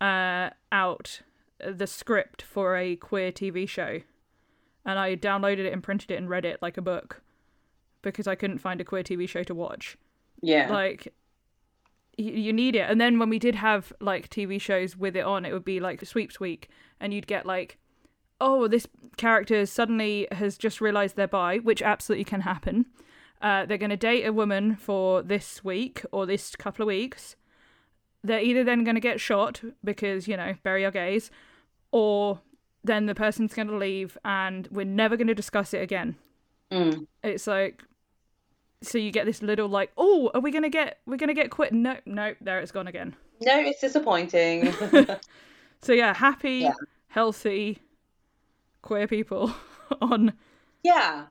uh, 0.00 0.50
out 0.70 1.22
the 1.64 1.86
script 1.86 2.42
for 2.42 2.76
a 2.76 2.96
queer 2.96 3.32
TV 3.32 3.68
show, 3.68 4.00
and 4.84 4.98
I 4.98 5.16
downloaded 5.16 5.60
it 5.60 5.72
and 5.72 5.82
printed 5.82 6.10
it 6.10 6.16
and 6.16 6.28
read 6.28 6.44
it 6.44 6.60
like 6.60 6.76
a 6.76 6.82
book 6.82 7.22
because 8.02 8.26
I 8.26 8.34
couldn't 8.34 8.58
find 8.58 8.80
a 8.80 8.84
queer 8.84 9.02
TV 9.02 9.28
show 9.28 9.44
to 9.44 9.54
watch. 9.54 9.96
Yeah. 10.42 10.70
Like 10.70 11.14
you 12.18 12.52
need 12.52 12.74
it. 12.74 12.90
And 12.90 13.00
then 13.00 13.18
when 13.18 13.30
we 13.30 13.38
did 13.38 13.54
have 13.54 13.92
like 14.00 14.28
TV 14.28 14.60
shows 14.60 14.96
with 14.96 15.16
it 15.16 15.24
on, 15.24 15.44
it 15.44 15.52
would 15.52 15.64
be 15.64 15.80
like 15.80 16.04
sweeps 16.04 16.38
week, 16.38 16.68
and 17.00 17.14
you'd 17.14 17.26
get 17.26 17.46
like, 17.46 17.78
oh, 18.42 18.68
this 18.68 18.86
character 19.16 19.64
suddenly 19.66 20.26
has 20.32 20.58
just 20.58 20.80
realized 20.80 21.16
they're 21.16 21.28
bi, 21.28 21.58
which 21.58 21.80
absolutely 21.82 22.24
can 22.24 22.42
happen. 22.42 22.86
Uh, 23.40 23.64
they're 23.66 23.78
going 23.78 23.90
to 23.90 23.96
date 23.96 24.24
a 24.24 24.32
woman 24.32 24.76
for 24.76 25.22
this 25.22 25.64
week 25.64 26.04
or 26.12 26.26
this 26.26 26.54
couple 26.56 26.82
of 26.82 26.86
weeks. 26.86 27.36
They're 28.22 28.40
either 28.40 28.62
then 28.64 28.84
going 28.84 28.94
to 28.94 29.00
get 29.00 29.20
shot 29.20 29.62
because, 29.82 30.28
you 30.28 30.36
know, 30.36 30.54
bury 30.62 30.84
our 30.84 30.90
gays, 30.90 31.30
or 31.90 32.40
then 32.84 33.06
the 33.06 33.14
person's 33.14 33.54
going 33.54 33.68
to 33.68 33.76
leave 33.76 34.16
and 34.24 34.68
we're 34.70 34.84
never 34.84 35.16
going 35.16 35.28
to 35.28 35.34
discuss 35.34 35.72
it 35.74 35.82
again. 35.82 36.16
Mm. 36.70 37.06
It's 37.22 37.46
like 37.46 37.82
so 38.82 38.98
you 38.98 39.12
get 39.12 39.26
this 39.26 39.42
little 39.42 39.68
like, 39.68 39.92
oh, 39.96 40.30
are 40.34 40.40
we 40.40 40.50
gonna 40.50 40.68
get 40.70 40.98
we're 41.06 41.16
gonna 41.16 41.34
get 41.34 41.50
quit? 41.50 41.72
No, 41.72 41.96
no, 42.06 42.34
there 42.40 42.58
it's 42.60 42.72
gone 42.72 42.88
again. 42.88 43.14
No, 43.40 43.58
it's 43.60 43.80
disappointing. 43.80 44.74
So 45.84 45.92
yeah, 45.92 46.14
happy, 46.14 46.58
Yeah. 46.58 46.74
healthy, 47.08 47.78
queer 48.82 49.06
people 49.06 49.52
on 50.02 50.32
yeah. 50.82 51.26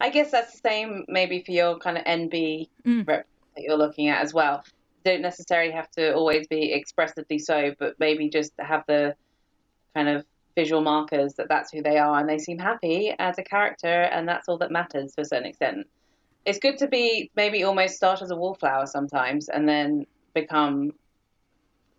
I 0.00 0.10
guess 0.10 0.30
that's 0.30 0.52
the 0.52 0.60
same 0.68 1.04
maybe 1.08 1.42
for 1.44 1.52
your 1.52 1.78
kind 1.78 1.98
of 1.98 2.04
NB 2.04 2.68
Mm. 2.86 3.06
rep 3.06 3.26
that 3.56 3.62
you're 3.64 3.76
looking 3.76 4.08
at 4.08 4.22
as 4.22 4.32
well. 4.34 4.62
Don't 5.04 5.22
necessarily 5.22 5.72
have 5.72 5.90
to 5.92 6.14
always 6.14 6.46
be 6.48 6.72
expressively 6.72 7.38
so, 7.38 7.74
but 7.78 7.94
maybe 7.98 8.28
just 8.28 8.52
have 8.58 8.84
the 8.86 9.14
kind 9.94 10.08
of 10.08 10.24
visual 10.56 10.82
markers 10.82 11.34
that 11.34 11.48
that's 11.48 11.72
who 11.72 11.82
they 11.82 11.98
are 11.98 12.18
and 12.18 12.28
they 12.28 12.38
seem 12.38 12.58
happy 12.58 13.12
as 13.18 13.38
a 13.38 13.42
character 13.42 13.86
and 14.12 14.28
that's 14.28 14.48
all 14.48 14.58
that 14.58 14.70
matters 14.72 15.12
to 15.14 15.22
a 15.22 15.24
certain 15.24 15.46
extent. 15.46 15.86
It's 16.44 16.58
good 16.58 16.78
to 16.78 16.88
be 16.88 17.30
maybe 17.36 17.62
almost 17.64 17.94
start 17.96 18.22
as 18.22 18.30
a 18.30 18.36
wallflower 18.36 18.86
sometimes 18.86 19.48
and 19.48 19.68
then 19.68 20.06
become, 20.34 20.92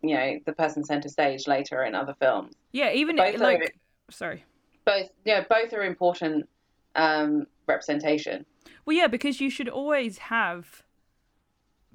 you 0.02 0.16
know, 0.16 0.40
the 0.46 0.54
person 0.54 0.84
center 0.84 1.10
stage 1.10 1.48
later 1.48 1.84
in 1.84 1.96
other 1.96 2.16
films. 2.20 2.54
yeah, 2.74 2.92
even 2.92 3.16
Both 3.18 3.36
are- 3.36 3.38
like 3.40 3.76
sorry. 4.10 4.44
Both, 4.90 5.10
yeah, 5.24 5.44
both 5.48 5.72
are 5.74 5.84
important 5.84 6.50
um, 6.96 7.46
representation. 7.68 8.46
Well, 8.86 8.98
yeah, 8.98 9.06
because 9.08 9.40
you 9.40 9.52
should 9.52 9.70
always 9.70 10.18
have 10.18 10.82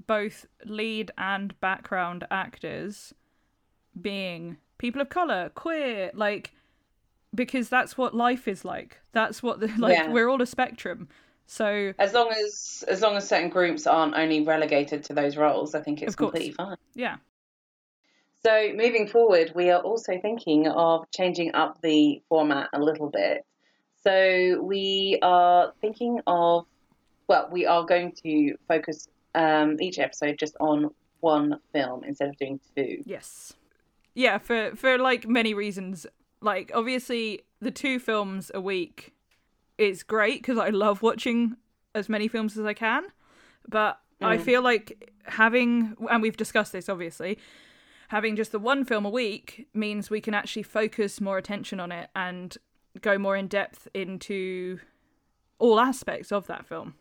both 0.07 0.47
lead 0.65 1.11
and 1.19 1.59
background 1.61 2.25
actors 2.31 3.13
being 4.01 4.59
people 4.79 5.01
of 5.01 5.09
color, 5.09 5.51
queer, 5.55 6.13
like 6.15 6.53
because 7.35 7.69
that's 7.69 7.99
what 7.99 8.15
life 8.15 8.47
is 8.47 8.65
like. 8.65 9.01
That's 9.13 9.43
what 9.43 9.59
the, 9.59 9.67
like 9.79 9.97
Yeah. 9.97 10.11
we're 10.13 10.29
all 10.29 10.41
a 10.41 10.47
spectrum. 10.47 11.09
So 11.47 11.93
As 11.99 12.13
long 12.15 12.31
as 12.31 12.85
as 12.87 13.03
long 13.03 13.17
as 13.17 13.29
certain 13.29 13.51
groups 13.51 13.87
aren't 13.89 14.15
only 14.15 14.43
relegated 14.43 15.03
to 15.05 15.15
those 15.15 15.37
roles, 15.37 15.75
I 15.75 15.81
think 15.81 16.01
it's 16.01 16.15
completely 16.15 16.53
fine. 16.53 16.77
yeah, 16.95 17.17
So 18.45 18.73
moving 18.75 19.07
forward, 19.09 19.53
we 19.55 19.71
are 19.71 19.81
also 19.81 20.19
thinking 20.21 20.69
of 20.69 21.11
changing 21.11 21.55
up 21.55 21.81
the 21.83 22.23
format 22.29 22.69
a 22.75 22.79
little 22.81 23.09
bit. 23.09 23.45
So 24.03 24.61
we 24.63 25.19
are 25.23 25.73
thinking 25.81 26.21
of, 26.27 26.67
well, 27.27 27.49
we 27.51 27.65
are 27.65 27.85
going 27.85 28.13
to 28.23 28.55
focus 28.69 29.09
um, 29.35 29.81
each 29.81 29.99
episode 29.99 30.39
just 30.39 30.57
on 30.61 30.91
one 31.21 31.59
film 31.73 32.05
instead 32.05 32.29
of 32.29 32.37
doing 32.37 32.61
two. 32.77 33.03
yes, 33.07 33.55
yeah. 34.15 34.37
For 34.37 34.73
for 34.77 34.99
like 34.99 35.27
many 35.27 35.55
reasons, 35.55 36.07
like 36.43 36.71
obviously 36.75 37.41
the 37.61 37.71
two 37.71 37.99
films 37.99 38.51
a 38.55 38.61
week 38.61 39.15
is 39.79 40.03
great 40.03 40.43
because 40.43 40.59
I 40.59 40.69
love 40.69 41.01
watching 41.01 41.57
as 41.95 42.11
many 42.11 42.29
films 42.29 42.59
as 42.59 42.67
I 42.67 42.75
can, 42.75 43.05
but 43.67 43.99
I 44.21 44.37
Mm. 44.37 44.41
feel 44.43 44.63
like 44.63 45.11
having 45.25 45.97
and 46.11 46.21
we've 46.21 46.37
discussed 46.37 46.73
this 46.73 46.91
obviously 46.91 47.39
having 48.15 48.37
just 48.37 48.53
the 48.53 48.61
one 48.61 48.85
film 48.85 49.05
a 49.05 49.11
week 49.11 49.67
means 49.75 50.09
we 50.09 50.21
can 50.21 50.35
actually 50.35 50.63
focus 50.63 51.21
more 51.21 51.37
attention 51.37 51.81
on 51.81 51.91
it 51.91 52.11
and 52.15 52.57
go 53.01 53.19
more 53.19 53.37
in 53.37 53.49
depth 53.49 53.89
into 53.93 54.79
all 55.59 55.81
aspects 55.81 56.31
of 56.31 56.47
that 56.47 56.65
film. 56.65 56.95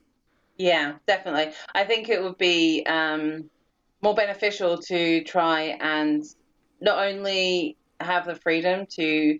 Yeah, 0.58 0.94
definitely. 1.06 1.54
I 1.76 1.84
think 1.84 2.10
it 2.10 2.20
would 2.24 2.40
be 2.40 2.84
um, 2.88 3.48
more 4.02 4.16
beneficial 4.16 4.80
to 4.90 5.24
try 5.24 5.78
and 5.80 6.24
not 6.82 6.98
only 7.06 7.78
have 8.00 8.26
the 8.26 8.34
freedom 8.34 8.88
to 8.96 9.38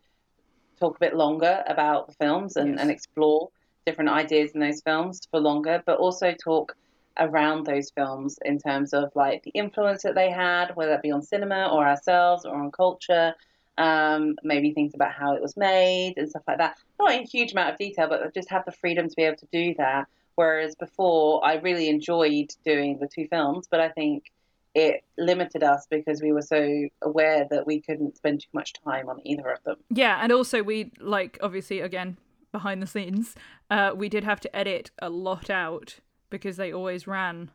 talk 0.80 0.98
a 0.98 1.00
bit 1.00 1.16
longer 1.16 1.64
about 1.66 2.08
the 2.08 2.14
films 2.24 2.56
and, 2.56 2.74
Yes. 2.74 2.82
and 2.82 2.92
explore 2.92 3.50
different 3.88 4.12
ideas 4.12 4.52
in 4.54 4.60
those 4.60 4.80
films 4.86 5.22
for 5.32 5.40
longer, 5.40 5.82
but 5.88 5.98
also 5.98 6.36
talk 6.44 6.76
around 7.20 7.66
those 7.66 7.92
films 7.92 8.40
in 8.44 8.58
terms 8.60 8.94
of 8.94 9.12
like 9.16 9.44
the 9.44 9.52
influence 9.52 10.04
that 10.04 10.16
they 10.16 10.32
had, 10.32 10.76
whether 10.76 10.94
it 10.94 11.02
be 11.02 11.12
on 11.12 11.22
cinema 11.22 11.70
or 11.72 11.88
ourselves 11.88 12.46
or 12.46 12.56
on 12.56 12.72
culture. 12.72 13.34
Um, 13.76 14.36
maybe 14.44 14.72
things 14.72 14.94
about 14.94 15.14
how 15.14 15.34
it 15.34 15.42
was 15.42 15.58
made 15.58 16.14
and 16.18 16.30
stuff 16.30 16.44
like 16.48 16.60
that. 16.60 16.78
Not 17.00 17.14
in 17.16 17.26
huge 17.26 17.54
amount 17.54 17.72
of 17.72 17.80
detail, 17.80 18.08
but 18.08 18.32
just 18.32 18.50
have 18.52 18.66
the 18.66 18.72
freedom 18.72 19.10
to 19.10 19.16
be 19.16 19.24
able 19.24 19.38
to 19.38 19.48
do 19.52 19.74
that. 19.80 20.08
Whereas 20.36 20.76
before, 20.76 21.44
I 21.44 21.56
really 21.56 21.90
enjoyed 21.90 22.52
doing 22.64 23.00
the 23.00 23.08
two 23.08 23.28
films, 23.28 23.68
but 23.70 23.80
I 23.80 23.90
think 23.90 24.32
it 24.76 25.04
limited 25.18 25.64
us 25.64 25.86
because 25.90 26.22
we 26.22 26.32
were 26.32 26.42
so 26.42 26.88
aware 27.02 27.48
that 27.50 27.68
we 27.68 27.80
couldn't 27.80 28.18
spend 28.18 28.42
too 28.42 28.50
much 28.54 28.74
time 28.74 29.10
on 29.10 29.20
either 29.26 29.50
of 29.50 29.64
them. 29.64 29.78
Yeah, 29.90 30.20
and 30.22 30.32
also 30.32 30.64
we 30.64 30.92
like 31.00 31.38
obviously 31.42 31.80
again 31.80 32.18
behind 32.52 32.82
the 32.82 32.88
scenes, 32.88 33.36
uh, 33.70 33.92
we 33.96 34.10
did 34.10 34.24
have 34.24 34.40
to 34.40 34.56
edit 34.56 34.92
a 35.00 35.10
lot 35.10 35.50
out 35.50 36.00
because 36.34 36.58
they 36.58 36.74
always 36.74 37.06
ran 37.06 37.52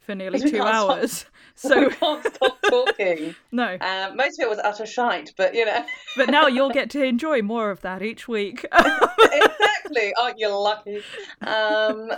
for 0.00 0.14
nearly 0.14 0.40
two 0.40 0.48
stop- 0.56 0.74
hours. 0.74 1.26
So 1.54 1.68
So 1.68 1.80
we 1.88 1.90
can't 1.94 2.34
stop 2.34 2.58
talking. 2.62 3.34
no, 3.52 3.76
Um, 3.80 4.16
most 4.16 4.38
of 4.40 4.44
it 4.46 4.48
was 4.48 4.58
utter 4.58 4.86
shite, 4.86 5.32
but 5.36 5.54
you 5.54 5.66
know, 5.66 5.84
but 6.16 6.30
now 6.30 6.46
you'll 6.46 6.70
get 6.70 6.88
to 6.90 7.02
enjoy 7.04 7.42
more 7.42 7.70
of 7.70 7.82
that 7.82 8.02
each 8.02 8.26
week. 8.26 8.64
exactly. 8.72 10.14
Aren't 10.18 10.38
you 10.38 10.48
lucky? 10.48 11.02
Um, 11.46 12.10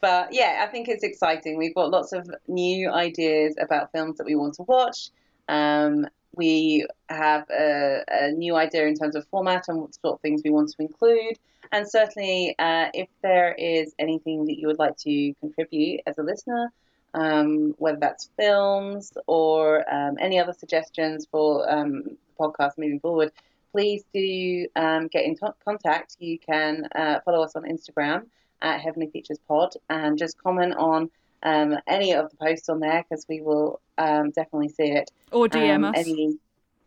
but 0.00 0.32
yeah, 0.32 0.64
I 0.66 0.70
think 0.70 0.88
it's 0.88 1.04
exciting. 1.04 1.58
We've 1.58 1.74
got 1.74 1.90
lots 1.90 2.12
of 2.12 2.28
new 2.48 2.90
ideas 2.90 3.56
about 3.60 3.92
films 3.92 4.16
that 4.18 4.24
we 4.26 4.34
want 4.36 4.54
to 4.54 4.62
watch. 4.62 5.10
Um, 5.48 6.06
we 6.36 6.86
have 7.08 7.48
a, 7.50 8.04
a 8.08 8.30
new 8.32 8.56
idea 8.56 8.86
in 8.86 8.94
terms 8.94 9.16
of 9.16 9.26
format 9.28 9.68
and 9.68 9.80
what 9.80 9.94
sort 9.94 10.14
of 10.14 10.20
things 10.20 10.42
we 10.44 10.50
want 10.50 10.70
to 10.70 10.82
include. 10.82 11.38
And 11.72 11.88
certainly, 11.88 12.54
uh, 12.58 12.88
if 12.94 13.08
there 13.22 13.54
is 13.54 13.94
anything 13.98 14.44
that 14.46 14.58
you 14.58 14.68
would 14.68 14.78
like 14.78 14.96
to 14.98 15.34
contribute 15.40 16.00
as 16.06 16.18
a 16.18 16.22
listener, 16.22 16.72
um, 17.14 17.74
whether 17.78 17.98
that's 17.98 18.30
films 18.36 19.12
or 19.26 19.84
um, 19.92 20.16
any 20.20 20.38
other 20.38 20.52
suggestions 20.52 21.26
for 21.30 21.68
um, 21.70 22.02
the 22.04 22.16
podcast 22.38 22.72
moving 22.78 23.00
forward, 23.00 23.32
please 23.72 24.04
do 24.14 24.66
um, 24.76 25.08
get 25.08 25.24
in 25.24 25.36
to- 25.36 25.54
contact. 25.64 26.16
You 26.20 26.38
can 26.38 26.88
uh, 26.94 27.20
follow 27.24 27.42
us 27.42 27.56
on 27.56 27.64
Instagram 27.64 28.26
at 28.62 28.80
Heavenly 28.80 29.08
Features 29.08 29.38
Pod 29.48 29.74
and 29.90 30.16
just 30.16 30.40
comment 30.42 30.74
on 30.76 31.10
um, 31.42 31.78
any 31.86 32.12
of 32.12 32.30
the 32.30 32.36
posts 32.36 32.68
on 32.68 32.80
there 32.80 33.04
because 33.08 33.26
we 33.28 33.40
will 33.40 33.80
um, 33.98 34.30
definitely 34.30 34.68
see 34.68 34.90
it. 34.90 35.10
or 35.32 35.48
DM 35.48 35.76
Um, 35.76 35.84
us. 35.84 35.96
Any, 35.98 36.38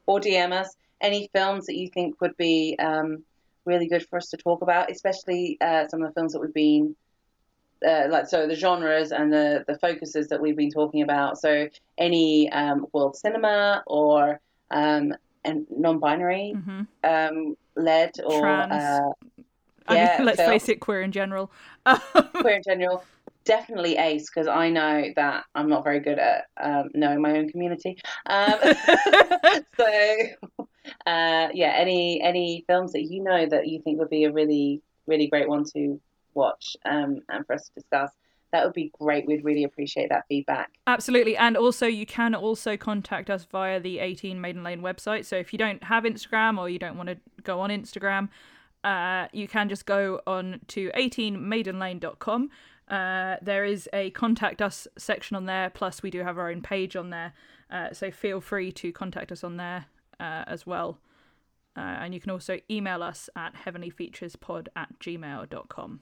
or 0.05 0.19
DM 0.19 0.51
us 0.51 0.75
any 1.01 1.29
films 1.33 1.65
that 1.65 1.77
you 1.77 1.89
think 1.89 2.19
would 2.21 2.35
be 2.37 2.75
um, 2.79 3.23
really 3.65 3.87
good 3.87 4.05
for 4.07 4.17
us 4.17 4.29
to 4.29 4.37
talk 4.37 4.61
about, 4.61 4.91
especially 4.91 5.57
uh, 5.61 5.87
some 5.87 6.01
of 6.01 6.09
the 6.09 6.13
films 6.13 6.33
that 6.33 6.39
we've 6.39 6.53
been. 6.53 6.95
Uh, 7.87 8.07
like 8.09 8.27
so, 8.27 8.45
the 8.45 8.55
genres 8.55 9.13
and 9.13 9.31
the, 9.31 9.63
the 9.65 9.77
focuses 9.79 10.27
that 10.27 10.41
we've 10.41 10.57
been 10.57 10.69
talking 10.69 11.01
about. 11.01 11.39
So, 11.39 11.69
any 11.97 12.51
um, 12.51 12.85
world 12.91 13.15
cinema 13.15 13.83
or 13.87 14.41
um, 14.69 15.13
and 15.45 15.65
non-binary 15.69 16.55
hmm 16.61 16.81
um, 17.05 17.55
led 17.77 18.11
or 18.25 18.41
Trans. 18.41 18.73
uh, 18.73 19.09
I 19.87 19.95
yeah, 19.95 20.17
mean, 20.17 20.25
let's 20.25 20.37
film. 20.37 20.51
face 20.51 20.67
it, 20.67 20.81
queer 20.81 21.01
in 21.01 21.13
general. 21.13 21.49
queer 22.33 22.55
in 22.57 22.63
general. 22.63 23.03
Definitely 23.49 23.97
ace 23.97 24.29
because 24.29 24.47
I 24.47 24.69
know 24.69 25.05
that 25.15 25.45
I'm 25.55 25.69
not 25.69 25.83
very 25.83 25.99
good 25.99 26.19
at 26.19 26.45
um, 26.61 26.89
knowing 26.93 27.19
my 27.19 27.37
own 27.37 27.49
community. 27.49 27.97
Um, 28.27 28.53
so 29.75 29.87
uh, 31.07 31.49
yeah, 31.53 31.73
any 31.75 32.21
any 32.21 32.63
films 32.67 32.93
that 32.93 33.03
you 33.03 33.23
know 33.23 33.47
that 33.47 33.67
you 33.67 33.81
think 33.81 33.97
would 33.97 34.11
be 34.11 34.25
a 34.25 34.31
really 34.31 34.83
really 35.07 35.27
great 35.27 35.49
one 35.49 35.63
to 35.73 35.99
watch 36.35 36.77
um, 36.85 37.21
and 37.29 37.45
for 37.47 37.53
us 37.53 37.65
to 37.65 37.73
discuss, 37.73 38.11
that 38.51 38.63
would 38.63 38.73
be 38.73 38.91
great. 38.99 39.25
We'd 39.25 39.43
really 39.43 39.63
appreciate 39.63 40.09
that 40.09 40.25
feedback. 40.27 40.69
Absolutely. 40.87 41.35
And 41.35 41.57
also, 41.57 41.87
you 41.87 42.05
can 42.05 42.35
also 42.35 42.77
contact 42.77 43.29
us 43.29 43.45
via 43.45 43.79
the 43.79 43.99
18 43.99 44.39
Maiden 44.39 44.63
Lane 44.63 44.81
website. 44.81 45.25
So 45.25 45.35
if 45.37 45.53
you 45.53 45.59
don't 45.59 45.83
have 45.83 46.03
Instagram 46.03 46.59
or 46.59 46.69
you 46.69 46.79
don't 46.79 46.97
want 46.97 47.09
to 47.09 47.17
go 47.43 47.59
on 47.59 47.71
Instagram, 47.71 48.29
uh, 48.83 49.27
you 49.33 49.47
can 49.47 49.69
just 49.69 49.85
go 49.85 50.21
on 50.25 50.61
to 50.67 50.91
18maidenlane.com. 50.95 52.49
Uh, 52.89 53.35
there 53.41 53.65
is 53.65 53.87
a 53.93 54.09
contact 54.11 54.61
us 54.61 54.87
section 54.97 55.35
on 55.35 55.45
there. 55.45 55.69
Plus, 55.69 56.01
we 56.01 56.09
do 56.09 56.23
have 56.23 56.37
our 56.37 56.49
own 56.49 56.61
page 56.61 56.95
on 56.95 57.09
there. 57.09 57.33
Uh, 57.69 57.93
so 57.93 58.09
feel 58.09 58.41
free 58.41 58.71
to 58.71 58.91
contact 58.91 59.31
us 59.31 59.43
on 59.43 59.57
there 59.57 59.85
uh, 60.19 60.43
as 60.47 60.65
well. 60.65 60.99
Uh, 61.77 61.81
and 62.01 62.13
you 62.13 62.19
can 62.19 62.31
also 62.31 62.59
email 62.69 63.03
us 63.03 63.29
at 63.35 63.53
heavenlyfeaturespod 63.53 64.67
at 64.75 64.99
gmail.com. 64.99 66.01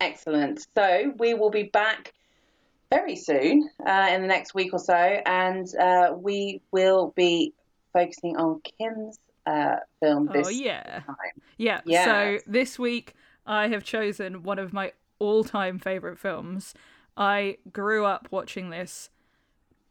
Excellent. 0.00 0.66
So 0.76 1.12
we 1.18 1.34
will 1.34 1.50
be 1.50 1.64
back 1.64 2.12
very 2.90 3.16
soon 3.16 3.68
uh, 3.84 4.10
in 4.12 4.20
the 4.20 4.28
next 4.28 4.54
week 4.54 4.72
or 4.72 4.78
so, 4.78 4.94
and 4.94 5.66
uh, 5.76 6.12
we 6.16 6.60
will 6.70 7.12
be 7.16 7.54
focusing 7.92 8.36
on 8.36 8.60
Kim's 8.60 9.18
uh, 9.46 9.76
film 10.00 10.28
this 10.32 10.46
oh, 10.46 10.50
yeah. 10.50 11.00
time. 11.06 11.16
Yeah. 11.56 11.80
Yes. 11.86 12.04
So 12.04 12.50
this 12.50 12.78
week 12.78 13.14
I 13.46 13.68
have 13.68 13.84
chosen 13.84 14.42
one 14.42 14.58
of 14.58 14.72
my 14.72 14.92
all-time 15.18 15.78
favorite 15.78 16.18
films. 16.18 16.74
I 17.16 17.58
grew 17.72 18.04
up 18.04 18.28
watching 18.30 18.70
this 18.70 19.10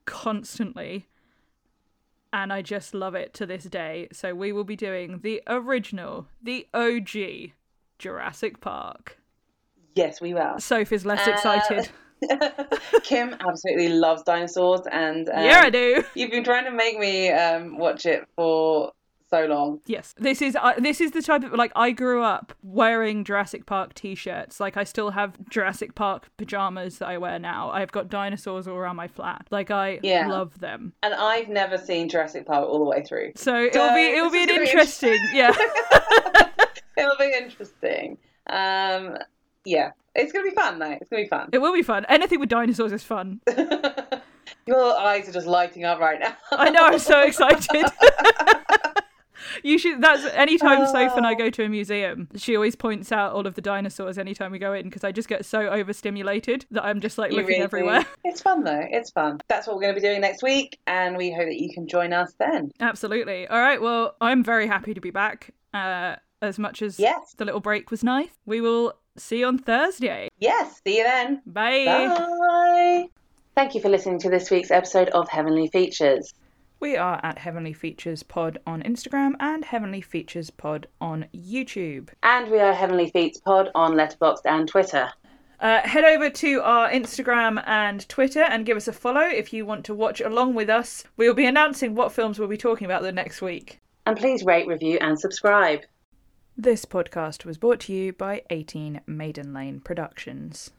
constantly 0.05 1.07
and 2.31 2.51
I 2.51 2.61
just 2.61 2.93
love 2.93 3.15
it 3.15 3.33
to 3.35 3.45
this 3.45 3.63
day. 3.63 4.09
So 4.11 4.35
we 4.35 4.51
will 4.51 4.65
be 4.65 4.75
doing 4.75 5.19
the 5.23 5.41
original, 5.47 6.27
the 6.43 6.67
OG 6.73 7.51
Jurassic 7.97 8.59
Park. 8.59 9.17
Yes, 9.95 10.19
we 10.19 10.33
will. 10.33 10.59
Soph 10.59 10.91
is 10.91 11.05
less 11.05 11.25
Uh, 11.27 11.31
excited. 11.31 11.89
Kim 13.03 13.35
absolutely 13.47 13.89
loves 13.89 14.23
dinosaurs, 14.23 14.81
and 14.91 15.29
um, 15.29 15.43
yeah, 15.43 15.61
I 15.65 15.69
do. 15.69 16.03
You've 16.15 16.31
been 16.31 16.43
trying 16.45 16.65
to 16.65 16.71
make 16.71 16.97
me 16.97 17.29
um, 17.29 17.77
watch 17.77 18.05
it 18.05 18.25
for 18.35 18.91
so 19.29 19.45
long. 19.45 19.79
Yes, 19.85 20.13
this 20.17 20.41
is 20.41 20.55
uh, 20.55 20.73
this 20.77 21.01
is 21.01 21.11
the 21.11 21.21
type 21.21 21.43
of 21.43 21.53
like 21.53 21.71
I 21.75 21.91
grew 21.91 22.21
up 22.23 22.53
wearing 22.61 23.23
Jurassic 23.23 23.65
Park 23.65 23.93
t-shirts. 23.93 24.59
Like 24.59 24.77
I 24.77 24.83
still 24.83 25.11
have 25.11 25.37
Jurassic 25.49 25.95
Park 25.95 26.29
pajamas 26.37 26.99
that 26.99 27.07
I 27.09 27.17
wear 27.17 27.39
now. 27.39 27.69
I've 27.71 27.91
got 27.91 28.09
dinosaurs 28.09 28.67
all 28.67 28.75
around 28.75 28.95
my 28.97 29.07
flat. 29.07 29.47
Like 29.51 29.71
I 29.71 29.99
Yeah. 30.03 30.27
love 30.27 30.59
them. 30.59 30.93
And 31.03 31.13
I've 31.13 31.49
never 31.49 31.77
seen 31.77 32.07
Jurassic 32.09 32.45
Park 32.45 32.67
all 32.67 32.79
the 32.79 32.85
way 32.85 33.03
through. 33.03 33.31
So 33.35 33.63
it'll 33.63 33.93
be 33.93 34.01
it'll 34.05 34.29
be 34.31 34.43
an 34.43 34.47
gonna 34.47 34.59
be 34.61 34.65
interesting 34.69 35.17
yeah. 35.33 35.53
It'll 36.97 37.17
be 37.17 37.33
interesting. 37.37 38.17
Um, 38.47 39.17
yeah, 39.65 39.91
it's 40.13 40.31
gonna 40.31 40.45
be 40.49 40.55
fun 40.55 40.79
though. 40.79 40.91
It's 41.01 41.09
gonna 41.09 41.23
be 41.23 41.27
fun. 41.29 41.49
It 41.51 41.57
will 41.57 41.73
be 41.73 41.81
fun. 41.81 42.05
Anything 42.07 42.39
with 42.39 42.49
dinosaurs 42.49 42.91
is 42.93 43.03
fun. 43.03 43.41
Your 44.67 44.97
eyes 44.97 45.27
are 45.27 45.31
just 45.31 45.45
lighting 45.47 45.83
up 45.83 45.99
right 45.99 46.19
now. 46.19 46.35
I 46.51 46.69
know. 46.69 46.85
I'm 46.85 46.99
so 46.99 47.21
excited. 47.27 47.85
You 49.63 49.77
should. 49.77 50.01
That's 50.01 50.25
anytime 50.33 50.85
Soph 50.87 51.17
and 51.17 51.25
I 51.25 51.33
Oh. 51.33 51.35
go 51.37 51.49
to 51.49 51.63
a 51.63 51.69
museum, 51.69 52.27
she 52.35 52.55
always 52.55 52.75
points 52.75 53.11
out 53.11 53.33
all 53.33 53.45
of 53.47 53.55
the 53.55 53.61
dinosaurs 53.61 54.17
anytime 54.17 54.51
we 54.51 54.59
go 54.59 54.73
in 54.73 54.83
because 54.85 55.03
I 55.03 55.11
just 55.11 55.27
get 55.27 55.45
so 55.45 55.67
overstimulated 55.69 56.65
that 56.71 56.83
I'm 56.85 56.99
just 57.01 57.17
like 57.17 57.31
You 57.31 57.37
looking 57.37 57.47
really 57.47 57.59
do. 57.59 57.63
everywhere. 57.65 58.05
It's 58.23 58.41
fun 58.41 58.63
though. 58.63 58.83
It's 58.89 59.11
fun. 59.11 59.39
That's 59.47 59.67
what 59.67 59.75
we're 59.75 59.83
going 59.83 59.95
to 59.95 60.01
be 60.01 60.07
doing 60.07 60.21
next 60.21 60.43
week, 60.43 60.79
and 60.87 61.15
we 61.17 61.31
hope 61.31 61.45
that 61.45 61.61
you 61.61 61.73
can 61.73 61.87
join 61.87 62.11
us 62.13 62.33
then. 62.39 62.71
Absolutely. 62.79 63.47
All 63.47 63.59
right. 63.59 63.81
Well, 63.81 64.15
I'm 64.21 64.43
very 64.43 64.67
happy 64.67 64.93
to 64.93 65.01
be 65.01 65.11
back. 65.11 65.51
Uh, 65.73 66.15
as 66.41 66.59
much 66.59 66.81
as 66.81 66.99
Yes. 66.99 67.33
the 67.37 67.45
little 67.45 67.59
break 67.61 67.91
was 67.91 68.03
nice, 68.03 68.29
we 68.45 68.61
will 68.61 68.93
see 69.17 69.39
you 69.39 69.47
on 69.47 69.57
Thursday. 69.57 70.29
Yes. 70.39 70.81
See 70.85 70.97
you 70.97 71.03
then. 71.03 71.41
Bye. 71.45 71.85
Bye. 71.85 73.05
Thank 73.55 73.73
you 73.73 73.81
for 73.81 73.89
listening 73.89 74.19
to 74.19 74.29
this 74.29 74.51
week's 74.51 74.69
episode 74.71 75.09
of 75.09 75.29
Heavenly 75.29 75.67
Features. 75.69 76.33
We 76.79 76.97
are 76.97 77.19
at 77.23 77.39
Heavenly 77.39 77.73
Features 77.73 78.21
Pod 78.21 78.59
on 78.67 78.83
Instagram 78.83 79.33
and 79.39 79.63
Heavenly 79.63 80.01
Features 80.01 80.49
Pod 80.49 80.87
on 80.99 81.25
YouTube. 81.33 82.09
And 82.21 82.51
we 82.51 82.59
are 82.59 82.73
Heavenly 82.73 83.09
Feats 83.09 83.39
Pod 83.39 83.69
on 83.73 83.93
Letterboxd 83.93 84.41
and 84.45 84.67
Twitter. 84.67 85.09
Uh, 85.59 85.79
head 85.81 86.03
over 86.03 86.29
to 86.29 86.61
our 86.61 86.89
Instagram 86.89 87.63
and 87.65 88.07
Twitter 88.09 88.41
and 88.41 88.65
give 88.65 88.75
us 88.75 88.89
a 88.89 88.93
follow 88.93 89.21
if 89.21 89.53
you 89.53 89.65
want 89.65 89.85
to 89.85 89.93
watch 89.93 90.19
along 90.19 90.53
with 90.53 90.69
us. 90.69 91.05
We'll 91.15 91.33
be 91.33 91.45
announcing 91.45 91.95
what 91.95 92.11
films 92.11 92.37
we'll 92.37 92.49
be 92.49 92.57
talking 92.57 92.85
about 92.85 93.03
the 93.03 93.11
next 93.13 93.41
week. 93.41 93.79
And 94.05 94.17
please 94.17 94.43
rate, 94.43 94.67
review, 94.67 94.97
and 94.99 95.17
subscribe. 95.17 95.81
This 96.57 96.85
podcast 96.85 97.45
was 97.45 97.57
brought 97.57 97.79
to 97.81 97.93
you 97.93 98.13
by 98.13 98.43
18 98.49 99.01
Maiden 99.07 99.53
Lane 99.53 99.79
Productions. 99.79 100.71